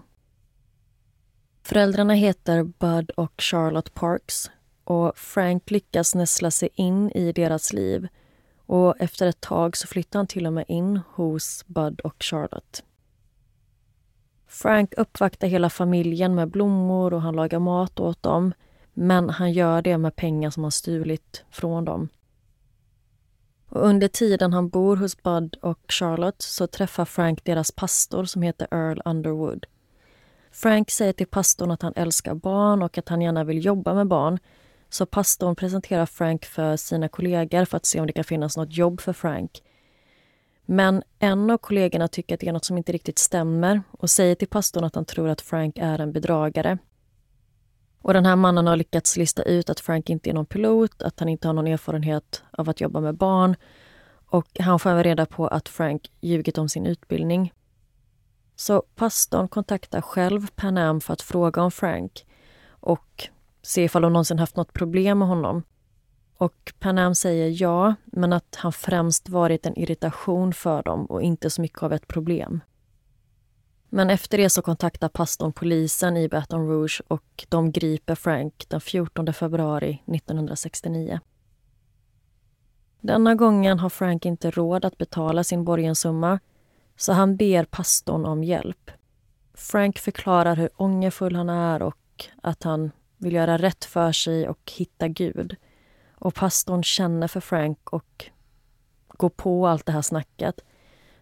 Föräldrarna 1.63 2.13
heter 2.13 2.63
Bud 2.63 3.09
och 3.09 3.33
Charlotte 3.37 3.93
Parks 3.93 4.51
och 4.83 5.17
Frank 5.17 5.71
lyckas 5.71 6.15
näsla 6.15 6.51
sig 6.51 6.69
in 6.75 7.11
i 7.11 7.31
deras 7.31 7.73
liv 7.73 8.07
och 8.65 8.95
efter 8.99 9.27
ett 9.27 9.41
tag 9.41 9.77
så 9.77 9.87
flyttar 9.87 10.19
han 10.19 10.27
till 10.27 10.47
och 10.47 10.53
med 10.53 10.65
in 10.67 10.99
hos 11.13 11.63
Bud 11.67 11.99
och 11.99 12.23
Charlotte. 12.23 12.83
Frank 14.47 14.93
uppvaktar 14.97 15.47
hela 15.47 15.69
familjen 15.69 16.35
med 16.35 16.49
blommor 16.49 17.13
och 17.13 17.21
han 17.21 17.35
lagar 17.35 17.59
mat 17.59 17.99
åt 17.99 18.23
dem 18.23 18.53
men 18.93 19.29
han 19.29 19.51
gör 19.51 19.81
det 19.81 19.97
med 19.97 20.15
pengar 20.15 20.49
som 20.49 20.63
han 20.63 20.71
stulit 20.71 21.43
från 21.49 21.85
dem. 21.85 22.09
Och 23.69 23.85
under 23.85 24.07
tiden 24.07 24.53
han 24.53 24.69
bor 24.69 24.95
hos 24.95 25.23
Bud 25.23 25.57
och 25.61 25.79
Charlotte 25.87 26.41
så 26.41 26.67
träffar 26.67 27.05
Frank 27.05 27.43
deras 27.43 27.71
pastor 27.71 28.25
som 28.25 28.41
heter 28.41 28.67
Earl 28.71 29.01
Underwood. 29.05 29.65
Frank 30.51 30.91
säger 30.91 31.13
till 31.13 31.27
pastorn 31.27 31.71
att 31.71 31.81
han 31.81 31.93
älskar 31.95 32.33
barn 32.35 32.81
och 32.81 32.97
att 32.97 33.09
han 33.09 33.21
gärna 33.21 33.43
vill 33.43 33.65
jobba 33.65 33.93
med 33.93 34.07
barn. 34.07 34.39
Så 34.89 35.05
pastorn 35.05 35.55
presenterar 35.55 36.05
Frank 36.05 36.45
för 36.45 36.77
sina 36.77 37.07
kollegor 37.07 37.65
för 37.65 37.77
att 37.77 37.85
se 37.85 37.99
om 37.99 38.07
det 38.07 38.13
kan 38.13 38.23
finnas 38.23 38.57
något 38.57 38.77
jobb 38.77 39.01
för 39.01 39.13
Frank. 39.13 39.63
Men 40.65 41.03
en 41.19 41.49
av 41.49 41.57
kollegorna 41.57 42.07
tycker 42.07 42.33
att 42.33 42.39
det 42.39 42.47
är 42.47 42.53
något 42.53 42.65
som 42.65 42.77
inte 42.77 42.91
riktigt 42.91 43.19
stämmer 43.19 43.81
och 43.91 44.09
säger 44.09 44.35
till 44.35 44.47
pastorn 44.47 44.83
att 44.83 44.95
han 44.95 45.05
tror 45.05 45.29
att 45.29 45.41
Frank 45.41 45.77
är 45.77 45.99
en 45.99 46.11
bedragare. 46.11 46.77
Och 48.01 48.13
den 48.13 48.25
här 48.25 48.35
mannen 48.35 48.67
har 48.67 48.75
lyckats 48.75 49.17
lista 49.17 49.43
ut 49.43 49.69
att 49.69 49.79
Frank 49.79 50.09
inte 50.09 50.29
är 50.29 50.33
någon 50.33 50.45
pilot, 50.45 51.01
att 51.01 51.19
han 51.19 51.29
inte 51.29 51.47
har 51.47 51.53
någon 51.53 51.67
erfarenhet 51.67 52.43
av 52.51 52.69
att 52.69 52.81
jobba 52.81 52.99
med 52.99 53.15
barn. 53.15 53.55
Och 54.25 54.47
han 54.59 54.79
får 54.79 54.89
även 54.89 55.03
reda 55.03 55.25
på 55.25 55.47
att 55.47 55.69
Frank 55.69 56.11
ljugit 56.21 56.57
om 56.57 56.69
sin 56.69 56.85
utbildning. 56.85 57.53
Så 58.55 58.83
pastorn 58.95 59.47
kontaktar 59.47 60.01
själv 60.01 60.47
Pan 60.55 60.77
Am 60.77 61.01
för 61.01 61.13
att 61.13 61.21
fråga 61.21 61.61
om 61.61 61.71
Frank 61.71 62.25
och 62.69 63.27
se 63.61 63.83
ifall 63.83 64.01
de 64.01 64.13
någonsin 64.13 64.39
haft 64.39 64.55
något 64.55 64.73
problem 64.73 65.19
med 65.19 65.27
honom. 65.27 65.63
Och 66.37 66.73
Pan 66.79 66.97
Am 66.97 67.15
säger 67.15 67.61
ja, 67.61 67.95
men 68.05 68.33
att 68.33 68.55
han 68.55 68.73
främst 68.73 69.29
varit 69.29 69.65
en 69.65 69.79
irritation 69.79 70.53
för 70.53 70.83
dem 70.83 71.05
och 71.05 71.21
inte 71.21 71.49
så 71.49 71.61
mycket 71.61 71.83
av 71.83 71.93
ett 71.93 72.07
problem. 72.07 72.61
Men 73.89 74.09
efter 74.09 74.37
det 74.37 74.49
så 74.49 74.61
kontaktar 74.61 75.09
pastorn 75.09 75.53
polisen 75.53 76.17
i 76.17 76.29
Baton 76.29 76.67
Rouge 76.67 77.01
och 77.07 77.45
de 77.49 77.71
griper 77.71 78.15
Frank 78.15 78.65
den 78.67 78.81
14 78.81 79.33
februari 79.33 80.03
1969. 80.07 81.19
Denna 83.01 83.35
gången 83.35 83.79
har 83.79 83.89
Frank 83.89 84.25
inte 84.25 84.51
råd 84.51 84.85
att 84.85 84.97
betala 84.97 85.43
sin 85.43 85.63
borgensumma 85.63 86.39
så 86.97 87.13
han 87.13 87.35
ber 87.35 87.63
pastorn 87.63 88.25
om 88.25 88.43
hjälp. 88.43 88.91
Frank 89.53 89.99
förklarar 89.99 90.55
hur 90.55 90.69
ångerfull 90.75 91.35
han 91.35 91.49
är 91.49 91.81
och 91.81 92.25
att 92.41 92.63
han 92.63 92.91
vill 93.17 93.33
göra 93.33 93.57
rätt 93.57 93.85
för 93.85 94.11
sig 94.11 94.49
och 94.49 94.71
hitta 94.77 95.07
Gud. 95.07 95.55
Och 96.15 96.35
pastorn 96.35 96.83
känner 96.83 97.27
för 97.27 97.39
Frank 97.39 97.89
och 97.89 98.25
går 99.07 99.29
på 99.29 99.67
allt 99.67 99.85
det 99.85 99.91
här 99.91 100.01
snacket. 100.01 100.61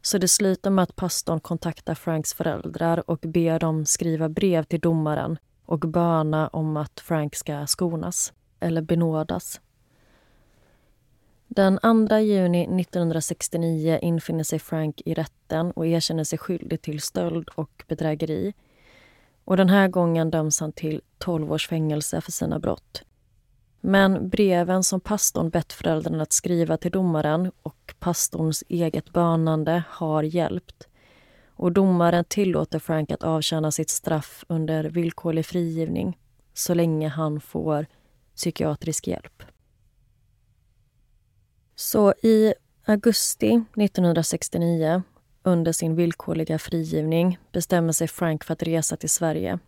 Så 0.02 0.18
det 0.18 0.28
slutar 0.28 0.70
med 0.70 0.84
att 0.84 0.96
pastorn 0.96 1.40
kontaktar 1.40 1.96
Franks 1.96 2.34
föräldrar 2.34 3.10
och 3.10 3.20
ber 3.20 3.60
dem 3.60 3.86
skriva 3.86 4.30
brev 4.30 4.64
till 4.64 4.80
domaren 4.80 5.38
och 5.66 5.80
böna 5.80 6.48
om 6.48 6.78
att 6.78 7.00
Frank 7.00 7.36
ska 7.36 7.68
skonas 7.68 8.34
eller 8.60 8.82
benådas. 8.82 9.62
Den 11.48 11.80
2 12.10 12.18
juni 12.18 12.82
1969 12.82 14.00
infinner 14.02 14.44
sig 14.44 14.60
Frank 14.60 15.02
i 15.06 15.14
rätten 15.14 15.72
och 15.72 15.88
erkänner 15.88 16.24
sig 16.24 16.40
skyldig 16.40 16.82
till 16.82 17.02
stöld 17.02 17.50
och 17.56 17.84
bedrägeri. 17.88 18.54
Och 19.46 19.58
Den 19.58 19.70
här 19.70 19.88
gången 19.88 20.32
döms 20.32 20.60
han 20.60 20.72
till 20.72 21.02
12 21.18 21.52
års 21.52 21.68
fängelse 21.68 22.22
för 22.22 22.32
sina 22.32 22.60
brott. 22.60 23.04
Men 23.88 24.30
breven 24.30 24.84
som 24.84 25.00
pastorn 25.00 25.50
bett 25.50 25.74
föräldrarna 25.74 26.24
att 26.24 26.32
skriva 26.32 26.78
till 26.78 26.92
domaren 26.92 27.52
och 27.64 27.96
pastorns 28.00 28.64
eget 28.68 29.14
bönande 29.14 29.84
har 29.90 30.24
hjälpt. 30.24 30.88
Och 31.48 31.72
domaren 31.72 32.24
tillåter 32.24 32.80
Frank 32.80 33.12
att 33.12 33.24
avtjäna 33.24 33.72
sitt 33.72 33.90
straff 33.90 34.46
under 34.48 34.84
villkorlig 34.84 35.46
frigivning 35.46 36.18
så 36.54 36.74
länge 36.74 37.08
han 37.08 37.42
får 37.42 37.86
psykiatrisk 38.36 39.08
hjälp. 39.08 39.44
Så 41.76 42.12
i 42.12 42.54
augusti 42.86 43.64
1969, 43.76 45.04
under 45.44 45.72
sin 45.72 45.96
villkorliga 45.96 46.60
frigivning 46.60 47.40
bestämmer 47.52 47.94
sig 47.94 48.08
Frank 48.08 48.44
för 48.44 48.54
att 48.54 48.64
resa 48.64 48.98
till 48.98 49.10
Sverige 49.10 49.60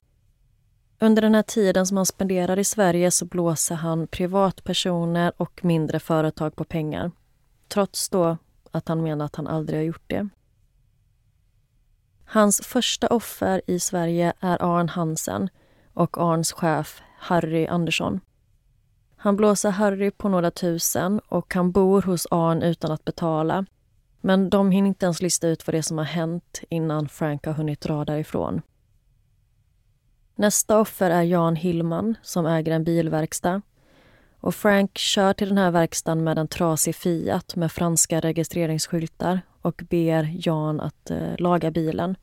under 0.99 1.21
den 1.21 1.35
här 1.35 1.43
tiden 1.43 1.85
som 1.85 1.97
han 1.97 2.05
spenderar 2.05 2.59
i 2.59 2.63
Sverige 2.63 3.11
så 3.11 3.25
blåser 3.25 3.75
han 3.75 4.07
privatpersoner 4.07 5.33
och 5.37 5.65
mindre 5.65 5.99
företag 5.99 6.55
på 6.55 6.63
pengar. 6.63 7.11
Trots 7.67 8.09
då 8.09 8.37
att 8.71 8.87
han 8.87 9.03
menar 9.03 9.25
att 9.25 9.35
han 9.35 9.47
aldrig 9.47 9.79
har 9.79 9.83
gjort 9.83 10.03
det. 10.07 10.29
Hans 12.25 12.61
första 12.61 13.07
offer 13.07 13.61
i 13.67 13.79
Sverige 13.79 14.33
är 14.39 14.77
Arn 14.77 14.89
Hansen 14.89 15.49
och 15.93 16.17
Arns 16.17 16.51
chef 16.51 17.01
Harry 17.17 17.67
Andersson. 17.67 18.19
Han 19.15 19.35
blåser 19.35 19.69
Harry 19.69 20.11
på 20.11 20.29
några 20.29 20.51
tusen 20.51 21.19
och 21.27 21.53
han 21.53 21.71
bor 21.71 22.01
hos 22.01 22.27
Arn 22.31 22.61
utan 22.61 22.91
att 22.91 23.05
betala. 23.05 23.65
Men 24.21 24.49
de 24.49 24.71
hinner 24.71 24.87
inte 24.87 25.05
ens 25.05 25.21
lista 25.21 25.47
ut 25.47 25.67
vad 25.67 25.73
det 25.73 25.77
är 25.77 25.81
som 25.81 25.97
har 25.97 26.05
hänt 26.05 26.61
innan 26.69 27.09
Frank 27.09 27.45
har 27.45 27.53
hunnit 27.53 27.81
dra 27.81 28.05
därifrån. 28.05 28.61
Nästa 30.39 30.79
offer 30.79 31.09
är 31.09 31.23
Jan 31.23 31.55
Hillman 31.55 32.17
som 32.21 32.45
äger 32.45 32.71
en 32.71 32.83
bilverkstad. 32.83 33.61
Och 34.39 34.55
Frank 34.55 34.97
kör 34.97 35.33
till 35.33 35.49
den 35.49 35.57
här 35.57 35.71
verkstaden 35.71 36.23
med 36.23 36.37
en 36.37 36.47
trasig 36.47 36.95
Fiat 36.95 37.55
med 37.55 37.71
franska 37.71 38.19
registreringsskyltar 38.19 39.41
och 39.61 39.81
ber 39.89 40.47
Jan 40.47 40.79
att 40.79 41.11
eh, 41.11 41.37
laga 41.37 41.71
bilen. 41.71 42.15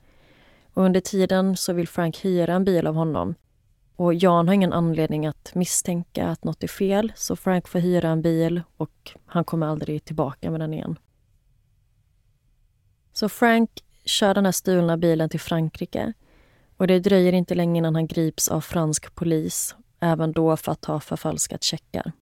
Och 0.75 0.85
under 0.85 1.01
tiden 1.01 1.57
så 1.57 1.73
vill 1.73 1.89
Frank 1.89 2.25
hyra 2.25 2.55
en 2.55 2.65
bil 2.65 2.87
av 2.87 2.95
honom. 2.95 3.35
Och 3.97 4.15
Jan 4.15 4.49
har 4.49 4.55
ingen 4.55 4.73
anledning 4.73 5.27
att 5.27 5.55
misstänka 5.55 6.29
att 6.29 6.45
något 6.45 6.63
är 6.63 6.69
fel 6.69 7.13
så 7.17 7.37
Frank 7.37 7.69
får 7.69 7.79
hyra 7.79 8.09
en 8.09 8.23
bil 8.23 8.63
och 8.77 9.13
han 9.27 9.45
kommer 9.45 9.67
aldrig 9.67 10.05
tillbaka 10.05 10.51
med 10.51 10.61
den 10.61 10.75
igen. 10.75 10.99
Så 13.13 13.29
Frank 13.29 13.71
kör 14.05 14.35
den 14.35 14.45
här 14.45 14.53
stulna 14.53 14.97
bilen 14.97 15.29
till 15.29 15.41
Frankrike 15.41 16.13
och 16.77 16.87
det 16.87 17.01
dröjer 17.01 17.33
inte 17.33 17.55
länge 17.55 17.79
innan 17.79 17.95
han 17.95 18.07
grips 18.07 18.49
av 18.49 18.61
fransk 18.61 19.15
polis, 19.15 19.75
även 20.01 20.33
då 20.33 20.57
för 20.57 20.73
att 20.73 20.85
ha 20.85 21.01
förfalskat 21.01 21.63
checkar. 21.63 22.13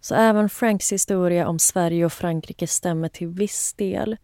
Så 0.00 0.14
även 0.14 0.48
Franks 0.48 0.92
historia 0.92 1.48
om 1.48 1.58
Sverige 1.58 2.04
och 2.04 2.12
Frankrike 2.12 2.66
stämmer 2.66 3.08
till 3.08 3.28
viss 3.28 3.74
del. 3.74 4.16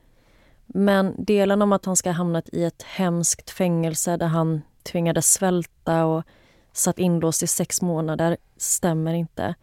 Men 0.66 1.24
delen 1.24 1.62
om 1.62 1.72
att 1.72 1.84
han 1.84 1.96
ska 1.96 2.08
ha 2.08 2.14
hamnat 2.14 2.48
i 2.52 2.64
ett 2.64 2.82
hemskt 2.82 3.50
fängelse 3.50 4.16
där 4.16 4.26
han 4.26 4.62
tvingades 4.82 5.32
svälta 5.32 6.04
och 6.04 6.24
satt 6.72 6.98
inlåst 6.98 7.42
i 7.42 7.46
sex 7.46 7.82
månader 7.82 8.36
stämmer 8.56 9.14
inte. 9.14 9.54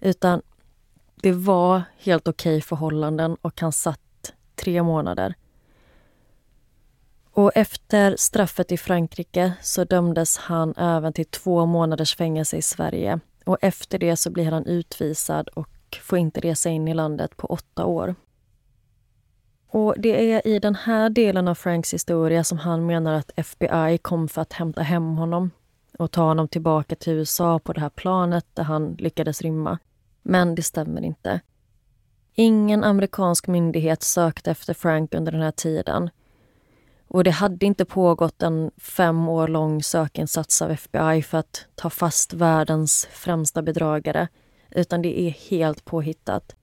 Utan 0.00 0.42
det 1.14 1.32
var 1.32 1.82
helt 1.98 2.28
okej 2.28 2.56
okay 2.56 2.60
förhållanden 2.60 3.36
och 3.42 3.60
han 3.60 3.72
satt 3.72 4.32
tre 4.54 4.82
månader. 4.82 5.34
Och 7.36 7.52
efter 7.54 8.16
straffet 8.16 8.72
i 8.72 8.76
Frankrike 8.76 9.52
så 9.62 9.84
dömdes 9.84 10.36
han 10.36 10.74
även 10.76 11.12
till 11.12 11.26
två 11.26 11.66
månaders 11.66 12.16
fängelse 12.16 12.56
i 12.56 12.62
Sverige. 12.62 13.20
Och 13.44 13.58
efter 13.60 13.98
det 13.98 14.16
så 14.16 14.30
blir 14.30 14.50
han 14.50 14.66
utvisad 14.66 15.48
och 15.48 15.68
får 16.02 16.18
inte 16.18 16.40
resa 16.40 16.70
in 16.70 16.88
i 16.88 16.94
landet 16.94 17.36
på 17.36 17.46
åtta 17.46 17.84
år. 17.84 18.14
Och 19.68 19.94
Det 19.98 20.32
är 20.32 20.46
i 20.46 20.58
den 20.58 20.74
här 20.74 21.10
delen 21.10 21.48
av 21.48 21.54
Franks 21.54 21.94
historia 21.94 22.44
som 22.44 22.58
han 22.58 22.86
menar 22.86 23.14
att 23.14 23.30
FBI 23.36 23.98
kom 24.02 24.28
för 24.28 24.42
att 24.42 24.52
hämta 24.52 24.82
hem 24.82 25.16
honom 25.16 25.50
och 25.98 26.10
ta 26.10 26.22
honom 26.22 26.48
tillbaka 26.48 26.96
till 26.96 27.12
USA 27.12 27.58
på 27.58 27.72
det 27.72 27.80
här 27.80 27.88
planet 27.88 28.46
där 28.54 28.62
han 28.62 28.94
lyckades 28.98 29.42
rymma. 29.42 29.78
Men 30.22 30.54
det 30.54 30.62
stämmer 30.62 31.02
inte. 31.04 31.40
Ingen 32.34 32.84
amerikansk 32.84 33.46
myndighet 33.46 34.02
sökte 34.02 34.50
efter 34.50 34.74
Frank 34.74 35.14
under 35.14 35.32
den 35.32 35.40
här 35.42 35.50
tiden. 35.50 36.10
Och 37.14 37.24
det 37.24 37.30
hade 37.30 37.66
inte 37.66 37.84
pågått 37.84 38.42
en 38.42 38.70
fem 38.76 39.28
år 39.28 39.48
lång 39.48 39.82
sökinsats 39.82 40.62
av 40.62 40.70
FBI 40.70 41.22
för 41.22 41.38
att 41.38 41.66
ta 41.74 41.90
fast 41.90 42.32
världens 42.32 43.08
främsta 43.12 43.62
bedragare, 43.62 44.28
utan 44.70 45.02
det 45.02 45.20
är 45.20 45.30
helt 45.30 45.84
påhittat. 45.84 46.56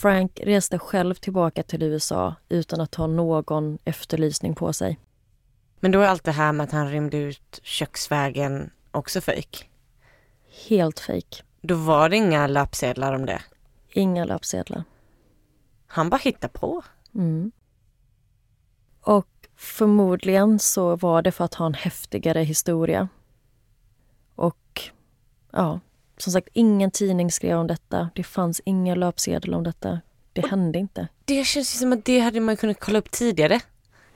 Frank 0.00 0.40
reste 0.44 0.78
själv 0.78 1.14
tillbaka 1.14 1.62
till 1.62 1.82
USA 1.82 2.34
utan 2.48 2.80
att 2.80 2.94
ha 2.94 3.06
någon 3.06 3.78
efterlysning 3.84 4.54
på 4.54 4.72
sig. 4.72 4.98
Men 5.80 5.92
då 5.92 6.00
är 6.00 6.06
allt 6.06 6.24
det 6.24 6.32
här 6.32 6.52
med 6.52 6.64
att 6.64 6.72
han 6.72 6.90
rymde 6.90 7.16
ut 7.16 7.60
köksvägen 7.62 8.70
också 8.90 9.20
fejk? 9.20 9.70
Helt 10.68 11.00
fejk. 11.00 11.42
Då 11.60 11.74
var 11.74 12.08
det 12.08 12.16
inga 12.16 12.46
löpsedlar 12.46 13.12
om 13.12 13.26
det? 13.26 13.42
Inga 13.92 14.24
löpsedlar. 14.24 14.84
Han 15.86 16.10
bara 16.10 16.20
hittar 16.24 16.48
på? 16.48 16.82
Mm. 17.14 17.52
Och 19.00 19.39
förmodligen 19.60 20.58
så 20.58 20.96
var 20.96 21.22
det 21.22 21.32
för 21.32 21.44
att 21.44 21.54
ha 21.54 21.66
en 21.66 21.74
häftigare 21.74 22.40
historia. 22.40 23.08
Och 24.34 24.80
ja, 25.50 25.80
som 26.16 26.32
sagt, 26.32 26.48
ingen 26.52 26.90
tidning 26.90 27.32
skrev 27.32 27.58
om 27.58 27.66
detta. 27.66 28.10
Det 28.14 28.24
fanns 28.24 28.60
ingen 28.64 29.00
löpsedel 29.00 29.54
om 29.54 29.64
detta. 29.64 30.00
Det 30.32 30.46
hände 30.46 30.78
inte. 30.78 31.08
Det 31.24 31.44
känns 31.44 31.78
som 31.78 31.92
att 31.92 32.04
det 32.04 32.20
hade 32.20 32.40
man 32.40 32.56
kunnat 32.56 32.80
kolla 32.80 32.98
upp 32.98 33.10
tidigare. 33.10 33.60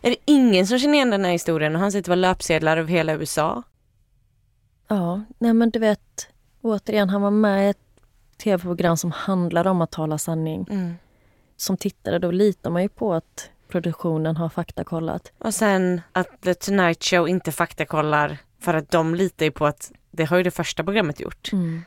Är 0.02 0.10
det 0.10 0.16
ingen 0.24 0.66
som 0.66 0.78
känner 0.78 0.94
igen 0.94 1.10
den 1.10 1.24
här 1.24 1.32
historien 1.32 1.74
och 1.74 1.80
han 1.80 1.92
säger 1.92 2.00
att 2.00 2.04
det 2.04 2.10
var 2.10 2.16
löpsedlar 2.16 2.76
över 2.76 2.90
hela 2.90 3.12
USA? 3.12 3.62
Ja, 4.88 5.22
nej 5.38 5.54
men 5.54 5.70
du 5.70 5.78
vet, 5.78 6.28
återigen, 6.62 7.10
han 7.10 7.22
var 7.22 7.30
med 7.30 7.66
i 7.66 7.70
ett 7.70 8.00
tv-program 8.36 8.96
som 8.96 9.10
handlade 9.10 9.70
om 9.70 9.80
att 9.80 9.90
tala 9.90 10.18
sanning. 10.18 10.66
Mm. 10.70 10.94
Som 11.56 11.76
tittare 11.76 12.18
då 12.18 12.30
litar 12.30 12.70
man 12.70 12.82
ju 12.82 12.88
på 12.88 13.14
att 13.14 13.50
produktionen 13.68 14.36
har 14.36 14.48
faktakollat. 14.48 15.32
Och 15.38 15.54
sen 15.54 16.00
att 16.12 16.42
The 16.42 16.54
Tonight 16.54 17.04
Show 17.04 17.28
inte 17.28 17.52
faktakollar 17.52 18.38
för 18.58 18.74
att 18.74 18.90
de 18.90 19.14
litar 19.14 19.46
ju 19.46 19.50
på 19.50 19.66
att 19.66 19.92
det 20.10 20.24
har 20.24 20.36
ju 20.36 20.42
det 20.42 20.50
första 20.50 20.84
programmet 20.84 21.20
gjort. 21.20 21.52
Mm. 21.52 21.82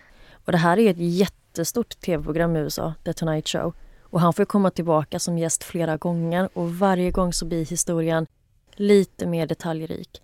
Och 0.45 0.51
det 0.51 0.57
här 0.57 0.79
är 0.79 0.91
ett 0.91 0.97
jättestort 0.99 1.99
tv-program 1.99 2.55
i 2.55 2.59
USA, 2.59 2.93
The 3.05 3.13
Tonight 3.13 3.47
Show. 3.47 3.73
Och 4.03 4.21
han 4.21 4.33
får 4.33 4.45
komma 4.45 4.69
tillbaka 4.69 5.19
som 5.19 5.37
gäst 5.37 5.63
flera 5.63 5.97
gånger 5.97 6.49
och 6.53 6.75
varje 6.75 7.11
gång 7.11 7.33
så 7.33 7.45
blir 7.45 7.65
historien 7.65 8.27
lite 8.71 9.25
mer 9.27 9.47
detaljrik. 9.47 10.21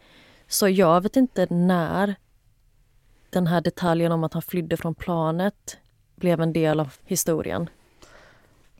Så 0.47 0.69
jag 0.69 1.01
vet 1.01 1.15
inte 1.15 1.47
när 1.49 2.15
den 3.29 3.47
här 3.47 3.61
detaljen 3.61 4.11
om 4.11 4.23
att 4.23 4.33
han 4.33 4.41
flydde 4.41 4.77
från 4.77 4.95
planet 4.95 5.77
blev 6.15 6.41
en 6.41 6.53
del 6.53 6.79
av 6.79 6.93
historien. 7.05 7.69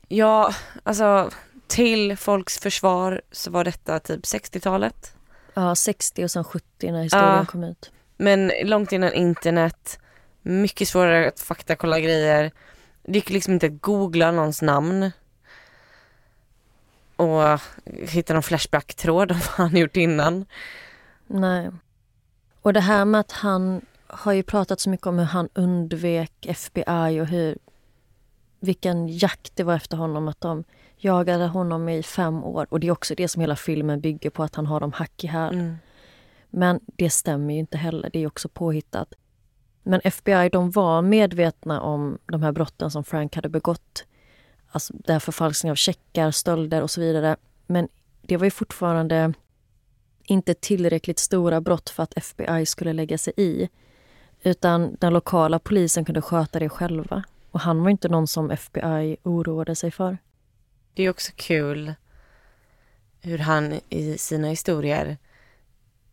Ja, 0.08 0.54
alltså 0.82 1.30
till 1.66 2.16
folks 2.16 2.58
försvar 2.58 3.22
så 3.30 3.50
var 3.50 3.64
detta 3.64 4.00
typ 4.00 4.24
60-talet. 4.24 5.16
Ja, 5.54 5.74
60 5.74 6.24
och 6.24 6.30
sen 6.30 6.44
70 6.44 6.92
när 6.92 7.02
historien 7.02 7.36
ja, 7.36 7.44
kom 7.44 7.64
ut. 7.64 7.92
Men 8.16 8.52
långt 8.62 8.92
innan 8.92 9.12
internet, 9.12 9.98
mycket 10.42 10.88
svårare 10.88 11.28
att 11.28 11.40
faktakolla 11.40 12.00
grejer. 12.00 12.52
Det 13.02 13.12
gick 13.12 13.30
liksom 13.30 13.52
inte 13.52 13.66
att 13.66 13.80
googla 13.80 14.30
någons 14.30 14.62
namn. 14.62 15.10
Och 17.16 17.60
hitta 17.84 18.32
någon 18.34 18.42
flashback-tråd 18.42 19.32
om 19.32 19.38
vad 19.38 19.68
han 19.68 19.76
gjort 19.76 19.96
innan. 19.96 20.46
Nej. 21.26 21.70
Och 22.62 22.72
det 22.72 22.80
här 22.80 23.04
med 23.04 23.20
att 23.20 23.32
han 23.32 23.80
har 24.06 24.32
ju 24.32 24.42
pratat 24.42 24.80
så 24.80 24.90
mycket 24.90 25.06
om 25.06 25.18
hur 25.18 25.24
han 25.24 25.48
undvek 25.54 26.32
FBI 26.40 27.20
och 27.20 27.26
hur 27.26 27.58
vilken 28.60 29.08
jakt 29.08 29.56
det 29.56 29.62
var 29.62 29.74
efter 29.74 29.96
honom. 29.96 30.28
Att 30.28 30.40
de 30.40 30.64
jagade 30.96 31.46
honom 31.46 31.88
i 31.88 32.02
fem 32.02 32.44
år. 32.44 32.66
Och 32.70 32.80
det 32.80 32.86
är 32.86 32.90
också 32.90 33.14
det 33.14 33.28
som 33.28 33.40
hela 33.40 33.56
filmen 33.56 34.00
bygger 34.00 34.30
på, 34.30 34.42
att 34.42 34.54
han 34.54 34.66
har 34.66 34.80
dem 34.80 34.92
hack 34.92 35.24
i 35.24 35.26
häl. 35.26 35.54
Mm. 35.54 35.76
Men 36.50 36.80
det 36.86 37.10
stämmer 37.10 37.54
ju 37.54 37.60
inte 37.60 37.76
heller, 37.76 38.10
det 38.12 38.18
är 38.18 38.26
också 38.26 38.48
påhittat. 38.48 39.14
Men 39.82 40.00
FBI 40.04 40.48
de 40.52 40.70
var 40.70 41.02
medvetna 41.02 41.80
om 41.80 42.18
de 42.26 42.42
här 42.42 42.52
brotten 42.52 42.90
som 42.90 43.04
Frank 43.04 43.36
hade 43.36 43.48
begått. 43.48 44.04
Alltså 44.68 44.94
det 44.96 45.12
här 45.12 45.20
förfalskning 45.20 45.72
av 45.72 45.76
checkar, 45.76 46.30
stölder 46.30 46.82
och 46.82 46.90
så 46.90 47.00
vidare. 47.00 47.36
Men 47.66 47.88
det 48.22 48.36
var 48.36 48.44
ju 48.44 48.50
fortfarande 48.50 49.32
inte 50.24 50.54
tillräckligt 50.54 51.18
stora 51.18 51.60
brott 51.60 51.90
för 51.90 52.02
att 52.02 52.16
FBI 52.16 52.66
skulle 52.66 52.92
lägga 52.92 53.18
sig 53.18 53.32
i. 53.36 53.68
Utan 54.42 54.96
den 55.00 55.12
lokala 55.12 55.58
polisen 55.58 56.04
kunde 56.04 56.22
sköta 56.22 56.58
det 56.58 56.68
själva. 56.68 57.24
Och 57.50 57.60
han 57.60 57.82
var 57.82 57.90
inte 57.90 58.08
någon 58.08 58.26
som 58.26 58.50
FBI 58.50 59.16
oroade 59.22 59.74
sig 59.74 59.90
för. 59.90 60.18
Det 60.94 61.02
är 61.02 61.10
också 61.10 61.32
kul 61.36 61.94
hur 63.20 63.38
han 63.38 63.80
i 63.88 64.18
sina 64.18 64.48
historier 64.48 65.18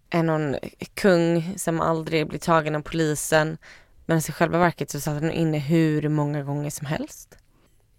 är 0.10 0.24
någon 0.24 0.56
kung 0.94 1.58
som 1.58 1.82
aldrig 1.82 2.28
blir 2.28 2.40
tagen 2.40 2.76
av 2.76 2.82
polisen. 2.82 3.58
Men 4.06 4.18
i 4.18 4.22
själva 4.22 4.58
verket 4.60 4.90
så 4.90 5.00
satt 5.00 5.22
han 5.22 5.32
inne 5.32 5.60
hur 5.60 6.10
många 6.10 6.44
gånger 6.44 6.70
som 6.70 6.88
helst. 6.88 7.38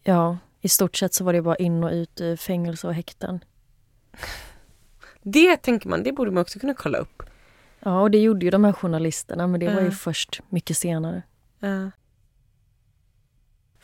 Ja, 0.03 0.39
i 0.61 0.68
stort 0.68 0.97
sett 0.97 1.14
så 1.14 1.24
var 1.24 1.33
det 1.33 1.43
bara 1.43 1.57
in 1.57 1.85
och 1.85 1.91
ut 1.91 2.20
ur 2.20 2.37
fängelse 2.37 2.87
och 2.87 2.95
häkten. 2.95 3.45
Det 5.22 5.57
tänker 5.57 5.89
man, 5.89 6.03
det 6.03 6.12
borde 6.12 6.30
man 6.30 6.41
också 6.41 6.59
kunna 6.59 6.74
kolla 6.74 6.99
upp. 6.99 7.22
Ja, 7.80 8.01
och 8.01 8.11
det 8.11 8.18
gjorde 8.18 8.45
ju 8.45 8.51
de 8.51 8.64
här 8.64 8.72
journalisterna, 8.72 9.47
men 9.47 9.61
det 9.61 9.74
var 9.74 9.80
ju 9.80 9.91
först 9.91 10.41
mycket 10.49 10.76
senare. 10.76 11.22
Uh. 11.64 11.89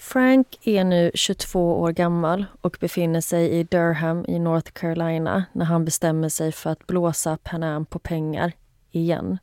Frank 0.00 0.58
är 0.62 0.84
nu 0.84 1.10
22 1.14 1.80
år 1.80 1.92
gammal 1.92 2.44
och 2.60 2.76
befinner 2.80 3.20
sig 3.20 3.50
i 3.50 3.64
Durham 3.64 4.24
i 4.28 4.38
North 4.38 4.70
Carolina 4.70 5.44
när 5.52 5.64
han 5.64 5.84
bestämmer 5.84 6.28
sig 6.28 6.52
för 6.52 6.70
att 6.70 6.86
blåsa 6.86 7.38
Pan 7.42 7.62
Am 7.62 7.86
på 7.86 7.98
pengar 7.98 8.52
igen. 8.90 9.38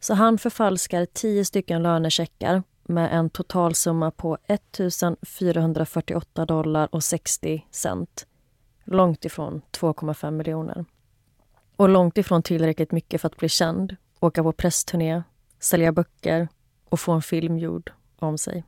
Så 0.00 0.14
han 0.14 0.38
förfalskar 0.38 1.06
10 1.06 1.44
stycken 1.44 1.82
lönecheckar 1.82 2.62
med 2.82 3.18
en 3.18 3.30
totalsumma 3.30 4.10
på 4.10 4.38
1 4.46 4.80
448 5.26 6.46
dollar 6.46 6.88
och 6.92 7.04
60 7.04 7.66
cent. 7.70 8.26
Långt 8.84 9.24
ifrån 9.24 9.62
2,5 9.72 10.30
miljoner. 10.30 10.84
Och 11.76 11.88
långt 11.88 12.18
ifrån 12.18 12.42
tillräckligt 12.42 12.92
mycket 12.92 13.20
för 13.20 13.28
att 13.28 13.36
bli 13.36 13.48
känd, 13.48 13.96
åka 14.20 14.42
på 14.42 14.52
pressturné, 14.52 15.22
sälja 15.58 15.92
böcker 15.92 16.48
och 16.88 17.00
få 17.00 17.12
en 17.12 17.22
film 17.22 17.58
gjord 17.58 17.92
om 18.18 18.38
sig. 18.38 18.64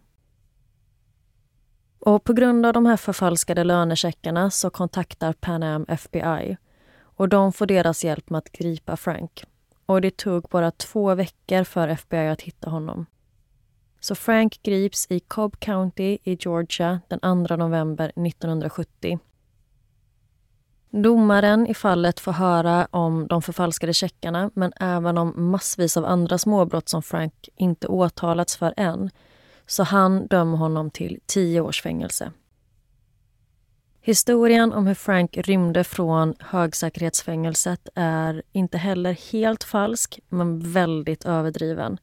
Och 1.99 2.25
på 2.25 2.33
grund 2.33 2.67
av 2.67 2.73
de 2.73 2.87
här 2.87 2.97
förfalskade 2.97 3.65
lönecheckarna 3.65 4.51
så 4.51 4.71
kontaktar 4.71 5.33
Pan 5.33 5.63
Am 5.63 5.85
FBI 5.89 6.57
och 7.01 7.29
de 7.29 7.53
får 7.53 7.67
deras 7.67 8.05
hjälp 8.05 8.31
med 8.31 8.39
att 8.39 8.53
gripa 8.53 8.97
Frank. 8.97 9.45
Och 9.87 10.01
det 10.01 10.17
tog 10.17 10.43
bara 10.43 10.71
två 10.71 11.15
veckor 11.15 11.65
för 11.65 11.89
FBI 11.89 12.29
att 12.29 12.43
hitta 12.43 12.71
honom. 12.71 13.07
Så 14.01 14.15
Frank 14.15 14.63
grips 14.63 15.07
i 15.11 15.21
Cobb 15.21 15.61
County 15.61 16.19
i 16.23 16.37
Georgia 16.41 17.01
den 17.09 17.47
2 17.47 17.57
november 17.57 18.13
1970. 18.27 19.19
Domaren 20.91 21.67
i 21.67 21.75
fallet 21.75 22.21
får 22.21 22.33
höra 22.33 22.89
om 22.91 23.27
de 23.27 23.43
förfalskade 23.43 23.93
checkarna 23.93 24.51
men 24.55 24.73
även 24.81 25.19
om 25.19 25.33
massvis 25.37 25.97
av 25.97 26.05
andra 26.05 26.39
småbrott 26.39 26.89
som 26.89 27.03
Frank 27.03 27.49
inte 27.57 27.87
åtalats 27.87 28.57
för 28.57 28.75
än. 28.77 29.11
Så 29.67 29.83
han 29.83 30.27
dömer 30.27 30.57
honom 30.57 30.91
till 30.91 31.21
tio 31.27 31.61
års 31.61 31.83
fängelse. 31.83 32.33
Historien 34.01 34.73
om 34.73 34.87
hur 34.87 34.95
Frank 34.95 35.37
rymde 35.37 35.85
från 35.85 36.35
högsäkerhetsfängelset 36.41 37.89
är 37.95 38.43
inte 38.53 38.79
heller 38.79 39.33
helt 39.33 39.65
falsk, 39.65 40.21
men 40.29 40.73
väldigt 40.73 41.25
överdriven. 41.25 41.99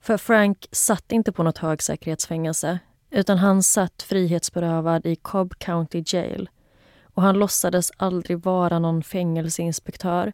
För 0.00 0.16
Frank 0.16 0.68
satt 0.72 1.12
inte 1.12 1.32
på 1.32 1.42
något 1.42 1.58
högsäkerhetsfängelse 1.58 2.78
utan 3.10 3.38
han 3.38 3.62
satt 3.62 4.02
frihetsberövad 4.02 5.06
i 5.06 5.16
Cobb 5.16 5.54
County 5.58 6.02
Jail 6.06 6.50
och 7.14 7.22
han 7.22 7.38
låtsades 7.38 7.92
aldrig 7.96 8.38
vara 8.38 8.78
någon 8.78 9.02
fängelseinspektör 9.02 10.32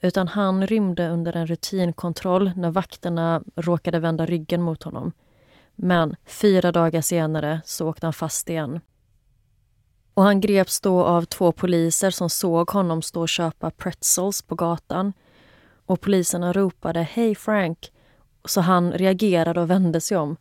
utan 0.00 0.28
han 0.28 0.66
rymde 0.66 1.08
under 1.08 1.36
en 1.36 1.46
rutinkontroll 1.46 2.52
när 2.56 2.70
vakterna 2.70 3.42
råkade 3.56 3.98
vända 3.98 4.26
ryggen 4.26 4.62
mot 4.62 4.82
honom. 4.82 5.12
Men 5.82 6.16
fyra 6.26 6.72
dagar 6.72 7.00
senare 7.00 7.60
så 7.64 7.88
åkte 7.88 8.06
han 8.06 8.12
fast 8.12 8.48
igen. 8.48 8.80
Och 10.14 10.22
han 10.22 10.40
greps 10.40 10.80
då 10.80 11.04
av 11.04 11.24
två 11.24 11.52
poliser 11.52 12.10
som 12.10 12.30
såg 12.30 12.70
honom 12.70 13.02
stå 13.02 13.20
och 13.20 13.28
köpa 13.28 13.70
pretzels 13.70 14.42
på 14.42 14.54
gatan. 14.54 15.12
Och 15.86 16.00
poliserna 16.00 16.52
ropade 16.52 17.02
“Hej 17.02 17.34
Frank!” 17.34 17.92
så 18.44 18.60
han 18.60 18.92
reagerade 18.92 19.60
och 19.60 19.70
vände 19.70 20.00
sig 20.00 20.16
om. 20.16 20.36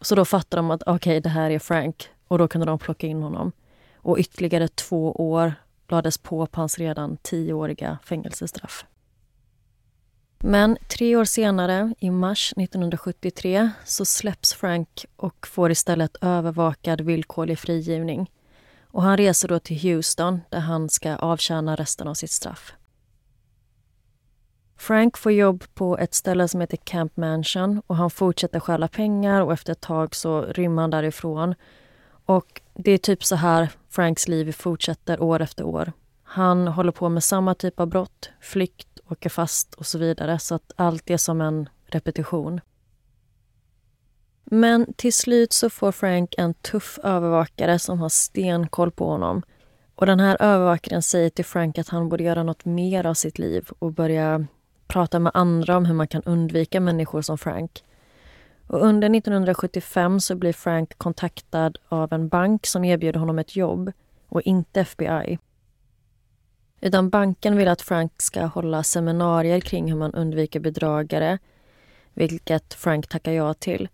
Så 0.00 0.14
då 0.14 0.24
fattade 0.24 0.58
de 0.58 0.70
att 0.70 0.82
okej, 0.82 0.94
okay, 0.94 1.20
det 1.20 1.28
här 1.28 1.50
är 1.50 1.58
Frank 1.58 2.08
och 2.28 2.38
då 2.38 2.48
kunde 2.48 2.66
de 2.66 2.78
plocka 2.78 3.06
in 3.06 3.22
honom 3.22 3.52
och 3.94 4.18
ytterligare 4.18 4.68
två 4.68 5.12
år 5.12 5.54
lades 5.88 6.18
på 6.18 6.46
på 6.46 6.60
hans 6.60 6.78
redan 6.78 7.16
tioåriga 7.16 7.98
fängelsestraff. 8.04 8.84
Men 10.38 10.76
tre 10.88 11.16
år 11.16 11.24
senare, 11.24 11.94
i 11.98 12.10
mars 12.10 12.52
1973, 12.56 13.70
så 13.84 14.04
släpps 14.04 14.54
Frank 14.54 15.04
och 15.16 15.46
får 15.46 15.70
istället 15.70 16.16
övervakad 16.20 17.00
villkorlig 17.00 17.58
frigivning. 17.58 18.30
Och 18.82 19.02
han 19.02 19.16
reser 19.16 19.48
då 19.48 19.58
till 19.58 19.80
Houston 19.80 20.40
där 20.50 20.60
han 20.60 20.88
ska 20.88 21.16
avtjäna 21.16 21.76
resten 21.76 22.08
av 22.08 22.14
sitt 22.14 22.30
straff. 22.30 22.72
Frank 24.76 25.16
får 25.16 25.32
jobb 25.32 25.64
på 25.74 25.98
ett 25.98 26.14
ställe 26.14 26.48
som 26.48 26.60
heter 26.60 26.76
Camp 26.76 27.16
Mansion 27.16 27.82
och 27.86 27.96
han 27.96 28.10
fortsätter 28.10 28.60
stjäla 28.60 28.88
pengar 28.88 29.40
och 29.40 29.52
efter 29.52 29.72
ett 29.72 29.80
tag 29.80 30.14
så 30.14 30.42
rymmer 30.42 30.82
han 30.82 30.90
därifrån. 30.90 31.54
Och 32.26 32.60
det 32.74 32.90
är 32.90 32.98
typ 32.98 33.24
så 33.24 33.36
här 33.36 33.68
Franks 33.90 34.28
liv 34.28 34.52
fortsätter 34.52 35.22
år 35.22 35.42
efter 35.42 35.64
år. 35.64 35.92
Han 36.22 36.68
håller 36.68 36.92
på 36.92 37.08
med 37.08 37.24
samma 37.24 37.54
typ 37.54 37.80
av 37.80 37.86
brott, 37.86 38.30
flykt, 38.40 38.95
åka 39.10 39.30
fast 39.30 39.74
och 39.74 39.86
så 39.86 39.98
vidare. 39.98 40.38
Så 40.38 40.54
att 40.54 40.72
allt 40.76 41.10
är 41.10 41.16
som 41.16 41.40
en 41.40 41.68
repetition. 41.86 42.60
Men 44.44 44.92
till 44.92 45.12
slut 45.12 45.52
så 45.52 45.70
får 45.70 45.92
Frank 45.92 46.34
en 46.38 46.54
tuff 46.54 46.98
övervakare 47.02 47.78
som 47.78 47.98
har 47.98 48.08
stenkoll 48.08 48.90
på 48.90 49.06
honom. 49.06 49.42
Och 49.94 50.06
den 50.06 50.20
här 50.20 50.36
övervakaren 50.40 51.02
säger 51.02 51.30
till 51.30 51.44
Frank 51.44 51.78
att 51.78 51.88
han 51.88 52.08
borde 52.08 52.24
göra 52.24 52.42
något 52.42 52.64
mer 52.64 53.06
av 53.06 53.14
sitt 53.14 53.38
liv 53.38 53.68
och 53.78 53.92
börja 53.92 54.46
prata 54.86 55.18
med 55.18 55.32
andra 55.34 55.76
om 55.76 55.84
hur 55.84 55.94
man 55.94 56.08
kan 56.08 56.22
undvika 56.22 56.80
människor 56.80 57.22
som 57.22 57.38
Frank. 57.38 57.84
Och 58.66 58.82
under 58.82 59.16
1975 59.16 60.20
så 60.20 60.34
blir 60.34 60.52
Frank 60.52 60.98
kontaktad 60.98 61.72
av 61.88 62.12
en 62.12 62.28
bank 62.28 62.66
som 62.66 62.84
erbjuder 62.84 63.20
honom 63.20 63.38
ett 63.38 63.56
jobb 63.56 63.92
och 64.28 64.42
inte 64.42 64.80
FBI. 64.80 65.38
Utan 66.86 67.10
banken 67.10 67.56
vill 67.56 67.68
att 67.68 67.82
Frank 67.82 68.12
ska 68.22 68.44
hålla 68.44 68.82
seminarier 68.82 69.60
kring 69.60 69.88
hur 69.88 69.98
man 69.98 70.14
undviker 70.14 70.60
bedragare, 70.60 71.38
vilket 72.14 72.74
Frank 72.74 73.06
tackar 73.08 73.32
ja 73.32 73.54
till. 73.54 73.88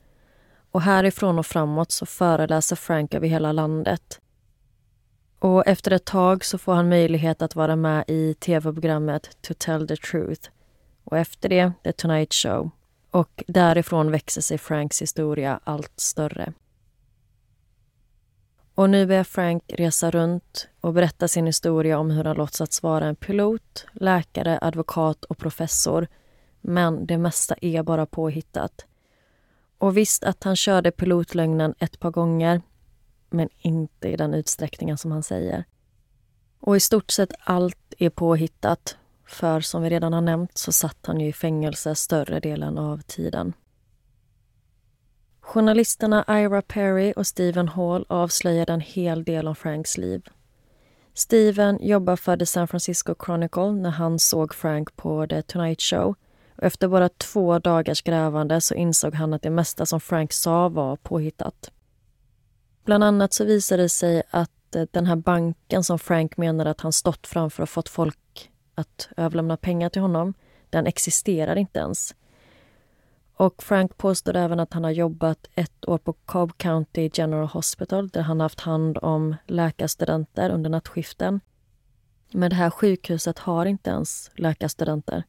Och 0.71 0.83
härifrån 0.83 1.39
och 1.39 1.47
framåt 1.47 1.93
så 1.93 2.07
föreläser 2.07 2.77
Frank 2.77 3.15
över 3.15 3.29
hela 3.29 3.53
landet. 3.53 4.21
Och 5.39 5.67
efter 5.67 5.91
ett 5.91 6.05
tag 6.05 6.45
så 6.45 6.59
får 6.59 6.75
han 6.75 6.89
möjlighet 6.89 7.43
att 7.43 7.57
vara 7.57 7.77
med 7.77 8.05
i 8.09 8.35
tv-programmet 8.35 9.37
To 9.43 9.55
tell 9.59 9.89
the 9.89 9.97
truth. 9.97 10.51
Och 11.05 11.19
efter 11.19 11.49
det, 11.49 11.73
The 11.85 11.93
Tonight 11.93 12.35
Show 12.35 12.71
och 13.11 13.45
därifrån 13.47 14.11
växer 14.11 14.41
sig 14.41 14.59
Franks 14.59 15.03
historia 15.03 15.61
allt 15.65 16.01
större. 16.01 16.53
Och 18.75 18.91
nu 18.91 19.07
börjar 19.07 19.25
Frank 19.25 19.63
resa 19.69 20.11
runt 20.11 20.69
och 20.81 20.93
berätta 20.93 21.29
sin 21.29 21.47
historia 21.47 21.99
om 21.99 22.11
hur 22.11 22.25
han 22.25 22.37
låtsats 22.37 22.83
vara 22.83 23.07
en 23.07 23.17
pilot, 23.17 23.87
läkare, 23.93 24.59
advokat 24.63 25.25
och 25.25 25.39
professor. 25.39 26.09
Men 26.61 27.07
det 27.07 27.19
mesta 27.19 27.55
är 27.61 27.83
bara 27.83 28.07
påhittat. 28.07 28.87
Och 29.79 29.97
visst 29.97 30.25
att 30.25 30.45
han 30.45 30.57
körde 30.57 30.91
pilotlögnen 30.91 31.75
ett 31.79 31.99
par 31.99 32.11
gånger, 32.11 32.63
men 33.31 33.49
inte 33.59 34.09
i 34.09 34.17
den 34.17 34.35
utsträckningen 34.35 34.99
som 34.99 35.13
han 35.13 35.23
säger. 35.23 35.65
Och 36.61 36.77
i 36.77 36.81
stort 36.81 37.11
sett 37.11 37.33
allt 37.41 37.95
är 37.99 38.11
påhittat 38.11 38.97
för 39.27 39.61
som 39.61 39.83
vi 39.83 39.91
redan 39.91 40.13
har 40.13 40.21
nämnt 40.21 40.59
så 40.59 40.73
satt 40.73 41.07
han 41.07 41.21
ju 41.21 41.29
i 41.29 41.33
fängelse 41.33 41.95
större 41.95 42.41
delen 42.41 42.79
av 42.79 42.99
tiden. 42.99 43.53
Journalisterna 45.43 46.25
Ira 46.29 46.63
Perry 46.63 47.13
och 47.17 47.27
Stephen 47.27 47.69
Hall 47.69 48.07
avslöjade 48.09 48.73
en 48.73 48.81
hel 48.81 49.25
del 49.25 49.49
om 49.49 49.55
Franks 49.55 49.99
liv. 49.99 50.29
Steven 51.15 51.79
jobbar 51.81 52.17
för 52.17 52.37
The 52.37 52.47
San 52.47 52.69
Francisco 52.69 53.15
Chronicle 53.25 53.73
när 53.73 53.91
han 53.91 54.19
såg 54.19 54.55
Frank 54.55 54.97
på 54.97 55.27
The 55.27 55.43
Tonight 55.43 55.81
Show. 55.81 56.15
Och 56.57 56.63
efter 56.63 56.89
bara 56.89 57.09
två 57.09 57.59
dagars 57.59 58.03
grävande 58.03 58.61
så 58.61 58.75
insåg 58.75 59.15
han 59.15 59.35
att 59.35 59.43
det 59.43 59.51
mesta 59.51 59.87
som 59.87 60.01
Frank 60.01 60.33
sa 60.33 60.69
var 60.69 60.97
påhittat. 60.97 61.71
Bland 62.85 63.05
annat 63.05 63.33
så 63.33 63.45
visade 63.45 63.83
det 63.83 63.89
sig 63.89 64.23
att 64.31 64.77
eh, 64.77 64.85
den 64.91 65.07
här 65.07 65.17
banken 65.17 65.85
som 65.85 65.99
Frank 65.99 66.37
menade 66.37 66.71
att 66.71 66.81
han 66.81 66.93
stått 66.93 67.27
framför 67.27 67.63
och 67.63 67.69
fått 67.69 67.89
folk 67.89 68.51
att 68.75 69.09
överlämna 69.17 69.57
pengar 69.57 69.89
till 69.89 70.03
honom, 70.03 70.35
den 70.71 70.87
existerar 70.87 71.57
inte 71.57 71.79
ens. 71.79 72.15
Och 73.43 73.63
Frank 73.63 73.97
påstår 73.97 74.37
även 74.37 74.61
att 74.61 74.73
han 74.73 74.85
har 74.85 74.91
jobbat 74.91 75.47
ett 75.55 75.89
år 75.89 75.99
på 75.99 76.13
Cobb 76.13 76.59
County 76.59 77.11
General 77.13 77.47
Hospital 77.47 78.09
där 78.09 78.23
han 78.23 78.41
haft 78.41 78.61
hand 78.61 78.99
om 79.03 79.37
läkarstudenter 79.47 80.51
under 80.51 80.71
nattskiften. 80.71 81.41
Men 82.33 82.51
det 82.51 82.57
här 82.57 82.71
sjukhuset 82.71 83.39
har 83.39 83.67
inte 83.67 83.91
ens 83.91 84.31
läkarstudenter. 84.35 85.23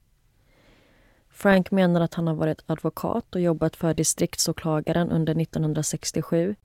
Frank 1.30 1.72
menar 1.72 2.02
att 2.02 2.14
han 2.14 2.28
har 2.28 2.34
varit 2.34 2.64
advokat 2.66 3.36
och 3.36 3.42
jobbat 3.42 3.76
för 3.76 3.94
distriktsåklagaren 3.94 5.12
under 5.12 5.42
1967. 5.42 6.56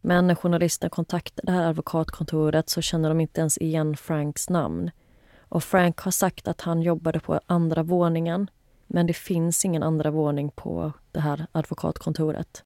Men 0.00 0.26
när 0.26 0.34
journalisten 0.34 0.90
kontaktar 0.90 1.46
det 1.46 1.52
här 1.52 1.68
advokatkontoret 1.68 2.68
så 2.68 2.80
känner 2.82 3.08
de 3.08 3.20
inte 3.20 3.40
ens 3.40 3.58
igen 3.58 3.96
Franks 3.96 4.50
namn. 4.50 4.90
Och 5.38 5.64
Frank 5.64 6.00
har 6.00 6.10
sagt 6.10 6.48
att 6.48 6.60
han 6.60 6.82
jobbade 6.82 7.20
på 7.20 7.40
andra 7.46 7.82
våningen 7.82 8.48
men 8.86 9.06
det 9.06 9.12
finns 9.12 9.64
ingen 9.64 9.82
andra 9.82 10.10
våning 10.10 10.50
på 10.50 10.92
det 11.12 11.20
här 11.20 11.46
advokatkontoret. 11.52 12.64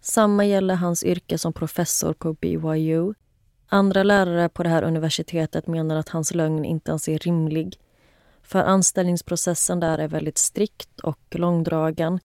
Samma 0.00 0.44
gäller 0.44 0.74
hans 0.74 1.04
yrke 1.04 1.38
som 1.38 1.52
professor 1.52 2.12
på 2.12 2.32
BYU. 2.32 3.14
Andra 3.68 4.02
lärare 4.02 4.48
på 4.48 4.62
det 4.62 4.68
här 4.68 4.82
universitetet 4.82 5.66
menar 5.66 5.96
att 5.96 6.08
hans 6.08 6.34
lögn 6.34 6.64
inte 6.64 6.90
ens 6.90 7.08
är 7.08 7.18
rimlig. 7.18 7.78
För 8.42 8.58
anställningsprocessen 8.58 9.80
där 9.80 9.98
är 9.98 10.08
väldigt 10.08 10.38
strikt 10.38 11.00
och 11.00 11.20
långdragen. 11.30 12.20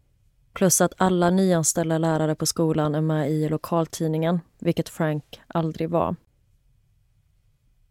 Plus 0.54 0.82
att 0.82 0.94
alla 0.98 1.30
nyanställda 1.30 1.98
lärare 1.98 2.36
på 2.36 2.46
skolan 2.46 2.96
är 2.96 3.02
med 3.02 3.32
i 3.32 3.50
lokaltidningen, 3.50 4.40
vilket 4.60 4.90
Frank 4.90 5.42
aldrig 5.48 5.90
var. 5.90 6.16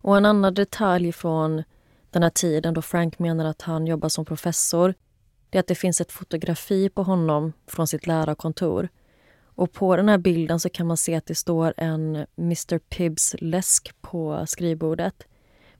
Och 0.00 0.16
en 0.16 0.26
annan 0.26 0.54
detalj 0.54 1.12
från 1.12 1.62
den 2.10 2.22
här 2.22 2.30
tiden 2.30 2.74
då 2.74 2.82
Frank 2.82 3.18
menar 3.18 3.44
att 3.44 3.62
han 3.62 3.86
jobbar 3.86 4.08
som 4.08 4.24
professor 4.24 4.94
det 5.50 5.58
är 5.58 5.60
att 5.60 5.66
det 5.66 5.74
finns 5.74 6.00
ett 6.00 6.12
fotografi 6.12 6.88
på 6.88 7.02
honom 7.02 7.52
från 7.66 7.86
sitt 7.86 8.06
lärarkontor. 8.06 8.88
Och 9.44 9.72
på 9.72 9.96
den 9.96 10.08
här 10.08 10.18
bilden 10.18 10.60
så 10.60 10.68
kan 10.68 10.86
man 10.86 10.96
se 10.96 11.14
att 11.14 11.26
det 11.26 11.34
står 11.34 11.74
en 11.76 12.26
Mr 12.36 12.78
Pibbs 12.78 13.36
läsk 13.38 13.94
på 14.00 14.44
skrivbordet. 14.46 15.26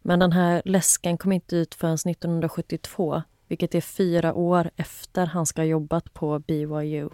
Men 0.03 0.19
den 0.19 0.33
här 0.33 0.63
läsken 0.65 1.19
kom 1.19 1.33
inte 1.33 1.57
ut 1.57 1.75
förrän 1.75 1.95
1972 1.95 3.23
vilket 3.49 3.75
är 3.75 3.81
fyra 3.81 4.35
år 4.35 4.71
efter 4.77 5.27
han 5.27 5.47
ska 5.47 5.61
ha 5.61 5.67
jobbat 5.67 6.15
på 6.15 6.39
BYU. 6.39 7.09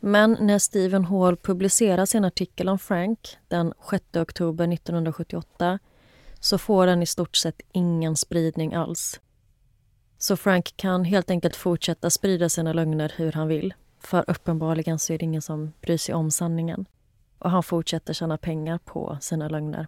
Men 0.00 0.36
när 0.40 0.58
Stephen 0.58 1.04
Hall 1.04 1.36
publicerar 1.36 2.06
sin 2.06 2.24
artikel 2.24 2.68
om 2.68 2.78
Frank 2.78 3.36
den 3.48 3.72
6 3.90 4.04
oktober 4.16 4.72
1978 4.72 5.78
så 6.40 6.58
får 6.58 6.86
den 6.86 7.02
i 7.02 7.06
stort 7.06 7.36
sett 7.36 7.60
ingen 7.72 8.16
spridning 8.16 8.74
alls. 8.74 9.20
Så 10.18 10.36
Frank 10.36 10.76
kan 10.76 11.04
helt 11.04 11.30
enkelt 11.30 11.56
fortsätta 11.56 12.10
sprida 12.10 12.48
sina 12.48 12.72
lögner 12.72 13.12
hur 13.16 13.32
han 13.32 13.48
vill. 13.48 13.74
För 14.00 14.24
uppenbarligen 14.30 14.98
så 14.98 15.12
är 15.12 15.18
det 15.18 15.24
ingen 15.24 15.42
som 15.42 15.72
bryr 15.80 15.96
sig 15.96 16.14
om 16.14 16.30
sanningen. 16.30 16.86
Och 17.38 17.50
han 17.50 17.62
fortsätter 17.62 18.12
tjäna 18.12 18.38
pengar 18.38 18.78
på 18.78 19.18
sina 19.20 19.48
lögner. 19.48 19.86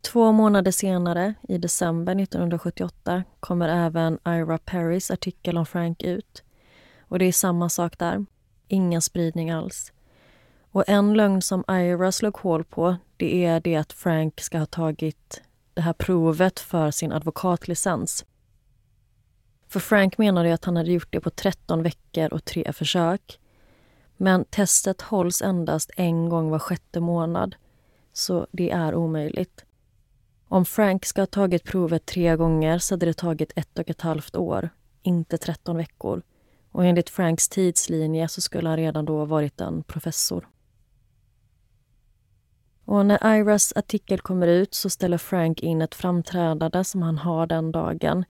Två 0.00 0.32
månader 0.32 0.70
senare, 0.70 1.34
i 1.48 1.58
december 1.58 2.22
1978, 2.22 3.24
kommer 3.40 3.68
även 3.68 4.18
Ira 4.26 4.58
Perrys 4.58 5.10
artikel 5.10 5.58
om 5.58 5.66
Frank 5.66 6.02
ut. 6.02 6.42
Och 7.00 7.18
det 7.18 7.24
är 7.24 7.32
samma 7.32 7.68
sak 7.68 7.98
där. 7.98 8.26
Ingen 8.68 9.02
spridning 9.02 9.50
alls. 9.50 9.92
Och 10.72 10.84
en 10.86 11.14
lögn 11.14 11.42
som 11.42 11.64
Ira 11.70 12.12
slog 12.12 12.36
hål 12.36 12.64
på, 12.64 12.96
det 13.16 13.44
är 13.44 13.60
det 13.60 13.76
att 13.76 13.92
Frank 13.92 14.40
ska 14.40 14.58
ha 14.58 14.66
tagit 14.66 15.42
det 15.74 15.80
här 15.80 15.92
provet 15.92 16.60
för 16.60 16.90
sin 16.90 17.12
advokatlicens. 17.12 18.24
För 19.68 19.80
Frank 19.80 20.18
menade 20.18 20.54
att 20.54 20.64
han 20.64 20.76
hade 20.76 20.92
gjort 20.92 21.12
det 21.12 21.20
på 21.20 21.30
13 21.30 21.82
veckor 21.82 22.32
och 22.32 22.44
tre 22.44 22.72
försök. 22.72 23.40
Men 24.16 24.44
testet 24.44 25.02
hålls 25.02 25.42
endast 25.42 25.90
en 25.96 26.28
gång 26.28 26.50
var 26.50 26.58
sjätte 26.58 27.00
månad, 27.00 27.56
så 28.12 28.46
det 28.50 28.70
är 28.70 28.94
omöjligt. 28.94 29.64
Om 30.48 30.64
Frank 30.64 31.04
ska 31.04 31.20
ha 31.20 31.26
tagit 31.26 31.64
provet 31.64 32.06
tre 32.06 32.36
gånger 32.36 32.78
så 32.78 32.94
hade 32.94 33.06
det 33.06 33.14
tagit 33.14 33.52
ett 33.56 33.78
och 33.78 33.90
ett 33.90 34.00
halvt 34.00 34.36
år, 34.36 34.68
inte 35.02 35.38
13 35.38 35.76
veckor. 35.76 36.22
Och 36.70 36.84
enligt 36.86 37.10
Franks 37.10 37.48
tidslinje 37.48 38.28
så 38.28 38.40
skulle 38.40 38.68
han 38.68 38.78
redan 38.78 39.04
då 39.04 39.24
varit 39.24 39.60
en 39.60 39.82
professor. 39.82 40.48
Och 42.84 43.06
när 43.06 43.36
Iras 43.36 43.72
artikel 43.76 44.20
kommer 44.20 44.46
ut 44.46 44.74
så 44.74 44.90
ställer 44.90 45.18
Frank 45.18 45.60
in 45.60 45.82
ett 45.82 45.94
framträdande 45.94 46.84
som 46.84 47.02
han 47.02 47.18
har 47.18 47.46
den 47.46 47.72
dagen. 47.72 48.24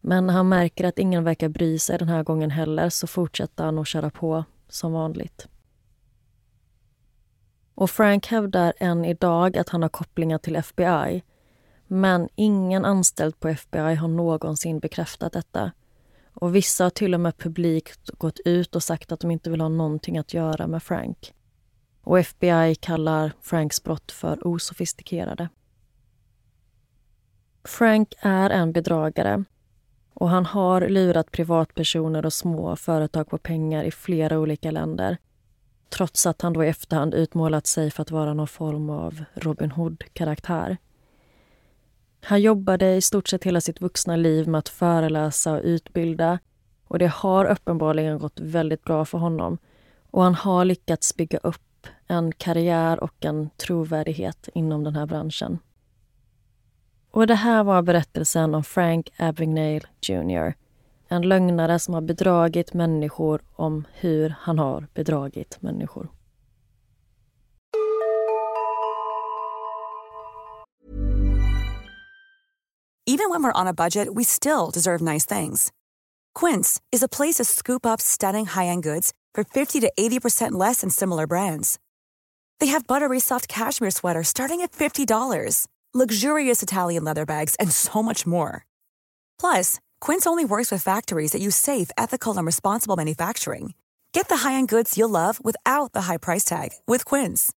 Men 0.00 0.26
när 0.26 0.34
han 0.34 0.48
märker 0.48 0.84
att 0.84 0.98
ingen 0.98 1.24
verkar 1.24 1.48
bry 1.48 1.78
sig 1.78 1.98
den 1.98 2.08
här 2.08 2.22
gången 2.22 2.50
heller 2.50 2.88
så 2.88 3.06
fortsätter 3.06 3.64
han 3.64 3.78
att 3.78 3.88
köra 3.88 4.10
på 4.10 4.44
som 4.68 4.92
vanligt. 4.92 5.48
Och 7.74 7.90
Frank 7.90 8.26
hävdar 8.26 8.72
än 8.78 9.04
idag 9.04 9.56
att 9.56 9.68
han 9.68 9.82
har 9.82 9.88
kopplingar 9.88 10.38
till 10.38 10.56
FBI. 10.56 11.22
Men 11.86 12.28
ingen 12.34 12.84
anställd 12.84 13.40
på 13.40 13.48
FBI 13.48 13.94
har 13.94 14.08
någonsin 14.08 14.78
bekräftat 14.78 15.32
detta. 15.32 15.72
Och 16.34 16.54
vissa 16.54 16.84
har 16.84 16.90
till 16.90 17.14
och 17.14 17.20
med 17.20 17.38
publikt 17.38 18.10
gått 18.10 18.40
ut 18.44 18.76
och 18.76 18.82
sagt 18.82 19.12
att 19.12 19.20
de 19.20 19.30
inte 19.30 19.50
vill 19.50 19.60
ha 19.60 19.68
någonting 19.68 20.18
att 20.18 20.34
göra 20.34 20.66
med 20.66 20.82
Frank. 20.82 21.34
Och 22.08 22.18
FBI 22.18 22.74
kallar 22.74 23.32
Franks 23.42 23.82
brott 23.82 24.12
för 24.12 24.46
osofistikerade. 24.46 25.48
Frank 27.64 28.14
är 28.18 28.50
en 28.50 28.72
bedragare 28.72 29.44
och 30.14 30.28
han 30.28 30.46
har 30.46 30.88
lurat 30.88 31.32
privatpersoner 31.32 32.26
och 32.26 32.32
små 32.32 32.76
företag 32.76 33.30
på 33.30 33.38
pengar 33.38 33.84
i 33.84 33.90
flera 33.90 34.38
olika 34.38 34.70
länder 34.70 35.16
trots 35.88 36.26
att 36.26 36.42
han 36.42 36.52
då 36.52 36.64
i 36.64 36.68
efterhand 36.68 37.14
utmålat 37.14 37.66
sig 37.66 37.90
för 37.90 38.02
att 38.02 38.10
vara 38.10 38.34
någon 38.34 38.48
form 38.48 38.90
av 38.90 39.24
Robin 39.34 39.70
Hood-karaktär. 39.70 40.76
Han 42.20 42.40
jobbade 42.40 42.94
i 42.94 43.00
stort 43.00 43.28
sett 43.28 43.44
hela 43.44 43.60
sitt 43.60 43.80
vuxna 43.80 44.16
liv 44.16 44.48
med 44.48 44.58
att 44.58 44.68
föreläsa 44.68 45.52
och 45.52 45.60
utbilda 45.64 46.38
och 46.84 46.98
det 46.98 47.12
har 47.14 47.44
uppenbarligen 47.44 48.18
gått 48.18 48.40
väldigt 48.40 48.84
bra 48.84 49.04
för 49.04 49.18
honom. 49.18 49.58
Och 50.10 50.22
han 50.22 50.34
har 50.34 50.64
lyckats 50.64 51.16
bygga 51.16 51.38
upp 51.38 51.62
en 52.08 52.32
karriär 52.32 53.02
och 53.04 53.24
en 53.24 53.50
trovärdighet 53.56 54.48
inom 54.54 54.84
den 54.84 54.96
här 54.96 55.06
branschen. 55.06 55.58
Och 57.10 57.26
det 57.26 57.34
här 57.34 57.64
var 57.64 57.82
berättelsen 57.82 58.54
om 58.54 58.64
Frank 58.64 59.12
Abagnale 59.16 59.80
Jr. 60.00 60.54
En 61.08 61.22
lögnare 61.22 61.78
som 61.78 61.94
har 61.94 62.00
bedragit 62.00 62.74
människor 62.74 63.42
om 63.56 63.84
hur 63.92 64.34
han 64.40 64.58
har 64.58 64.86
bedragit 64.94 65.62
människor. 65.62 66.08
Even 73.10 73.30
when 73.30 73.42
we're 73.42 73.60
on 73.60 73.66
a 73.66 73.72
budget 73.72 74.08
we 74.14 74.24
still 74.24 74.70
deserve 74.70 75.00
nice 75.00 75.24
things. 75.38 75.72
Quince 76.34 76.80
is 76.92 77.02
a 77.02 77.08
place 77.08 77.36
to 77.36 77.44
scoop 77.44 77.86
up 77.86 78.00
stunning 78.00 78.46
high-end 78.46 78.82
goods 78.82 79.12
for 79.34 79.44
50 79.44 79.80
to 79.80 79.90
80% 79.98 80.52
less 80.52 80.80
than 80.80 80.90
similar 80.90 81.26
brands. 81.26 81.78
They 82.60 82.66
have 82.66 82.86
buttery 82.86 83.20
soft 83.20 83.48
cashmere 83.48 83.90
sweaters 83.90 84.28
starting 84.28 84.60
at 84.60 84.72
$50, 84.72 85.66
luxurious 85.94 86.62
Italian 86.62 87.04
leather 87.04 87.24
bags, 87.24 87.54
and 87.54 87.72
so 87.72 88.02
much 88.02 88.26
more. 88.26 88.66
Plus, 89.40 89.80
Quince 90.00 90.26
only 90.26 90.44
works 90.44 90.70
with 90.70 90.82
factories 90.82 91.32
that 91.32 91.40
use 91.40 91.56
safe, 91.56 91.90
ethical, 91.96 92.36
and 92.36 92.44
responsible 92.44 92.96
manufacturing. 92.96 93.72
Get 94.12 94.28
the 94.28 94.48
high-end 94.48 94.68
goods 94.68 94.98
you'll 94.98 95.08
love 95.08 95.42
without 95.42 95.92
the 95.92 96.02
high 96.02 96.18
price 96.18 96.44
tag 96.44 96.70
with 96.86 97.04
Quince. 97.06 97.52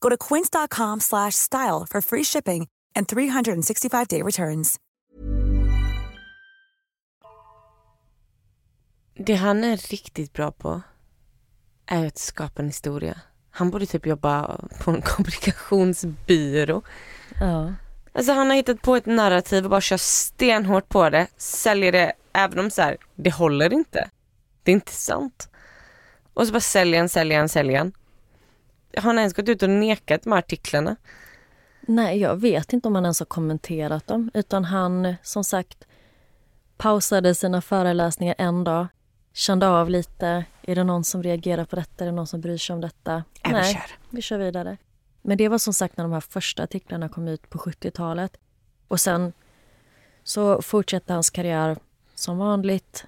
Go 0.00 0.08
to 0.08 0.16
quince.com/style 0.16 1.86
for 1.90 2.00
free 2.00 2.24
shipping 2.24 2.66
and 2.96 3.06
365-day 3.06 4.22
returns. 4.22 4.78
Det 9.20 9.34
han 9.34 9.64
är 9.64 9.76
riktigt 9.76 10.32
bra 10.32 10.52
på 10.52 10.80
är 11.86 12.06
att 12.06 12.18
skapa 12.18 12.62
en 12.62 12.68
historia. 12.68 13.20
Han 13.58 13.70
borde 13.70 13.86
typ 13.86 14.06
jobba 14.06 14.60
på 14.84 14.90
en 14.90 15.02
kommunikationsbyrå. 15.06 16.82
Ja. 17.40 17.74
Alltså 18.12 18.32
han 18.32 18.48
har 18.50 18.56
hittat 18.56 18.82
på 18.82 18.96
ett 18.96 19.06
narrativ 19.06 19.64
och 19.64 19.70
bara 19.70 19.80
kör 19.80 19.96
stenhårt 19.96 20.88
på 20.88 21.10
det. 21.10 21.26
Säljer 21.36 21.92
det 21.92 22.12
även 22.32 22.58
om 22.58 22.70
så 22.70 22.82
här, 22.82 22.96
det 23.14 23.30
håller 23.30 23.72
inte. 23.72 24.10
Det 24.62 24.70
är 24.70 24.74
inte 24.74 24.92
sant. 24.92 25.48
Och 26.34 26.46
så 26.46 26.52
bara 26.52 26.60
säljer 26.60 26.98
han, 26.98 27.08
säljer 27.08 27.38
han, 27.38 27.48
säljer 27.48 27.78
han. 27.78 27.92
Har 28.96 29.02
han 29.02 29.18
ens 29.18 29.34
gått 29.34 29.48
ut 29.48 29.62
och 29.62 29.70
nekat 29.70 30.22
de 30.22 30.32
här 30.32 30.38
artiklarna? 30.38 30.96
Nej, 31.80 32.18
jag 32.20 32.36
vet 32.36 32.72
inte 32.72 32.88
om 32.88 32.94
han 32.94 33.04
ens 33.04 33.20
har 33.20 33.26
kommenterat 33.26 34.06
dem. 34.06 34.30
Utan 34.34 34.64
han, 34.64 35.14
som 35.22 35.44
sagt, 35.44 35.84
pausade 36.76 37.34
sina 37.34 37.60
föreläsningar 37.60 38.34
en 38.38 38.64
dag. 38.64 38.86
Kände 39.32 39.68
av 39.68 39.90
lite. 39.90 40.44
Är 40.62 40.74
det 40.74 40.84
någon 40.84 41.04
som 41.04 41.22
reagerar 41.22 41.64
på 41.64 41.76
detta? 41.76 42.04
Är 42.04 42.06
det 42.06 42.14
någon 42.14 42.26
som 42.26 42.40
bryr 42.40 42.58
sig 42.58 42.74
om 42.74 42.80
detta? 42.80 43.24
Vi 43.44 43.52
Nej, 43.52 43.74
kör. 43.74 43.82
vi 44.10 44.22
kör 44.22 44.38
vidare. 44.38 44.76
Men 45.22 45.38
det 45.38 45.48
var 45.48 45.58
som 45.58 45.72
sagt 45.74 45.96
när 45.96 46.04
de 46.04 46.12
här 46.12 46.20
första 46.20 46.62
artiklarna 46.62 47.08
kom 47.08 47.28
ut 47.28 47.50
på 47.50 47.58
70-talet. 47.58 48.36
Och 48.88 49.00
sen 49.00 49.32
så 50.22 50.62
fortsatte 50.62 51.12
hans 51.12 51.30
karriär 51.30 51.78
som 52.14 52.38
vanligt. 52.38 53.06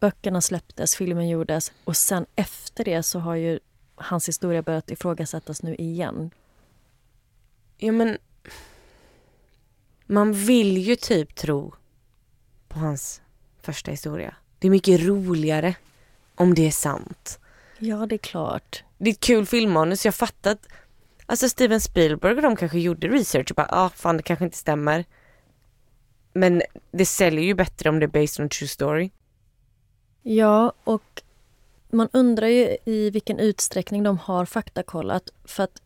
Böckerna 0.00 0.40
släpptes, 0.40 0.96
filmen 0.96 1.28
gjordes 1.28 1.72
och 1.84 1.96
sen 1.96 2.26
efter 2.36 2.84
det 2.84 3.02
så 3.02 3.18
har 3.18 3.34
ju 3.34 3.58
hans 3.94 4.28
historia 4.28 4.62
börjat 4.62 4.90
ifrågasättas 4.90 5.62
nu 5.62 5.74
igen. 5.74 6.30
Ja 7.78 7.92
men 7.92 8.18
man 10.06 10.32
vill 10.32 10.78
ju 10.78 10.96
typ 10.96 11.34
tro 11.34 11.74
på 12.68 12.78
hans 12.78 13.22
första 13.60 13.90
historia. 13.90 14.34
Det 14.60 14.68
är 14.68 14.70
mycket 14.70 15.00
roligare 15.00 15.74
om 16.34 16.54
det 16.54 16.66
är 16.66 16.70
sant. 16.70 17.38
Ja, 17.78 18.06
det 18.06 18.14
är 18.14 18.18
klart. 18.18 18.84
Det 18.98 19.10
är 19.10 19.14
ett 19.14 19.20
kul 19.20 19.46
filmmanus, 19.46 20.04
jag 20.04 20.14
fattar 20.14 20.50
att 20.52 20.68
Alltså 21.30 21.48
Steven 21.48 21.80
Spielberg 21.80 22.34
och 22.36 22.42
de 22.42 22.56
kanske 22.56 22.78
gjorde 22.78 23.08
research 23.08 23.50
och 23.50 23.54
bara, 23.54 23.68
ah 23.70 23.88
fan 23.88 24.16
det 24.16 24.22
kanske 24.22 24.44
inte 24.44 24.56
stämmer. 24.56 25.04
Men 26.32 26.62
det 26.90 27.06
säljer 27.06 27.44
ju 27.44 27.54
bättre 27.54 27.88
om 27.88 27.98
det 27.98 28.06
är 28.06 28.08
based 28.08 28.44
on 28.44 28.48
true 28.48 28.68
story. 28.68 29.10
Ja, 30.22 30.72
och 30.84 31.22
man 31.90 32.08
undrar 32.12 32.46
ju 32.46 32.76
i 32.84 33.10
vilken 33.10 33.38
utsträckning 33.38 34.02
de 34.02 34.18
har 34.18 34.44
faktakollat. 34.44 35.30
För 35.44 35.62
att 35.62 35.82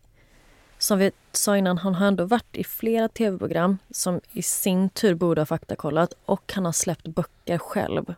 som 0.79 0.99
vi 0.99 1.11
sa 1.33 1.57
innan, 1.57 1.79
han 1.79 1.95
har 1.95 2.07
ändå 2.07 2.25
varit 2.25 2.57
i 2.57 2.65
flera 2.65 3.09
tv-program 3.09 3.79
som 3.91 4.21
i 4.33 4.43
sin 4.43 4.89
tur 4.89 5.15
borde 5.15 5.41
ha 5.41 5.47
faktakollat 5.47 6.13
och 6.25 6.53
han 6.55 6.65
har 6.65 6.73
släppt 6.73 7.07
böcker 7.07 7.59
själv 7.59 8.15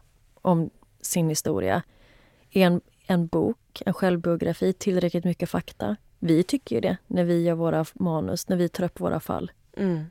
om 0.46 0.70
sin 1.00 1.28
historia. 1.28 1.82
En, 2.50 2.80
en 3.06 3.26
bok, 3.26 3.82
en 3.86 3.94
självbiografi, 3.94 4.72
tillräckligt 4.72 5.24
mycket 5.24 5.50
fakta. 5.50 5.96
Vi 6.18 6.42
tycker 6.42 6.74
ju 6.74 6.80
det 6.80 6.96
när 7.06 7.24
vi 7.24 7.42
gör 7.42 7.54
våra 7.54 7.84
manus, 7.94 8.48
när 8.48 8.56
vi 8.56 8.68
tar 8.68 8.84
upp 8.84 9.00
våra 9.00 9.20
fall. 9.20 9.52
Mm. 9.76 10.04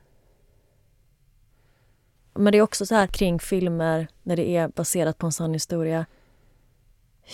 Men 2.33 2.51
det 2.51 2.57
är 2.57 2.61
också 2.61 2.85
så 2.85 2.95
här 2.95 3.07
kring 3.07 3.39
filmer 3.39 4.07
när 4.23 4.35
det 4.35 4.49
är 4.49 4.67
baserat 4.67 5.17
på 5.17 5.25
en 5.25 5.31
sann 5.31 5.53
historia. 5.53 6.05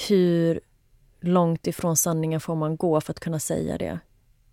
Hur 0.09 0.59
långt 1.19 1.67
ifrån 1.67 1.97
sanningen 1.97 2.39
får 2.39 2.55
man 2.55 2.77
gå 2.77 3.01
för 3.01 3.11
att 3.11 3.19
kunna 3.19 3.39
säga 3.39 3.77
det? 3.77 3.99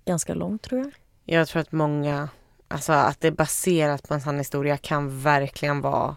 Ganska 0.04 0.34
långt 0.34 0.62
tror 0.62 0.80
jag. 0.80 0.92
Jag 1.24 1.48
tror 1.48 1.62
att 1.62 1.72
många, 1.72 2.28
alltså 2.68 2.92
att 2.92 3.20
det 3.20 3.28
är 3.28 3.32
baserat 3.32 4.08
på 4.08 4.14
en 4.14 4.20
sann 4.20 4.38
historia 4.38 4.76
kan 4.76 5.20
verkligen 5.20 5.80
vara 5.80 6.16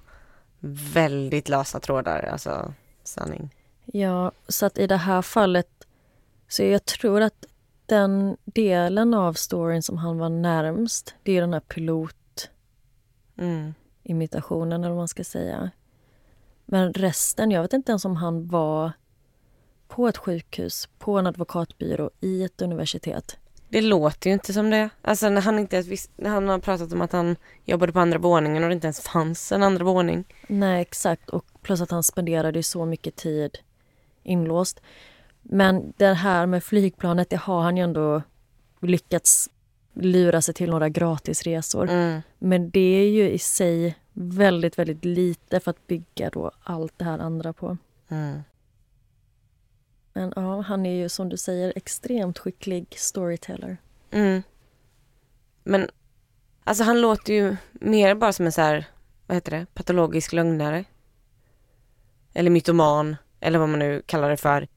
väldigt 0.94 1.50
lösa 1.50 1.80
trådar, 1.80 2.24
alltså 2.24 2.74
sanning. 3.04 3.56
Ja, 3.86 4.32
så 4.48 4.66
att 4.66 4.78
i 4.78 4.88
det 4.88 4.98
här 4.98 5.22
fallet 5.22 5.88
så 6.48 6.64
jag 6.64 6.86
tror 6.86 7.22
att 7.22 7.46
den 7.86 8.38
delen 8.46 9.14
av 9.14 9.34
storyn 9.34 9.84
som 9.84 9.98
han 9.98 10.18
var 10.18 10.30
närmst, 10.30 11.16
det 11.24 11.38
är 11.38 11.42
den 11.42 11.54
här 11.54 11.60
pilot 11.60 12.16
Mm. 13.38 13.74
eller 14.04 14.90
vad 14.90 14.98
man 14.98 15.08
ska 15.08 15.24
säga. 15.24 15.72
Men 16.66 16.94
resten, 16.94 17.52
jag 17.52 17.62
vet 17.62 17.74
inte 17.74 17.92
ens 17.92 18.06
om 18.06 18.16
han 18.16 18.48
var 18.48 18.92
på 19.88 20.08
ett 20.08 20.18
sjukhus, 20.18 20.90
på 21.00 21.18
en 21.18 21.28
advokatbyrå, 21.28 22.10
i 22.20 22.44
ett 22.44 22.62
universitet. 22.62 23.38
Det 23.72 23.82
låter 23.82 24.30
ju 24.30 24.34
inte 24.34 24.54
som 24.54 24.70
det. 24.70 24.90
Alltså 25.02 25.30
när 25.30 25.42
han 25.42 25.60
inte 25.60 25.76
ens 25.76 26.10
när 26.16 26.30
han 26.30 26.50
har 26.50 26.60
pratat 26.60 26.94
om 26.94 27.02
att 27.02 27.12
han 27.12 27.36
jobbade 27.66 27.94
på 27.94 28.00
andra 28.00 28.18
våningen 28.18 28.64
och 28.64 28.70
det 28.70 28.76
inte 28.76 28.88
ens 28.88 29.02
fanns 29.02 29.52
en 29.52 29.64
andra 29.64 29.86
våning. 29.86 30.24
Nej, 30.48 30.82
exakt. 30.82 31.30
Och 31.30 31.46
plus 31.62 31.82
att 31.82 31.92
han 31.92 32.04
spenderade 32.04 32.64
så 32.64 32.86
mycket 32.86 33.16
tid 33.16 33.58
inlåst. 34.24 34.82
Men 35.42 35.94
det 35.98 36.14
här 36.14 36.46
med 36.46 36.64
flygplanet, 36.64 37.30
det 37.30 37.36
har 37.38 37.62
han 37.62 37.78
ju 37.78 37.84
ändå 37.84 38.22
lyckats 38.82 39.50
lura 39.94 40.42
sig 40.42 40.54
till 40.54 40.70
några 40.70 40.90
gratisresor. 40.90 41.90
Mm. 41.90 42.22
Men 42.40 42.70
det 42.70 43.00
är 43.00 43.10
ju 43.10 43.30
i 43.30 43.40
sig 43.40 43.96
väldigt, 44.14 44.80
väldigt 44.80 45.06
lite 45.06 45.60
för 45.60 45.72
att 45.72 45.88
bygga 45.88 46.30
då 46.30 46.52
allt 46.64 46.94
det 46.98 47.06
här 47.06 47.20
andra 47.20 47.54
på. 47.54 47.78
Mm. 48.10 48.42
Men 50.14 50.34
ja, 50.36 50.62
han 50.62 50.86
är 50.86 50.96
ju 50.96 51.10
som 51.10 51.30
du 51.30 51.38
säger 51.38 51.74
extremt 51.76 52.40
skicklig 52.40 52.96
storyteller. 52.98 53.78
Mm. 54.12 54.44
Men 55.64 55.90
alltså 56.64 56.84
han 56.84 57.02
låter 57.02 57.34
ju 57.34 57.56
mer 57.72 58.16
bara 58.16 58.34
som 58.34 58.46
en 58.46 58.52
så 58.52 58.62
här, 58.62 58.86
vad 59.28 59.38
heter 59.38 59.52
det, 59.52 59.66
patologisk 59.74 60.34
lögnare. 60.34 60.86
Eller 62.34 62.50
mytoman, 62.50 63.16
eller 63.40 63.60
vad 63.60 63.70
man 63.70 63.80
nu 63.80 64.02
kallar 64.06 64.30
det 64.30 64.38
för. 64.38 64.68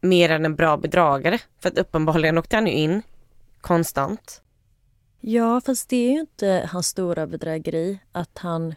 Mer 0.00 0.30
än 0.30 0.44
en 0.44 0.56
bra 0.56 0.76
bedragare. 0.76 1.38
För 1.58 1.68
att 1.68 1.78
uppenbarligen 1.78 2.38
åkte 2.38 2.56
han 2.56 2.66
ju 2.66 2.72
in 2.72 3.02
konstant. 3.60 4.42
Ja, 5.20 5.60
fast 5.60 5.88
det 5.88 5.96
är 5.96 6.12
ju 6.12 6.20
inte 6.20 6.68
hans 6.72 6.86
stora 6.86 7.26
bedrägeri 7.26 7.98
att 8.12 8.38
han 8.38 8.74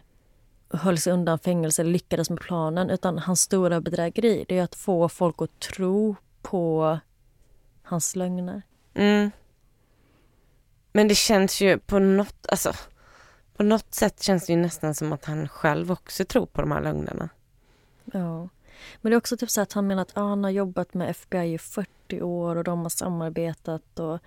höll 0.68 0.98
sig 0.98 1.12
undan 1.12 1.38
fängelse 1.38 1.82
eller 1.82 1.92
lyckades 1.92 2.30
med 2.30 2.40
planen. 2.40 2.90
Utan 2.90 3.18
hans 3.18 3.40
stora 3.40 3.80
bedrägeri 3.80 4.44
det 4.48 4.58
är 4.58 4.62
att 4.62 4.74
få 4.74 5.08
folk 5.08 5.42
att 5.42 5.60
tro 5.60 6.16
på 6.42 6.98
hans 7.82 8.16
lögner. 8.16 8.62
Mm. 8.94 9.30
Men 10.92 11.08
det 11.08 11.14
känns 11.14 11.60
ju 11.60 11.78
på 11.78 11.98
något, 11.98 12.46
alltså 12.48 12.72
på 13.56 13.62
något 13.62 13.94
sätt 13.94 14.22
känns 14.22 14.46
det 14.46 14.52
ju 14.52 14.58
nästan 14.58 14.94
som 14.94 15.12
att 15.12 15.24
han 15.24 15.48
själv 15.48 15.92
också 15.92 16.24
tror 16.24 16.46
på 16.46 16.60
de 16.60 16.70
här 16.70 16.80
lögnerna. 16.80 17.28
Ja. 18.04 18.48
Men 19.00 19.10
det 19.10 19.14
är 19.14 19.16
också 19.16 19.36
typ 19.36 19.50
så 19.50 19.60
att 19.60 19.72
han 19.72 19.86
menar 19.86 20.02
att 20.02 20.16
ah, 20.16 20.28
han 20.28 20.44
har 20.44 20.50
jobbat 20.50 20.94
med 20.94 21.10
FBI 21.10 21.54
i 21.54 21.58
40 21.58 22.22
år 22.22 22.56
och 22.56 22.64
de 22.64 22.82
har 22.82 22.88
samarbetat 22.88 23.98
och 23.98 24.18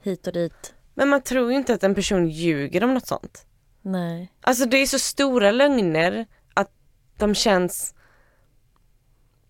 hit 0.00 0.26
och 0.26 0.32
dit. 0.32 0.74
Men 0.94 1.08
man 1.08 1.22
tror 1.22 1.50
ju 1.52 1.58
inte 1.58 1.74
att 1.74 1.84
en 1.84 1.94
person 1.94 2.28
ljuger 2.28 2.84
om 2.84 2.94
något 2.94 3.06
sånt. 3.06 3.46
Nej. 3.84 4.32
Alltså 4.40 4.66
det 4.66 4.76
är 4.76 4.86
så 4.86 4.98
stora 4.98 5.50
lögner 5.50 6.26
att 6.54 6.70
de 7.18 7.34
känns 7.34 7.94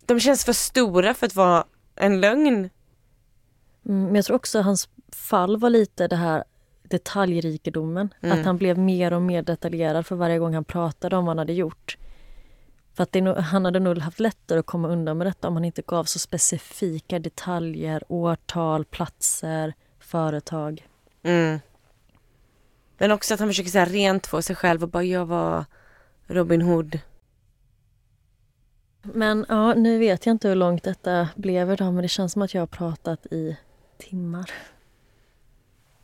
de 0.06 0.20
känns 0.20 0.44
för 0.44 0.52
stora 0.52 1.14
för 1.14 1.26
att 1.26 1.34
vara 1.34 1.64
en 1.96 2.20
lögn. 2.20 2.70
Mm, 3.86 4.04
men 4.06 4.14
jag 4.14 4.24
tror 4.24 4.36
också 4.36 4.58
att 4.58 4.64
hans 4.64 4.88
fall 5.12 5.56
var 5.56 5.70
lite 5.70 6.08
det 6.08 6.16
här 6.16 6.44
detaljrikedomen. 6.82 8.14
Mm. 8.20 8.38
Att 8.38 8.46
han 8.46 8.56
blev 8.58 8.78
mer 8.78 9.12
och 9.12 9.22
mer 9.22 9.42
detaljerad 9.42 10.06
för 10.06 10.16
varje 10.16 10.38
gång 10.38 10.54
han 10.54 10.64
pratade 10.64 11.16
om 11.16 11.24
vad 11.24 11.30
han 11.30 11.38
hade 11.38 11.52
gjort. 11.52 11.98
För 12.94 13.02
att 13.02 13.14
nog- 13.14 13.36
han 13.36 13.64
hade 13.64 13.80
nog 13.80 13.98
haft 13.98 14.20
lättare 14.20 14.58
att 14.58 14.66
komma 14.66 14.88
undan 14.88 15.18
med 15.18 15.26
detta 15.26 15.48
om 15.48 15.54
han 15.54 15.64
inte 15.64 15.82
gav 15.82 16.04
så 16.04 16.18
specifika 16.18 17.18
detaljer, 17.18 18.02
årtal, 18.08 18.84
platser, 18.84 19.74
företag. 19.98 20.88
Mm. 21.22 21.60
Men 22.98 23.10
också 23.10 23.34
att 23.34 23.40
han 23.40 23.48
försöker 23.48 23.70
säga 23.70 23.84
rent 23.84 24.26
för 24.26 24.40
sig 24.40 24.56
själv 24.56 24.82
och 24.82 24.88
bara 24.88 25.04
jag 25.04 25.26
var 25.26 25.64
Robin 26.26 26.62
Hood. 26.62 26.98
Men 29.02 29.46
ja, 29.48 29.74
nu 29.74 29.98
vet 29.98 30.26
jag 30.26 30.34
inte 30.34 30.48
hur 30.48 30.54
långt 30.54 30.82
detta 30.82 31.28
blev 31.34 31.72
idag 31.72 31.92
men 31.92 32.02
det 32.02 32.08
känns 32.08 32.32
som 32.32 32.42
att 32.42 32.54
jag 32.54 32.62
har 32.62 32.66
pratat 32.66 33.26
i 33.26 33.56
timmar. 33.98 34.50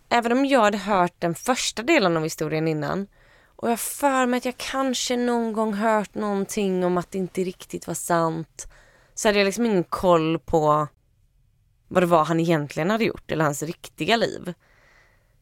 Även 0.09 0.33
om 0.33 0.47
jag 0.47 0.61
hade 0.61 0.79
hört 0.79 1.15
den 1.19 1.35
första 1.35 1.83
delen 1.83 2.17
av 2.17 2.23
historien 2.23 2.69
innan 2.69 3.07
och 3.57 3.71
jag 3.71 3.81
för 3.81 4.27
mig 4.27 4.39
att 4.39 4.45
jag 4.45 4.57
kanske 4.57 5.17
någon 5.17 5.53
gång 5.53 5.75
hört 5.75 6.15
någonting 6.15 6.85
om 6.85 6.99
att 6.99 7.11
det 7.11 7.19
inte 7.19 7.45
riktigt 7.45 7.87
var 7.87 7.95
sant 7.95 8.67
så 9.15 9.29
hade 9.29 9.39
jag 9.39 9.45
liksom 9.45 9.67
ingen 9.67 9.85
koll 9.85 10.39
på 10.39 10.89
vad 11.89 12.03
det 12.03 12.07
var 12.07 12.25
han 12.25 12.41
egentligen 12.41 12.91
hade 12.91 13.05
gjort 13.05 13.31
eller 13.31 13.45
hans 13.45 13.63
riktiga 13.63 14.17
liv. 14.17 14.55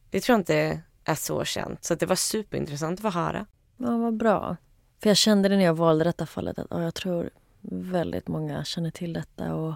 Det 0.09 0.21
tror 0.21 0.33
jag 0.33 0.41
inte 0.41 0.81
är 1.09 1.15
så 1.15 1.43
känt 1.43 1.83
så 1.83 1.93
att 1.93 1.99
det 1.99 2.05
var 2.05 2.15
superintressant 2.15 2.99
att 2.99 3.13
få 3.13 3.19
höra. 3.19 3.45
Ja, 3.77 3.97
vad 3.97 4.17
bra. 4.17 4.57
För 4.99 5.09
jag 5.09 5.17
kände 5.17 5.49
det 5.49 5.57
när 5.57 5.63
jag 5.63 5.73
valde 5.73 6.03
detta 6.03 6.25
fallet 6.25 6.59
att 6.59 6.67
ja, 6.69 6.83
jag 6.83 6.95
tror 6.95 7.29
väldigt 7.71 8.27
många 8.27 8.63
känner 8.63 8.91
till 8.91 9.13
detta 9.13 9.55
och 9.55 9.73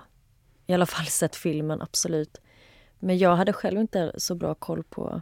i 0.67 0.73
alla 0.73 0.85
fall 0.85 1.05
sett 1.09 1.35
filmen, 1.35 1.81
absolut. 1.81 2.37
Men 2.99 3.17
jag 3.17 3.35
hade 3.35 3.53
själv 3.53 3.79
inte 3.79 4.11
så 4.17 4.35
bra 4.35 4.55
koll 4.55 4.83
på 4.83 5.21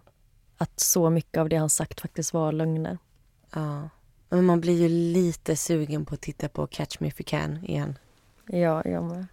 att 0.57 0.80
så 0.80 1.09
mycket 1.09 1.38
av 1.38 1.49
det 1.49 1.55
han 1.55 1.70
sagt 1.70 2.01
faktiskt 2.01 2.34
var 2.34 2.51
lögner. 2.51 2.97
Ja. 3.53 3.89
Men 4.30 4.45
man 4.45 4.62
blir 4.62 4.82
ju 4.82 4.89
lite 4.89 5.55
sugen 5.55 6.05
på 6.05 6.14
att 6.14 6.22
titta 6.22 6.49
på 6.49 6.68
Catch 6.68 6.99
Me 6.99 7.07
If 7.07 7.20
You 7.20 7.26
Can 7.26 7.66
igen. 7.66 7.97
Ja, 8.47 8.82
jag 8.86 9.03
med. 9.03 9.26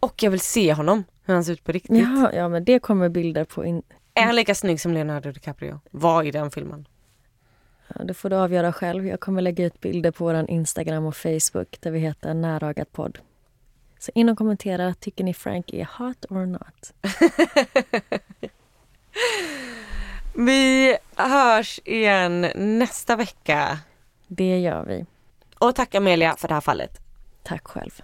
Och 0.00 0.22
jag 0.22 0.30
vill 0.30 0.40
se 0.40 0.72
honom, 0.72 1.04
hur 1.24 1.34
han 1.34 1.44
ser 1.44 1.52
ut 1.52 1.64
på 1.64 1.72
riktigt. 1.72 1.98
Ja, 1.98 2.32
ja, 2.32 2.48
men 2.48 2.64
det 2.64 2.78
kommer 2.78 3.08
bilder 3.08 3.44
på... 3.44 3.64
In... 3.64 3.82
Är 4.14 4.22
han 4.22 4.34
lika 4.34 4.54
snygg 4.54 4.80
som 4.80 4.92
Leonardo 4.92 5.32
DiCaprio? 5.32 5.80
Var 5.90 6.22
i 6.22 6.30
den 6.30 6.50
filmen? 6.50 6.88
Ja, 7.88 8.04
det 8.04 8.14
får 8.14 8.30
du 8.30 8.36
avgöra 8.36 8.72
själv. 8.72 9.06
Jag 9.06 9.20
kommer 9.20 9.42
lägga 9.42 9.64
ut 9.64 9.80
bilder 9.80 10.10
på 10.10 10.24
vår 10.24 10.50
Instagram 10.50 11.06
och 11.06 11.16
Facebook 11.16 11.80
där 11.80 11.90
vi 11.90 11.98
heter 11.98 12.34
Näragat 12.34 12.92
podd. 12.92 13.18
Så 13.98 14.10
in 14.14 14.28
och 14.28 14.38
kommentera. 14.38 14.94
Tycker 14.94 15.24
ni 15.24 15.34
Frank 15.34 15.72
är 15.72 15.88
hot 15.98 16.24
or 16.30 16.46
not? 16.46 16.92
Vi 20.34 20.96
hörs 21.14 21.80
igen 21.84 22.40
nästa 22.54 23.16
vecka. 23.16 23.78
Det 24.26 24.58
gör 24.58 24.84
vi. 24.84 25.06
Och 25.58 25.74
tack 25.74 25.94
Amelia 25.94 26.36
för 26.36 26.48
det 26.48 26.54
här 26.54 26.60
fallet. 26.60 27.00
Tack 27.42 27.68
själv. 27.68 28.02